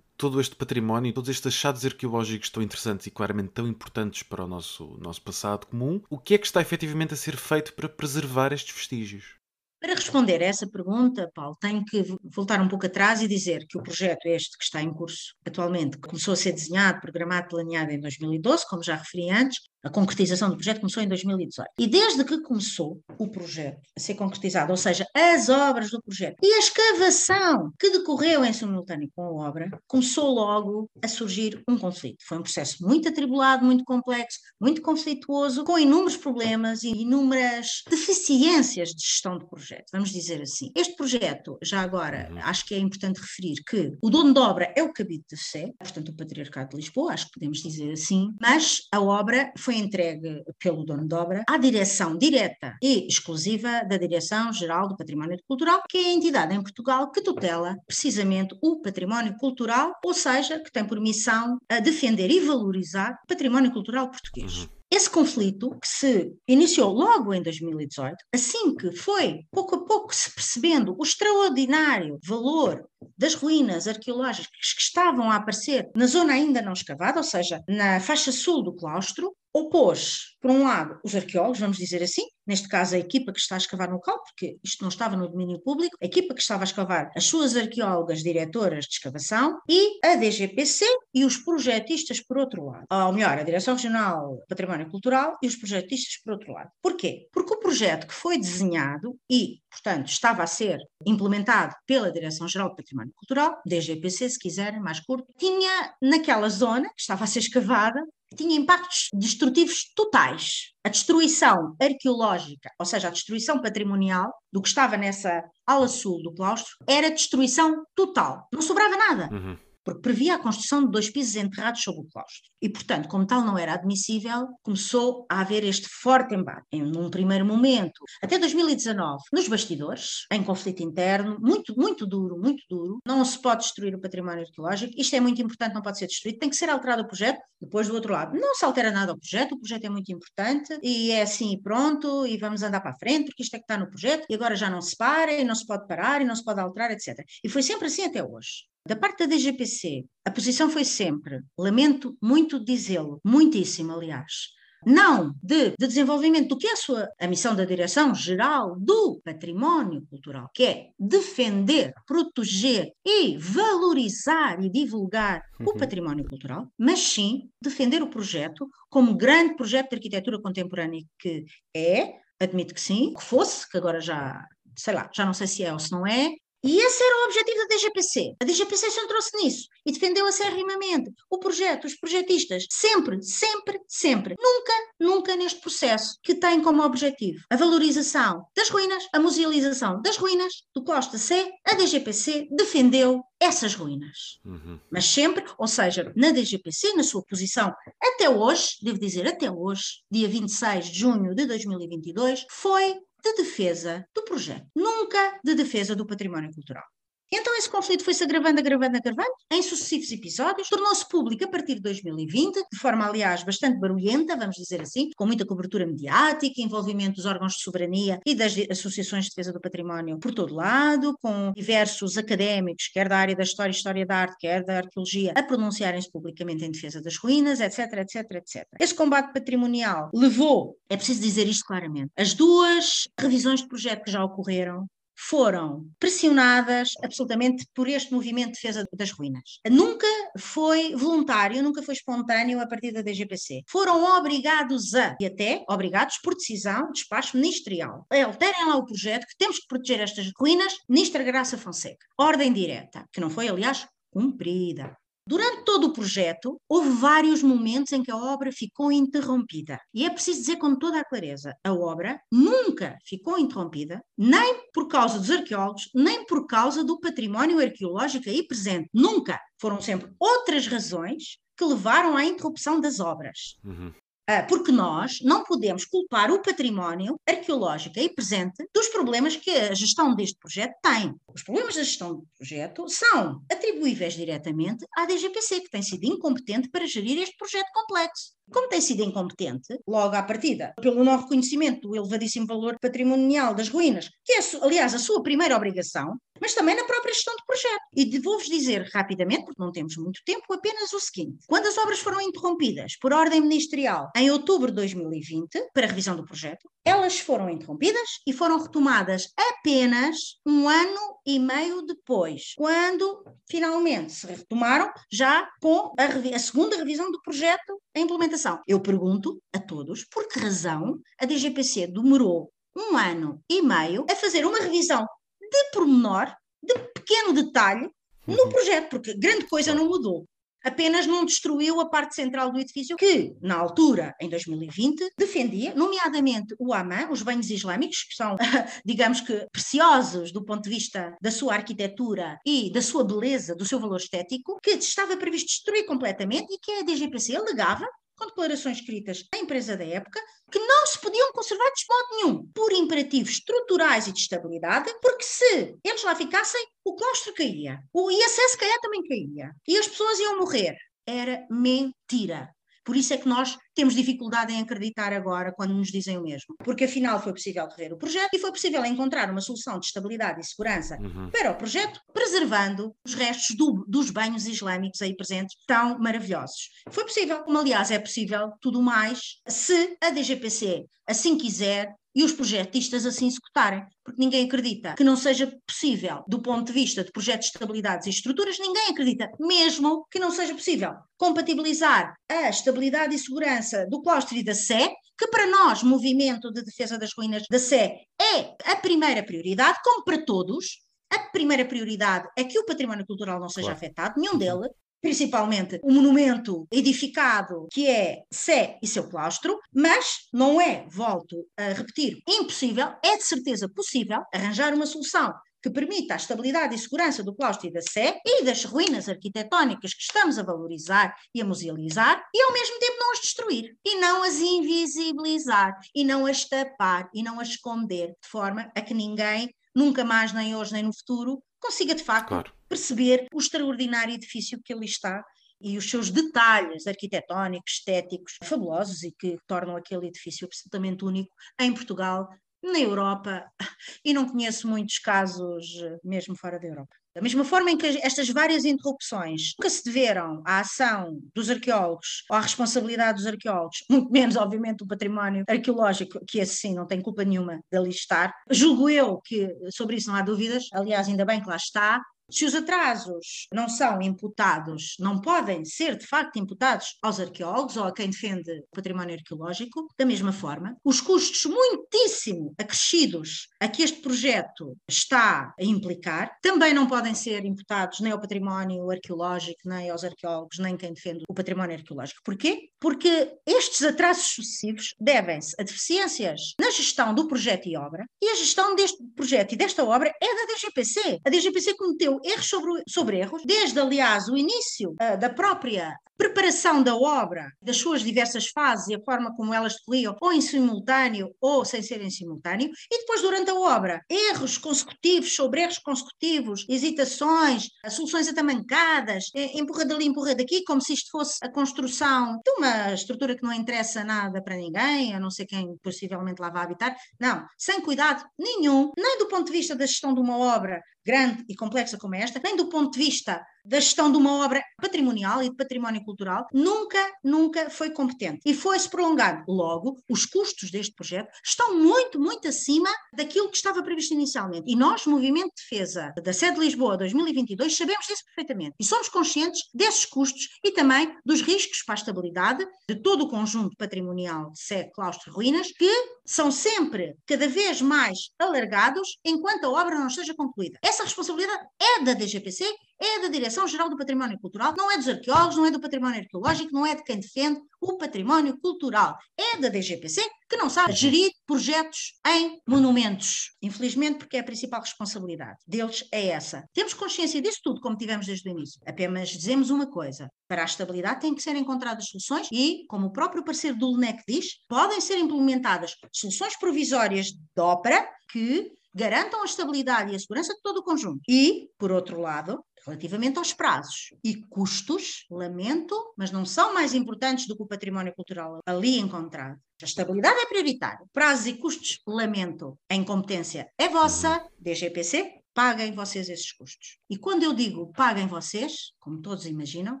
todo 0.16 0.40
este 0.40 0.56
património, 0.56 1.12
todos 1.12 1.28
estes 1.28 1.54
achados 1.54 1.84
arqueológicos 1.84 2.50
tão 2.50 2.62
interessantes 2.62 3.06
e 3.06 3.10
claramente 3.10 3.50
tão 3.50 3.66
importantes 3.66 4.22
para 4.22 4.44
o 4.44 4.48
nosso, 4.48 4.96
nosso 4.98 5.22
passado 5.22 5.66
comum, 5.66 6.00
o 6.08 6.18
que 6.18 6.34
é 6.34 6.38
que 6.38 6.46
está 6.46 6.60
efetivamente 6.60 7.14
a 7.14 7.16
ser 7.16 7.36
feito 7.36 7.74
para 7.74 7.88
preservar 7.88 8.52
estes 8.52 8.74
vestígios? 8.74 9.36
Para 9.84 9.96
responder 9.96 10.42
a 10.42 10.46
essa 10.46 10.66
pergunta, 10.66 11.30
Paulo, 11.34 11.58
tenho 11.60 11.84
que 11.84 12.02
voltar 12.34 12.58
um 12.58 12.68
pouco 12.68 12.86
atrás 12.86 13.20
e 13.20 13.28
dizer 13.28 13.66
que 13.68 13.76
o 13.76 13.82
projeto 13.82 14.24
este 14.24 14.56
que 14.56 14.64
está 14.64 14.80
em 14.80 14.90
curso 14.90 15.34
atualmente 15.46 15.98
começou 15.98 16.32
a 16.32 16.36
ser 16.38 16.52
desenhado, 16.52 17.02
programado, 17.02 17.48
planeado 17.48 17.90
em 17.90 18.00
2012, 18.00 18.66
como 18.66 18.82
já 18.82 18.96
referi 18.96 19.28
antes, 19.28 19.58
a 19.84 19.90
concretização 19.90 20.48
do 20.48 20.56
projeto 20.56 20.80
começou 20.80 21.02
em 21.02 21.08
2018. 21.08 21.68
E 21.78 21.86
desde 21.86 22.24
que 22.24 22.40
começou 22.40 23.00
o 23.18 23.28
projeto 23.28 23.80
a 23.96 24.00
ser 24.00 24.14
concretizado, 24.14 24.70
ou 24.70 24.76
seja, 24.76 25.06
as 25.14 25.48
obras 25.48 25.90
do 25.90 26.02
projeto 26.02 26.36
e 26.42 26.52
a 26.54 26.58
escavação 26.58 27.70
que 27.78 27.90
decorreu 27.90 28.44
em 28.44 28.52
simultâneo 28.52 29.10
com 29.14 29.22
a 29.22 29.48
obra, 29.48 29.70
começou 29.86 30.32
logo 30.32 30.90
a 31.02 31.08
surgir 31.08 31.62
um 31.68 31.76
conflito. 31.76 32.24
Foi 32.26 32.38
um 32.38 32.42
processo 32.42 32.84
muito 32.84 33.08
atribulado, 33.08 33.64
muito 33.64 33.84
complexo, 33.84 34.38
muito 34.60 34.80
conflituoso, 34.80 35.64
com 35.64 35.78
inúmeros 35.78 36.16
problemas 36.16 36.82
e 36.82 36.88
inúmeras 36.88 37.82
deficiências 37.88 38.90
de 38.90 39.04
gestão 39.04 39.38
do 39.38 39.46
projeto, 39.46 39.84
vamos 39.92 40.10
dizer 40.10 40.40
assim. 40.40 40.70
Este 40.74 40.96
projeto, 40.96 41.58
já 41.62 41.82
agora, 41.82 42.28
uhum. 42.30 42.38
acho 42.42 42.64
que 42.64 42.74
é 42.74 42.78
importante 42.78 43.20
referir 43.20 43.62
que 43.66 43.92
o 44.02 44.08
dono 44.08 44.32
da 44.32 44.40
obra 44.42 44.72
é 44.76 44.82
o 44.82 44.92
Cabido 44.92 45.24
de 45.30 45.36
Sé, 45.36 45.72
portanto 45.78 46.08
o 46.08 46.16
Patriarcado 46.16 46.70
de 46.70 46.76
Lisboa, 46.76 47.12
acho 47.12 47.26
que 47.26 47.32
podemos 47.32 47.58
dizer 47.58 47.92
assim, 47.92 48.30
mas 48.40 48.82
a 48.90 49.00
obra 49.00 49.52
foi 49.58 49.73
foi 49.74 49.78
entregue 49.78 50.44
pelo 50.58 50.84
dono 50.84 51.06
de 51.06 51.14
obra 51.14 51.42
à 51.48 51.56
direção 51.58 52.16
direta 52.16 52.76
e 52.80 53.06
exclusiva 53.06 53.82
da 53.84 53.96
Direção-Geral 53.96 54.88
do 54.88 54.96
Património 54.96 55.38
Cultural, 55.48 55.82
que 55.88 55.98
é 55.98 56.06
a 56.06 56.12
entidade 56.12 56.54
em 56.54 56.62
Portugal 56.62 57.10
que 57.10 57.20
tutela 57.20 57.76
precisamente 57.86 58.56
o 58.62 58.80
património 58.80 59.36
cultural, 59.36 59.92
ou 60.04 60.14
seja, 60.14 60.60
que 60.60 60.70
tem 60.70 60.84
por 60.84 61.00
missão 61.00 61.58
a 61.68 61.80
defender 61.80 62.30
e 62.30 62.40
valorizar 62.40 63.18
o 63.24 63.26
património 63.26 63.72
cultural 63.72 64.10
português. 64.10 64.62
Uhum. 64.62 64.68
Esse 64.92 65.10
conflito, 65.10 65.70
que 65.80 65.88
se 65.88 66.32
iniciou 66.46 66.92
logo 66.92 67.34
em 67.34 67.42
2018, 67.42 68.16
assim 68.32 68.76
que 68.76 68.92
foi 68.92 69.40
pouco 69.50 69.74
a 69.74 69.84
pouco 69.84 70.14
se 70.14 70.32
percebendo 70.32 70.94
o 70.96 71.02
extraordinário 71.02 72.20
valor 72.24 72.88
das 73.18 73.34
ruínas 73.34 73.88
arqueológicas 73.88 74.72
que 74.72 74.80
estavam 74.80 75.30
a 75.32 75.36
aparecer 75.36 75.90
na 75.96 76.06
zona 76.06 76.34
ainda 76.34 76.62
não 76.62 76.72
escavada, 76.72 77.18
ou 77.18 77.24
seja, 77.24 77.60
na 77.66 77.98
faixa 77.98 78.30
sul 78.30 78.62
do 78.62 78.72
claustro, 78.72 79.34
opôs, 79.54 80.34
por 80.40 80.50
um 80.50 80.64
lado, 80.64 80.98
os 81.04 81.14
arqueólogos, 81.14 81.60
vamos 81.60 81.76
dizer 81.76 82.02
assim, 82.02 82.22
neste 82.46 82.68
caso 82.68 82.96
a 82.96 82.98
equipa 82.98 83.32
que 83.32 83.38
está 83.38 83.54
a 83.54 83.58
escavar 83.58 83.88
no 83.88 83.94
local, 83.94 84.20
porque 84.24 84.58
isto 84.62 84.82
não 84.82 84.88
estava 84.88 85.16
no 85.16 85.28
domínio 85.28 85.60
público, 85.60 85.96
a 86.02 86.04
equipa 86.04 86.34
que 86.34 86.42
estava 86.42 86.64
a 86.64 86.66
escavar, 86.66 87.10
as 87.16 87.24
suas 87.24 87.56
arqueólogas 87.56 88.22
diretoras 88.22 88.84
de 88.84 88.94
escavação 88.94 89.58
e 89.68 90.04
a 90.04 90.16
DGPC 90.16 90.84
e 91.14 91.24
os 91.24 91.36
projetistas 91.38 92.20
por 92.20 92.36
outro 92.36 92.66
lado. 92.66 92.84
Ou 92.90 93.12
melhor, 93.12 93.38
a 93.38 93.44
Direção 93.44 93.74
Regional 93.74 94.38
de 94.40 94.46
Património 94.48 94.90
Cultural 94.90 95.38
e 95.40 95.46
os 95.46 95.56
projetistas 95.56 96.20
por 96.22 96.32
outro 96.32 96.52
lado. 96.52 96.70
Porquê? 96.82 97.28
Porque 97.32 97.54
o 97.54 97.60
projeto 97.60 98.08
que 98.08 98.14
foi 98.14 98.36
desenhado 98.36 99.16
e, 99.30 99.60
portanto, 99.70 100.08
estava 100.08 100.42
a 100.42 100.48
ser 100.48 100.78
implementado 101.06 101.74
pela 101.86 102.10
Direção-Geral 102.10 102.70
de 102.70 102.76
Património 102.76 103.12
Cultural, 103.14 103.62
DGPC, 103.64 104.30
se 104.30 104.38
quiserem, 104.38 104.80
mais 104.80 105.00
curto, 105.00 105.32
tinha 105.38 105.94
naquela 106.02 106.48
zona 106.48 106.88
que 106.88 107.00
estava 107.00 107.24
a 107.24 107.26
ser 107.26 107.38
escavada 107.38 108.04
tinha 108.34 108.56
impactos 108.56 109.08
destrutivos 109.12 109.92
totais. 109.94 110.72
A 110.84 110.88
destruição 110.88 111.74
arqueológica, 111.80 112.70
ou 112.78 112.84
seja, 112.84 113.08
a 113.08 113.10
destruição 113.10 113.60
patrimonial 113.60 114.32
do 114.52 114.60
que 114.60 114.68
estava 114.68 114.96
nessa 114.96 115.42
ala 115.66 115.88
sul 115.88 116.22
do 116.22 116.34
claustro, 116.34 116.74
era 116.86 117.10
destruição 117.10 117.84
total. 117.94 118.46
Não 118.52 118.60
sobrava 118.60 118.96
nada. 118.96 119.30
Uhum 119.32 119.56
porque 119.84 120.00
previa 120.00 120.34
a 120.34 120.38
construção 120.38 120.84
de 120.84 120.90
dois 120.90 121.10
pisos 121.10 121.36
enterrados 121.36 121.82
sob 121.82 122.00
o 122.00 122.04
claustro. 122.04 122.42
E, 122.60 122.68
portanto, 122.68 123.08
como 123.08 123.26
tal 123.26 123.42
não 123.42 123.58
era 123.58 123.74
admissível, 123.74 124.48
começou 124.62 125.26
a 125.30 125.40
haver 125.42 125.64
este 125.64 125.86
forte 125.88 126.34
embate. 126.34 126.64
Em 126.72 126.82
num 126.82 127.10
primeiro 127.10 127.44
momento, 127.44 128.00
até 128.22 128.38
2019, 128.38 129.22
nos 129.32 129.48
bastidores, 129.48 130.26
em 130.32 130.42
conflito 130.42 130.82
interno, 130.82 131.36
muito, 131.40 131.74
muito 131.76 132.06
duro, 132.06 132.38
muito 132.38 132.62
duro. 132.68 133.00
Não 133.06 133.22
se 133.24 133.40
pode 133.40 133.64
destruir 133.64 133.94
o 133.94 134.00
património 134.00 134.44
arqueológico. 134.44 134.94
Isto 134.96 135.16
é 135.16 135.20
muito 135.20 135.42
importante, 135.42 135.74
não 135.74 135.82
pode 135.82 135.98
ser 135.98 136.06
destruído. 136.06 136.38
Tem 136.38 136.48
que 136.48 136.56
ser 136.56 136.70
alterado 136.70 137.02
o 137.02 137.06
projeto. 137.06 137.38
Depois, 137.60 137.88
do 137.88 137.94
outro 137.94 138.12
lado, 138.12 138.38
não 138.38 138.54
se 138.54 138.64
altera 138.64 138.90
nada 138.90 139.12
ao 139.12 139.18
projeto. 139.18 139.52
O 139.52 139.58
projeto 139.58 139.84
é 139.84 139.90
muito 139.90 140.10
importante 140.10 140.78
e 140.82 141.10
é 141.10 141.22
assim 141.22 141.52
e 141.52 141.60
pronto. 141.60 142.26
E 142.26 142.38
vamos 142.38 142.62
andar 142.62 142.80
para 142.80 142.92
a 142.92 142.98
frente, 142.98 143.26
porque 143.26 143.42
isto 143.42 143.54
é 143.54 143.58
que 143.58 143.64
está 143.64 143.76
no 143.76 143.88
projeto. 143.88 144.24
E 144.30 144.34
agora 144.34 144.56
já 144.56 144.70
não 144.70 144.80
se 144.80 144.96
para, 144.96 145.32
e 145.32 145.44
não 145.44 145.54
se 145.54 145.66
pode 145.66 145.86
parar, 145.86 146.22
e 146.22 146.24
não 146.24 146.34
se 146.34 146.44
pode 146.44 146.60
alterar, 146.60 146.90
etc. 146.90 147.14
E 147.42 147.48
foi 147.48 147.62
sempre 147.62 147.88
assim 147.88 148.04
até 148.04 148.24
hoje. 148.24 148.64
Da 148.86 148.96
parte 148.96 149.26
da 149.26 149.34
DGPC, 149.34 150.04
a 150.26 150.30
posição 150.30 150.68
foi 150.68 150.84
sempre, 150.84 151.40
lamento 151.58 152.18
muito 152.22 152.62
dizê-lo, 152.62 153.18
muitíssimo, 153.24 153.92
aliás, 153.92 154.50
não 154.84 155.34
de, 155.42 155.70
de, 155.70 155.86
desenvolvimento 155.86 156.48
do 156.48 156.58
que 156.58 156.66
é 156.66 156.72
a, 156.72 156.76
sua, 156.76 157.08
a 157.18 157.26
missão 157.26 157.56
da 157.56 157.64
Direção-Geral 157.64 158.76
do 158.78 159.20
Património 159.24 160.06
Cultural, 160.10 160.50
que 160.54 160.64
é 160.64 160.88
defender, 160.98 161.94
proteger 162.06 162.92
e 163.04 163.38
valorizar 163.38 164.62
e 164.62 164.70
divulgar 164.70 165.42
uhum. 165.60 165.68
o 165.68 165.78
património 165.78 166.24
cultural, 166.28 166.68
mas 166.78 167.00
sim 167.00 167.48
defender 167.62 168.02
o 168.02 168.10
projeto 168.10 168.68
como 168.90 169.16
grande 169.16 169.56
projeto 169.56 169.90
de 169.90 169.96
arquitetura 169.96 170.40
contemporânea 170.40 171.02
que 171.18 171.44
é, 171.74 172.16
admito 172.38 172.74
que 172.74 172.80
sim, 172.80 173.14
que 173.14 173.24
fosse, 173.24 173.68
que 173.70 173.78
agora 173.78 174.00
já, 174.00 174.46
sei 174.76 174.94
lá, 174.94 175.08
já 175.14 175.24
não 175.24 175.32
sei 175.32 175.46
se 175.46 175.64
é 175.64 175.72
ou 175.72 175.78
se 175.78 175.90
não 175.90 176.06
é, 176.06 176.34
e 176.64 176.78
esse 176.78 177.02
era 177.02 177.20
o 177.20 177.24
objetivo 177.26 177.58
da 177.58 177.66
DGPC. 177.66 178.36
A 178.40 178.44
DGPC 178.44 178.90
centrou-se 178.90 179.36
nisso 179.36 179.68
e 179.84 179.92
defendeu 179.92 180.26
acerrimamente 180.26 181.12
o 181.30 181.38
projeto, 181.38 181.86
os 181.86 181.94
projetistas, 181.94 182.66
sempre, 182.70 183.22
sempre, 183.22 183.78
sempre, 183.86 184.34
nunca, 184.40 184.72
nunca 184.98 185.36
neste 185.36 185.60
processo 185.60 186.18
que 186.22 186.34
tem 186.34 186.62
como 186.62 186.82
objetivo 186.82 187.44
a 187.50 187.56
valorização 187.56 188.46
das 188.56 188.70
ruínas, 188.70 189.06
a 189.12 189.20
musealização 189.20 190.00
das 190.00 190.16
ruínas 190.16 190.64
do 190.74 190.82
Costa 190.82 191.18
C, 191.18 191.52
a 191.66 191.74
DGPC 191.74 192.48
defendeu 192.50 193.22
essas 193.38 193.74
ruínas. 193.74 194.40
Uhum. 194.42 194.80
Mas 194.90 195.04
sempre, 195.04 195.44
ou 195.58 195.68
seja, 195.68 196.12
na 196.16 196.30
DGPC, 196.30 196.94
na 196.94 197.02
sua 197.02 197.22
posição 197.22 197.74
até 198.02 198.30
hoje, 198.30 198.76
devo 198.80 198.98
dizer 198.98 199.26
até 199.28 199.50
hoje, 199.50 200.02
dia 200.10 200.28
26 200.28 200.86
de 200.86 200.98
junho 200.98 201.34
de 201.34 201.44
2022, 201.44 202.46
foi 202.50 202.96
de 203.24 203.32
defesa 203.42 204.06
do 204.14 204.24
projeto, 204.24 204.66
nunca 204.74 205.40
de 205.42 205.54
defesa 205.54 205.96
do 205.96 206.06
património 206.06 206.52
cultural. 206.52 206.84
Então 207.32 207.56
esse 207.56 207.68
conflito 207.68 208.04
foi-se 208.04 208.22
agravando, 208.22 208.60
agravando, 208.60 208.96
agravando, 208.96 209.32
em 209.52 209.62
sucessivos 209.62 210.10
episódios, 210.12 210.68
tornou-se 210.68 211.08
público 211.08 211.44
a 211.44 211.48
partir 211.48 211.76
de 211.76 211.80
2020, 211.80 212.54
de 212.72 212.78
forma, 212.78 213.06
aliás, 213.06 213.42
bastante 213.42 213.78
barulhenta, 213.78 214.36
vamos 214.36 214.56
dizer 214.56 214.80
assim, 214.80 215.10
com 215.16 215.26
muita 215.26 215.44
cobertura 215.44 215.86
mediática, 215.86 216.60
envolvimento 216.60 217.16
dos 217.16 217.26
órgãos 217.26 217.54
de 217.54 217.62
soberania 217.62 218.20
e 218.26 218.34
das 218.34 218.54
associações 218.70 219.24
de 219.24 219.30
defesa 219.30 219.52
do 219.52 219.60
património 219.60 220.18
por 220.18 220.32
todo 220.32 220.54
lado, 220.54 221.16
com 221.20 221.52
diversos 221.52 222.16
académicos, 222.16 222.88
quer 222.88 223.08
da 223.08 223.18
área 223.18 223.34
da 223.36 223.42
história 223.42 223.72
e 223.72 223.74
história 223.74 224.06
da 224.06 224.16
arte, 224.16 224.36
quer 224.38 224.64
da 224.64 224.78
arqueologia, 224.78 225.32
a 225.36 225.42
pronunciarem-se 225.42 226.10
publicamente 226.10 226.64
em 226.64 226.70
defesa 226.70 227.00
das 227.00 227.16
ruínas, 227.16 227.60
etc, 227.60 227.92
etc, 227.98 228.30
etc. 228.32 228.66
Esse 228.78 228.94
combate 228.94 229.32
patrimonial 229.32 230.10
levou, 230.14 230.76
é 230.88 230.96
preciso 230.96 231.20
dizer 231.20 231.46
isto 231.48 231.64
claramente, 231.66 232.10
as 232.16 232.34
duas 232.34 233.08
revisões 233.18 233.60
de 233.60 233.68
projeto 233.68 234.04
que 234.04 234.10
já 234.10 234.24
ocorreram 234.24 234.86
foram 235.16 235.88
pressionadas 235.98 236.90
absolutamente 237.02 237.66
por 237.74 237.88
este 237.88 238.12
movimento 238.12 238.52
de 238.52 238.60
defesa 238.62 238.86
das 238.92 239.10
ruínas. 239.10 239.60
Nunca 239.70 240.06
foi 240.38 240.94
voluntário, 240.94 241.62
nunca 241.62 241.82
foi 241.82 241.94
espontâneo 241.94 242.60
a 242.60 242.66
partir 242.66 242.92
da 242.92 243.02
DGPC. 243.02 243.62
Foram 243.68 244.04
obrigados 244.18 244.94
a, 244.94 245.16
e 245.20 245.26
até 245.26 245.64
obrigados 245.68 246.18
por 246.22 246.34
decisão, 246.34 246.90
despacho 246.92 247.36
ministerial, 247.36 248.06
alterem 248.24 248.66
lá 248.66 248.76
o 248.76 248.84
projeto 248.84 249.26
que 249.26 249.36
temos 249.36 249.58
que 249.58 249.66
proteger 249.66 250.00
estas 250.00 250.30
ruínas, 250.38 250.74
Ministra 250.88 251.22
Graça 251.22 251.56
Fonseca. 251.56 252.06
Ordem 252.18 252.52
direta, 252.52 253.06
que 253.12 253.20
não 253.20 253.30
foi, 253.30 253.48
aliás, 253.48 253.86
cumprida. 254.10 254.96
Durante 255.26 255.64
todo 255.64 255.86
o 255.86 255.92
projeto, 255.92 256.60
houve 256.68 256.90
vários 256.90 257.42
momentos 257.42 257.92
em 257.92 258.02
que 258.02 258.10
a 258.10 258.16
obra 258.16 258.52
ficou 258.52 258.92
interrompida. 258.92 259.80
E 259.94 260.04
é 260.04 260.10
preciso 260.10 260.40
dizer 260.40 260.56
com 260.56 260.76
toda 260.76 261.00
a 261.00 261.04
clareza: 261.04 261.54
a 261.64 261.72
obra 261.72 262.20
nunca 262.30 262.98
ficou 263.06 263.38
interrompida, 263.38 264.02
nem 264.18 264.68
por 264.72 264.86
causa 264.86 265.18
dos 265.18 265.30
arqueólogos, 265.30 265.88
nem 265.94 266.26
por 266.26 266.46
causa 266.46 266.84
do 266.84 267.00
património 267.00 267.58
arqueológico 267.58 268.28
aí 268.28 268.46
presente. 268.46 268.88
Nunca. 268.92 269.40
Foram 269.58 269.80
sempre 269.80 270.12
outras 270.20 270.66
razões 270.66 271.38
que 271.56 271.64
levaram 271.64 272.16
à 272.16 272.24
interrupção 272.24 272.80
das 272.80 273.00
obras. 273.00 273.56
Uhum. 273.64 273.92
Ah, 274.26 274.42
porque 274.42 274.72
nós 274.72 275.18
não 275.22 275.44
podemos 275.44 275.84
culpar 275.84 276.30
o 276.30 276.40
património 276.40 277.20
arqueológico 277.28 278.00
aí 278.00 278.08
presente 278.08 278.66
dos 278.74 278.88
problemas 278.88 279.36
que 279.36 279.50
a 279.50 279.74
gestão 279.74 280.14
deste 280.14 280.38
projeto 280.38 280.74
tem. 280.82 281.14
Os 281.34 281.42
problemas 281.42 281.74
da 281.74 281.82
gestão 281.82 282.14
do 282.14 282.26
projeto 282.38 282.88
são 282.88 283.42
atribuíveis 283.52 284.14
diretamente 284.14 284.86
à 284.96 285.04
DGPC, 285.04 285.60
que 285.60 285.70
tem 285.70 285.82
sido 285.82 286.04
incompetente 286.04 286.70
para 286.70 286.86
gerir 286.86 287.18
este 287.18 287.36
projeto 287.36 287.70
complexo. 287.74 288.32
Como 288.52 288.68
tem 288.68 288.80
sido 288.80 289.02
incompetente, 289.02 289.78
logo 289.86 290.14
à 290.14 290.22
partida, 290.22 290.74
pelo 290.80 291.02
não 291.02 291.18
reconhecimento 291.18 291.88
do 291.88 291.96
elevadíssimo 291.96 292.46
valor 292.46 292.76
patrimonial 292.80 293.54
das 293.54 293.68
ruínas, 293.68 294.10
que 294.24 294.34
é, 294.34 294.38
aliás, 294.62 294.94
a 294.94 294.98
sua 294.98 295.22
primeira 295.22 295.56
obrigação, 295.56 296.16
mas 296.40 296.54
também 296.54 296.76
na 296.76 296.84
própria 296.84 297.14
gestão 297.14 297.34
do 297.34 297.44
projeto. 297.46 297.82
E 297.96 298.18
vou-vos 298.18 298.46
dizer 298.46 298.88
rapidamente, 298.92 299.46
porque 299.46 299.62
não 299.62 299.72
temos 299.72 299.96
muito 299.96 300.20
tempo, 300.24 300.52
apenas 300.52 300.92
o 300.92 301.00
seguinte: 301.00 301.44
quando 301.46 301.66
as 301.66 301.78
obras 301.78 302.00
foram 302.00 302.20
interrompidas 302.20 302.96
por 303.00 303.12
ordem 303.12 303.40
ministerial 303.40 304.10
em 304.16 304.30
outubro 304.30 304.68
de 304.68 304.76
2020, 304.76 305.70
para 305.72 305.86
revisão 305.86 306.16
do 306.16 306.24
projeto, 306.24 306.68
elas 306.84 307.18
foram 307.18 307.48
interrompidas 307.48 308.20
e 308.26 308.32
foram 308.32 308.60
retomadas 308.60 309.28
apenas 309.36 310.38
um 310.46 310.68
ano 310.68 311.18
e 311.26 311.38
meio 311.38 311.82
depois, 311.82 312.52
quando 312.56 313.24
finalmente 313.48 314.12
se 314.12 314.26
retomaram, 314.26 314.90
já 315.10 315.48
com 315.62 315.94
a, 315.98 316.36
a 316.36 316.38
segunda 316.38 316.76
revisão 316.76 317.10
do 317.10 317.22
projeto, 317.22 317.80
a 317.96 318.00
implementação. 318.00 318.33
Eu 318.66 318.80
pergunto 318.80 319.40
a 319.52 319.58
todos 319.58 320.04
por 320.04 320.28
que 320.28 320.38
razão 320.38 320.98
a 321.18 321.26
DGPC 321.26 321.86
demorou 321.88 322.50
um 322.76 322.96
ano 322.96 323.40
e 323.48 323.62
meio 323.62 324.04
a 324.10 324.16
fazer 324.16 324.44
uma 324.44 324.58
revisão 324.58 325.06
de 325.40 325.70
pormenor, 325.72 326.34
de 326.62 326.74
pequeno 326.94 327.32
detalhe, 327.32 327.88
no 328.26 328.42
uhum. 328.42 328.48
projeto, 328.48 328.88
porque 328.90 329.14
grande 329.14 329.46
coisa 329.46 329.74
não 329.74 329.86
mudou 329.86 330.26
apenas 330.64 331.06
não 331.06 331.26
destruiu 331.26 331.78
a 331.78 331.88
parte 331.88 332.14
central 332.14 332.50
do 332.50 332.58
edifício 332.58 332.96
que, 332.96 333.36
na 333.42 333.56
altura, 333.56 334.14
em 334.18 334.30
2020, 334.30 335.12
defendia, 335.16 335.74
nomeadamente 335.74 336.54
o 336.58 336.72
Amã, 336.72 337.06
os 337.10 337.22
banhos 337.22 337.50
islâmicos, 337.50 338.04
que 338.04 338.14
são, 338.14 338.34
digamos 338.84 339.20
que, 339.20 339.46
preciosos 339.52 340.32
do 340.32 340.42
ponto 340.42 340.62
de 340.62 340.70
vista 340.70 341.14
da 341.20 341.30
sua 341.30 341.54
arquitetura 341.54 342.38
e 342.46 342.72
da 342.72 342.80
sua 342.80 343.04
beleza, 343.04 343.54
do 343.54 343.66
seu 343.66 343.78
valor 343.78 343.98
estético, 343.98 344.58
que 344.62 344.70
estava 344.70 345.16
previsto 345.18 345.48
destruir 345.48 345.84
completamente 345.84 346.54
e 346.54 346.58
que 346.58 346.72
a 346.72 346.82
DGPC 346.82 347.36
alegava 347.36 347.86
com 348.16 348.26
declarações 348.26 348.78
escritas 348.78 349.24
à 349.34 349.38
empresa 349.38 349.76
da 349.76 349.84
época, 349.84 350.20
que 350.50 350.58
não 350.58 350.86
se 350.86 351.00
podiam 351.00 351.32
conservar 351.32 351.70
de 351.72 351.84
modo 351.88 352.16
nenhum, 352.16 352.46
por 352.54 352.72
imperativos 352.72 353.32
estruturais 353.32 354.06
e 354.06 354.12
de 354.12 354.20
estabilidade, 354.20 354.94
porque 355.00 355.24
se 355.24 355.76
eles 355.82 356.02
lá 356.04 356.14
ficassem, 356.14 356.64
o 356.84 356.94
claustro 356.94 357.34
caía, 357.34 357.78
o 357.92 358.10
ISS 358.10 358.56
calhar 358.56 358.80
também 358.80 359.02
caía, 359.02 359.50
e 359.66 359.76
as 359.76 359.88
pessoas 359.88 360.18
iam 360.20 360.38
morrer. 360.38 360.76
Era 361.06 361.46
mentira. 361.50 362.48
Por 362.84 362.96
isso 362.96 363.14
é 363.14 363.16
que 363.16 363.28
nós 363.28 363.56
temos 363.74 363.94
dificuldade 363.94 364.52
em 364.52 364.60
acreditar 364.60 365.12
agora 365.12 365.52
quando 365.52 365.74
nos 365.74 365.88
dizem 365.88 366.18
o 366.18 366.22
mesmo. 366.22 366.54
Porque 366.58 366.84
afinal 366.84 367.20
foi 367.20 367.32
possível 367.32 367.66
rever 367.68 367.92
o 367.92 367.98
projeto 367.98 368.34
e 368.34 368.38
foi 368.38 368.50
possível 368.50 368.84
encontrar 368.84 369.30
uma 369.30 369.40
solução 369.40 369.78
de 369.78 369.86
estabilidade 369.86 370.40
e 370.40 370.44
segurança 370.44 370.96
uhum. 371.00 371.30
para 371.30 371.50
o 371.50 371.56
projeto, 371.56 372.00
preservando 372.12 372.94
os 373.04 373.14
restos 373.14 373.56
do, 373.56 373.84
dos 373.88 374.10
banhos 374.10 374.46
islâmicos 374.46 375.00
aí 375.02 375.16
presentes, 375.16 375.56
tão 375.66 375.98
maravilhosos. 375.98 376.70
Foi 376.90 377.04
possível, 377.04 377.42
como 377.42 377.58
aliás 377.58 377.90
é 377.90 377.98
possível 377.98 378.52
tudo 378.60 378.82
mais, 378.82 379.40
se 379.48 379.96
a 380.00 380.10
DGPC 380.10 380.86
assim 381.06 381.36
quiser 381.36 381.94
e 382.14 382.22
os 382.22 382.32
projetistas 382.32 383.04
assim 383.04 383.26
executarem, 383.26 383.84
porque 384.04 384.20
ninguém 384.20 384.46
acredita 384.46 384.94
que 384.94 385.04
não 385.04 385.16
seja 385.16 385.52
possível, 385.66 386.22
do 386.28 386.40
ponto 386.40 386.66
de 386.66 386.72
vista 386.72 387.02
de 387.02 387.10
projetos 387.10 387.46
de 387.46 387.52
estabilidades 387.54 388.06
e 388.06 388.10
estruturas, 388.10 388.58
ninguém 388.58 388.88
acredita, 388.90 389.30
mesmo 389.40 390.06
que 390.10 390.18
não 390.18 390.30
seja 390.30 390.54
possível, 390.54 390.92
compatibilizar 391.16 392.14
a 392.30 392.48
estabilidade 392.48 393.14
e 393.14 393.18
segurança 393.18 393.86
do 393.88 394.00
claustro 394.02 394.36
e 394.36 394.44
da 394.44 394.54
Sé, 394.54 394.92
que 395.18 395.28
para 395.28 395.46
nós, 395.46 395.82
Movimento 395.82 396.52
de 396.52 396.62
Defesa 396.62 396.98
das 396.98 397.12
Ruínas 397.16 397.44
da 397.50 397.58
Sé, 397.58 398.00
é 398.20 398.54
a 398.70 398.76
primeira 398.76 399.22
prioridade, 399.22 399.78
como 399.82 400.04
para 400.04 400.24
todos, 400.24 400.84
a 401.10 401.18
primeira 401.30 401.64
prioridade 401.64 402.28
é 402.36 402.44
que 402.44 402.58
o 402.58 402.64
património 402.64 403.06
cultural 403.06 403.38
não 403.38 403.48
seja 403.48 403.68
claro. 403.68 403.76
afetado, 403.76 404.20
nenhum 404.20 404.36
dele, 404.36 404.68
principalmente 405.04 405.78
o 405.82 405.92
monumento 405.92 406.66
edificado 406.72 407.68
que 407.70 407.86
é 407.86 408.22
Sé 408.32 408.78
e 408.82 408.86
seu 408.86 409.06
claustro, 409.06 409.60
mas 409.70 410.20
não 410.32 410.58
é, 410.58 410.86
volto 410.88 411.46
a 411.58 411.74
repetir, 411.74 412.22
impossível, 412.26 412.94
é 413.04 413.18
de 413.18 413.22
certeza 413.22 413.68
possível 413.68 414.22
arranjar 414.32 414.72
uma 414.72 414.86
solução 414.86 415.30
que 415.62 415.68
permita 415.68 416.14
a 416.14 416.16
estabilidade 416.16 416.74
e 416.74 416.78
segurança 416.78 417.22
do 417.22 417.34
claustro 417.34 417.68
e 417.68 417.72
da 417.72 417.82
Sé 417.82 418.18
e 418.24 418.44
das 418.44 418.64
ruínas 418.64 419.06
arquitetónicas 419.06 419.92
que 419.92 420.02
estamos 420.02 420.38
a 420.38 420.42
valorizar 420.42 421.14
e 421.34 421.42
a 421.42 421.44
musealizar 421.44 422.24
e 422.34 422.42
ao 422.42 422.52
mesmo 422.54 422.78
tempo 422.78 422.96
não 422.98 423.12
as 423.12 423.20
destruir 423.20 423.76
e 423.84 424.00
não 424.00 424.22
as 424.22 424.40
invisibilizar 424.40 425.78
e 425.94 426.02
não 426.02 426.24
as 426.24 426.46
tapar 426.46 427.10
e 427.14 427.22
não 427.22 427.38
as 427.38 427.48
esconder 427.48 428.08
de 428.22 428.28
forma 428.28 428.72
a 428.74 428.80
que 428.80 428.94
ninguém 428.94 429.50
nunca 429.74 430.04
mais, 430.04 430.32
nem 430.32 430.54
hoje 430.54 430.72
nem 430.72 430.82
no 430.82 430.94
futuro, 430.94 431.42
consiga 431.60 431.94
de 431.94 432.04
facto 432.04 432.28
claro. 432.28 432.52
perceber 432.68 433.26
o 433.32 433.38
extraordinário 433.38 434.14
edifício 434.14 434.60
que 434.64 434.72
ali 434.72 434.86
está 434.86 435.22
e 435.60 435.78
os 435.78 435.88
seus 435.88 436.10
detalhes 436.10 436.86
arquitetónicos, 436.86 437.74
estéticos, 437.74 438.34
fabulosos 438.42 439.02
e 439.02 439.12
que 439.12 439.36
tornam 439.46 439.76
aquele 439.76 440.08
edifício 440.08 440.46
absolutamente 440.46 441.04
único 441.04 441.34
em 441.58 441.72
Portugal, 441.72 442.28
na 442.62 442.78
Europa, 442.78 443.44
e 444.04 444.12
não 444.12 444.28
conheço 444.28 444.68
muitos 444.68 444.98
casos 444.98 445.66
mesmo 446.02 446.36
fora 446.36 446.58
da 446.58 446.66
Europa. 446.66 446.94
Da 447.14 447.22
mesma 447.22 447.44
forma 447.44 447.70
em 447.70 447.78
que 447.78 447.86
estas 448.02 448.28
várias 448.28 448.64
interrupções 448.64 449.54
nunca 449.56 449.70
se 449.70 449.84
deveram 449.84 450.42
à 450.44 450.58
ação 450.58 451.20
dos 451.32 451.48
arqueólogos 451.48 452.24
ou 452.28 452.36
à 452.36 452.40
responsabilidade 452.40 453.18
dos 453.18 453.26
arqueólogos, 453.26 453.84
muito 453.88 454.10
menos, 454.10 454.36
obviamente, 454.36 454.82
o 454.82 454.86
património 454.86 455.44
arqueológico, 455.48 456.18
que 456.26 456.40
esse 456.40 456.56
sim 456.56 456.74
não 456.74 456.86
tem 456.86 457.00
culpa 457.00 457.24
nenhuma 457.24 457.60
de 457.70 457.78
ali 457.78 457.90
estar. 457.90 458.34
Julgo 458.50 458.90
eu 458.90 459.20
que 459.24 459.48
sobre 459.70 459.96
isso 459.96 460.08
não 460.08 460.16
há 460.16 460.22
dúvidas, 460.22 460.64
aliás, 460.72 461.06
ainda 461.06 461.24
bem 461.24 461.40
que 461.40 461.48
lá 461.48 461.56
está, 461.56 462.02
se 462.30 462.44
os 462.44 462.54
atrasos 462.54 463.46
não 463.52 463.68
são 463.68 464.00
imputados, 464.00 464.96
não 464.98 465.20
podem 465.20 465.64
ser 465.64 465.96
de 465.96 466.06
facto 466.06 466.38
imputados 466.38 466.96
aos 467.02 467.20
arqueólogos 467.20 467.76
ou 467.76 467.84
a 467.84 467.92
quem 467.92 468.10
defende 468.10 468.50
o 468.50 468.74
património 468.74 469.14
arqueológico, 469.14 469.88
da 469.98 470.06
mesma 470.06 470.32
forma, 470.32 470.76
os 470.84 471.00
custos 471.00 471.44
muitíssimo 471.44 472.54
acrescidos 472.58 473.48
a 473.60 473.68
que 473.68 473.82
este 473.82 474.00
projeto 474.00 474.76
está 474.88 475.54
a 475.58 475.64
implicar 475.64 476.36
também 476.42 476.74
não 476.74 476.86
podem 476.86 477.14
ser 477.14 477.44
imputados 477.44 478.00
nem 478.00 478.12
ao 478.12 478.20
património 478.20 478.90
arqueológico, 478.90 479.60
nem 479.64 479.90
aos 479.90 480.04
arqueólogos, 480.04 480.58
nem 480.58 480.76
quem 480.76 480.92
defende 480.92 481.24
o 481.28 481.34
património 481.34 481.76
arqueológico. 481.76 482.20
Porquê? 482.24 482.68
Porque 482.80 483.36
estes 483.46 483.82
atrasos 483.82 484.32
sucessivos 484.34 484.94
devem-se 485.00 485.54
a 485.58 485.62
deficiências 485.62 486.54
na 486.58 486.70
gestão 486.70 487.14
do 487.14 487.28
projeto 487.28 487.68
e 487.68 487.76
obra, 487.76 488.04
e 488.22 488.28
a 488.28 488.34
gestão 488.34 488.74
deste 488.74 488.98
projeto 489.14 489.52
e 489.52 489.56
desta 489.56 489.84
obra 489.84 490.12
é 490.20 490.34
da 490.34 490.52
DGPC. 490.52 491.20
A 491.24 491.30
DGPC 491.30 491.74
cometeu 491.76 492.20
erros 492.24 492.48
sobre, 492.48 492.82
sobre 492.88 493.18
erros, 493.18 493.42
desde, 493.44 493.80
aliás, 493.80 494.28
o 494.28 494.36
início 494.36 494.92
uh, 494.92 495.18
da 495.18 495.28
própria 495.28 495.94
preparação 496.16 496.82
da 496.82 496.96
obra, 496.96 497.50
das 497.60 497.76
suas 497.76 498.02
diversas 498.02 498.48
fases 498.48 498.88
e 498.88 498.94
a 498.94 499.00
forma 499.00 499.34
como 499.36 499.52
elas 499.52 499.74
decorriam, 499.74 500.16
ou 500.20 500.32
em 500.32 500.40
simultâneo 500.40 501.34
ou 501.40 501.64
sem 501.64 501.82
ser 501.82 502.00
em 502.02 502.10
simultâneo, 502.10 502.70
e 502.90 502.98
depois 502.98 503.20
durante 503.20 503.50
a 503.50 503.54
obra, 503.54 504.00
erros 504.08 504.58
consecutivos 504.58 505.34
sobre 505.34 505.62
erros 505.62 505.78
consecutivos, 505.78 506.64
hesitações, 506.68 507.68
soluções 507.88 508.28
atamancadas, 508.28 509.24
empurra 509.54 509.84
dali, 509.84 510.06
empurra 510.06 510.34
daqui, 510.34 510.62
como 510.64 510.80
se 510.80 510.92
isto 510.92 511.10
fosse 511.10 511.38
a 511.42 511.50
construção 511.50 512.40
de 512.44 512.50
uma 512.52 512.92
estrutura 512.92 513.36
que 513.36 513.42
não 513.42 513.52
interessa 513.52 514.04
nada 514.04 514.42
para 514.42 514.56
ninguém, 514.56 515.14
a 515.14 515.20
não 515.20 515.30
ser 515.30 515.46
quem 515.46 515.76
possivelmente 515.82 516.40
lá 516.40 516.50
vai 516.50 516.64
habitar. 516.64 516.94
Não, 517.20 517.44
sem 517.58 517.80
cuidado 517.80 518.24
nenhum, 518.38 518.92
nem 518.96 519.18
do 519.18 519.28
ponto 519.28 519.46
de 519.46 519.52
vista 519.52 519.74
da 519.74 519.86
gestão 519.86 520.14
de 520.14 520.20
uma 520.20 520.38
obra 520.38 520.80
grande 521.04 521.44
e 521.48 521.54
complexa 521.54 521.98
como 521.98 522.14
esta, 522.14 522.40
nem 522.42 522.56
do 522.56 522.68
ponto 522.68 522.92
de 522.92 523.04
vista 523.04 523.44
da 523.64 523.80
gestão 523.80 524.10
de 524.10 524.18
uma 524.18 524.44
obra 524.44 524.62
patrimonial 524.80 525.42
e 525.42 525.48
de 525.48 525.56
património 525.56 526.04
cultural, 526.04 526.46
nunca, 526.52 526.98
nunca 527.22 527.70
foi 527.70 527.90
competente. 527.90 528.40
E 528.44 528.54
foi-se 528.54 528.88
prolongando. 528.88 529.44
Logo, 529.48 529.96
os 530.08 530.26
custos 530.26 530.70
deste 530.70 530.94
projeto 530.94 531.30
estão 531.44 531.78
muito, 531.78 532.18
muito 532.20 532.48
acima 532.48 532.88
daquilo 533.14 533.48
que 533.48 533.56
estava 533.56 533.82
previsto 533.82 534.14
inicialmente. 534.14 534.70
E 534.70 534.76
nós, 534.76 535.06
Movimento 535.06 535.52
de 535.56 535.62
Defesa 535.62 536.12
da 536.22 536.32
Sede 536.32 536.58
de 536.58 536.64
Lisboa 536.64 536.96
2022, 536.96 537.76
sabemos 537.76 538.06
disso 538.06 538.22
perfeitamente. 538.26 538.74
E 538.78 538.84
somos 538.84 539.08
conscientes 539.08 539.62
desses 539.72 540.04
custos 540.04 540.48
e 540.62 540.70
também 540.70 541.14
dos 541.24 541.40
riscos 541.40 541.82
para 541.82 541.94
a 541.94 541.96
estabilidade 541.96 542.66
de 542.88 542.96
todo 542.96 543.24
o 543.24 543.28
conjunto 543.28 543.76
patrimonial 543.76 544.50
de 544.50 544.60
Sé, 544.60 544.90
Claustro 544.94 545.32
Ruínas, 545.32 545.72
que 545.72 545.90
são 546.24 546.50
sempre 546.50 547.16
cada 547.26 547.48
vez 547.48 547.80
mais 547.82 548.30
alargados 548.38 549.18
enquanto 549.24 549.64
a 549.64 549.70
obra 549.70 549.98
não 549.98 550.06
esteja 550.06 550.34
concluída. 550.34 550.78
Essa 550.82 551.04
responsabilidade 551.04 551.66
é 551.80 552.02
da 552.02 552.14
DGPC 552.14 552.64
é 553.00 553.20
da 553.20 553.28
Direção-Geral 553.28 553.90
do 553.90 553.96
Património 553.96 554.38
Cultural, 554.38 554.74
não 554.76 554.90
é 554.90 554.96
dos 554.96 555.08
arqueólogos, 555.08 555.56
não 555.56 555.66
é 555.66 555.70
do 555.70 555.80
património 555.80 556.20
arqueológico, 556.20 556.72
não 556.72 556.86
é 556.86 556.94
de 556.94 557.02
quem 557.02 557.18
defende 557.18 557.60
o 557.84 557.98
património 557.98 558.58
cultural, 558.58 559.18
é 559.38 559.58
da 559.58 559.68
DGPC, 559.68 560.22
que 560.48 560.56
não 560.56 560.70
sabe 560.70 560.92
gerir 560.92 561.30
projetos 561.46 562.14
em 562.26 562.58
monumentos. 562.66 563.54
Infelizmente, 563.62 564.18
porque 564.18 564.36
é 564.36 564.40
a 564.40 564.44
principal 564.44 564.80
responsabilidade 564.80 565.58
deles 565.66 566.06
é 566.10 566.28
essa. 566.28 566.64
Temos 566.72 566.94
consciência 566.94 567.40
disso 567.42 567.60
tudo, 567.62 567.80
como 567.80 567.96
tivemos 567.96 568.26
desde 568.26 568.48
o 568.48 568.52
início. 568.52 568.80
Apenas 568.86 569.28
dizemos 569.28 569.70
uma 569.70 569.86
coisa: 569.86 570.30
para 570.48 570.62
a 570.62 570.66
estabilidade 570.66 571.20
têm 571.20 571.34
que 571.34 571.42
ser 571.42 571.56
encontradas 571.56 572.06
soluções 572.08 572.48
e, 572.50 572.84
como 572.88 573.06
o 573.06 573.12
próprio 573.12 573.44
parceiro 573.44 573.76
do 573.76 573.90
LNEC 573.90 574.22
diz, 574.26 574.46
podem 574.68 575.00
ser 575.00 575.18
implementadas 575.18 575.94
soluções 576.12 576.56
provisórias 576.58 577.26
de 577.26 577.60
ópera 577.60 578.08
que 578.30 578.72
garantam 578.94 579.42
a 579.42 579.44
estabilidade 579.44 580.12
e 580.12 580.16
a 580.16 580.18
segurança 580.18 580.54
de 580.54 580.62
todo 580.62 580.78
o 580.78 580.84
conjunto. 580.84 581.20
E, 581.28 581.68
por 581.78 581.90
outro 581.90 582.20
lado, 582.20 582.64
relativamente 582.86 583.38
aos 583.38 583.52
prazos 583.52 584.14
e 584.22 584.36
custos, 584.48 585.24
lamento, 585.30 585.96
mas 586.16 586.30
não 586.30 586.44
são 586.44 586.72
mais 586.72 586.94
importantes 586.94 587.46
do 587.46 587.56
que 587.56 587.62
o 587.62 587.66
património 587.66 588.14
cultural 588.14 588.60
ali 588.66 588.98
encontrado. 588.98 589.58
A 589.82 589.84
estabilidade 589.84 590.38
é 590.38 590.46
prioritária. 590.46 591.04
Prazos 591.12 591.46
e 591.46 591.54
custos, 591.54 592.00
lamento. 592.06 592.78
A 592.90 592.94
incompetência 592.94 593.68
é 593.78 593.88
vossa, 593.88 594.46
DGPC, 594.60 595.40
paguem 595.54 595.92
vocês 595.92 596.28
esses 596.28 596.52
custos. 596.52 596.98
E 597.08 597.16
quando 597.16 597.42
eu 597.42 597.54
digo 597.54 597.92
paguem 597.92 598.26
vocês, 598.26 598.92
como 598.98 599.20
todos 599.20 599.46
imaginam, 599.46 600.00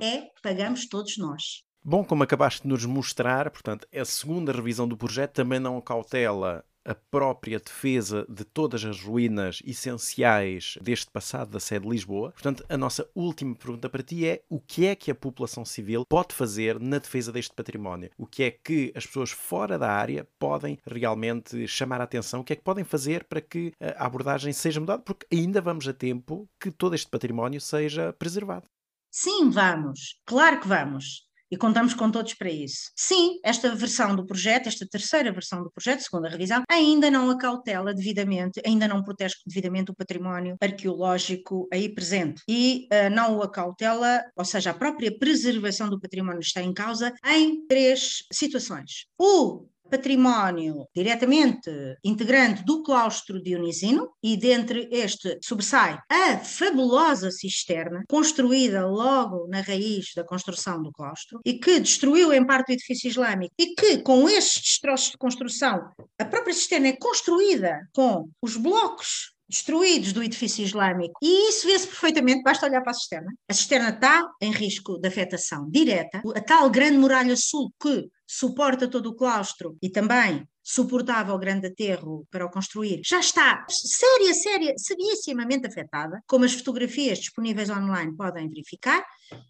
é 0.00 0.28
pagamos 0.42 0.88
todos 0.88 1.16
nós. 1.18 1.64
Bom, 1.82 2.04
como 2.04 2.24
acabaste 2.24 2.62
de 2.62 2.68
nos 2.68 2.84
mostrar, 2.84 3.48
portanto, 3.50 3.86
a 3.94 4.04
segunda 4.04 4.52
revisão 4.52 4.88
do 4.88 4.96
projeto 4.96 5.34
também 5.34 5.60
não 5.60 5.80
cautela 5.80 6.64
a 6.86 6.94
própria 6.94 7.58
defesa 7.58 8.24
de 8.28 8.44
todas 8.44 8.84
as 8.84 9.00
ruínas 9.00 9.60
essenciais 9.64 10.78
deste 10.80 11.10
passado 11.10 11.50
da 11.50 11.60
sede 11.60 11.84
de 11.84 11.90
Lisboa. 11.90 12.30
Portanto, 12.30 12.64
a 12.68 12.76
nossa 12.76 13.08
última 13.14 13.54
pergunta 13.54 13.88
para 13.88 14.02
ti 14.02 14.26
é 14.26 14.42
o 14.48 14.60
que 14.60 14.86
é 14.86 14.94
que 14.94 15.10
a 15.10 15.14
população 15.14 15.64
civil 15.64 16.04
pode 16.08 16.34
fazer 16.34 16.78
na 16.80 16.98
defesa 16.98 17.32
deste 17.32 17.54
património? 17.54 18.10
O 18.16 18.26
que 18.26 18.44
é 18.44 18.50
que 18.50 18.92
as 18.94 19.04
pessoas 19.04 19.30
fora 19.30 19.78
da 19.78 19.90
área 19.90 20.26
podem 20.38 20.78
realmente 20.86 21.66
chamar 21.66 22.00
a 22.00 22.04
atenção? 22.04 22.40
O 22.40 22.44
que 22.44 22.52
é 22.52 22.56
que 22.56 22.62
podem 22.62 22.84
fazer 22.84 23.24
para 23.24 23.40
que 23.40 23.72
a 23.80 24.06
abordagem 24.06 24.52
seja 24.52 24.80
mudada? 24.80 25.02
Porque 25.02 25.26
ainda 25.32 25.60
vamos 25.60 25.88
a 25.88 25.92
tempo 25.92 26.48
que 26.60 26.70
todo 26.70 26.94
este 26.94 27.10
património 27.10 27.60
seja 27.60 28.12
preservado. 28.12 28.66
Sim, 29.10 29.50
vamos. 29.50 30.20
Claro 30.24 30.60
que 30.60 30.68
vamos 30.68 31.25
e 31.50 31.56
contamos 31.56 31.94
com 31.94 32.10
todos 32.10 32.34
para 32.34 32.50
isso. 32.50 32.90
Sim, 32.96 33.38
esta 33.42 33.74
versão 33.74 34.14
do 34.14 34.26
projeto, 34.26 34.68
esta 34.68 34.86
terceira 34.86 35.32
versão 35.32 35.62
do 35.62 35.70
projeto, 35.70 36.00
segunda 36.00 36.28
revisão, 36.28 36.62
ainda 36.68 37.10
não 37.10 37.30
acautela 37.30 37.94
devidamente, 37.94 38.60
ainda 38.64 38.88
não 38.88 39.02
protege 39.02 39.34
devidamente 39.46 39.90
o 39.90 39.94
património 39.94 40.56
arqueológico 40.60 41.68
aí 41.72 41.88
presente 41.88 42.42
e 42.48 42.88
uh, 42.92 43.10
não 43.10 43.36
o 43.36 43.42
acautela, 43.42 44.22
ou 44.36 44.44
seja, 44.44 44.70
a 44.70 44.74
própria 44.74 45.16
preservação 45.16 45.88
do 45.88 46.00
património 46.00 46.40
está 46.40 46.62
em 46.62 46.72
causa 46.72 47.12
em 47.24 47.66
três 47.66 48.24
situações. 48.32 49.06
O 49.18 49.66
património 49.88 50.86
diretamente 50.94 51.70
integrante 52.04 52.64
do 52.64 52.82
claustro 52.82 53.42
dionisino 53.42 54.10
e 54.22 54.36
dentre 54.36 54.88
este 54.90 55.38
sobressai 55.42 55.98
a 56.10 56.38
fabulosa 56.38 57.30
cisterna 57.30 58.04
construída 58.08 58.86
logo 58.86 59.46
na 59.48 59.60
raiz 59.60 60.12
da 60.14 60.24
construção 60.24 60.82
do 60.82 60.92
claustro 60.92 61.40
e 61.44 61.54
que 61.54 61.80
destruiu 61.80 62.32
em 62.32 62.44
parte 62.44 62.70
o 62.70 62.74
edifício 62.74 63.08
islâmico 63.08 63.54
e 63.58 63.74
que 63.74 63.98
com 63.98 64.28
estes 64.28 64.62
destroços 64.62 65.10
de 65.12 65.18
construção 65.18 65.90
a 66.18 66.24
própria 66.24 66.54
cisterna 66.54 66.88
é 66.88 66.96
construída 66.96 67.88
com 67.94 68.28
os 68.42 68.56
blocos 68.56 69.36
destruídos 69.48 70.12
do 70.12 70.22
edifício 70.22 70.64
islâmico. 70.64 71.14
E 71.22 71.48
isso 71.48 71.66
vê-se 71.66 71.86
perfeitamente, 71.86 72.42
basta 72.42 72.66
olhar 72.66 72.80
para 72.80 72.90
a 72.90 72.94
cisterna. 72.94 73.32
A 73.48 73.54
cisterna 73.54 73.90
está 73.90 74.28
em 74.40 74.50
risco 74.50 74.98
de 74.98 75.08
afetação 75.08 75.70
direta. 75.70 76.20
A 76.34 76.40
tal 76.40 76.68
grande 76.68 76.98
muralha 76.98 77.36
sul 77.36 77.72
que 77.80 78.08
suporta 78.26 78.88
todo 78.88 79.10
o 79.10 79.14
claustro 79.14 79.76
e 79.82 79.88
também 79.88 80.46
suportava 80.62 81.32
o 81.32 81.38
grande 81.38 81.68
aterro 81.68 82.26
para 82.28 82.44
o 82.44 82.50
construir, 82.50 83.00
já 83.04 83.20
está 83.20 83.64
séria, 83.70 84.34
séria, 84.34 84.74
seríssimamente 84.76 85.64
afetada, 85.64 86.20
como 86.26 86.44
as 86.44 86.54
fotografias 86.54 87.20
disponíveis 87.20 87.70
online 87.70 88.16
podem 88.16 88.48
verificar, 88.48 89.04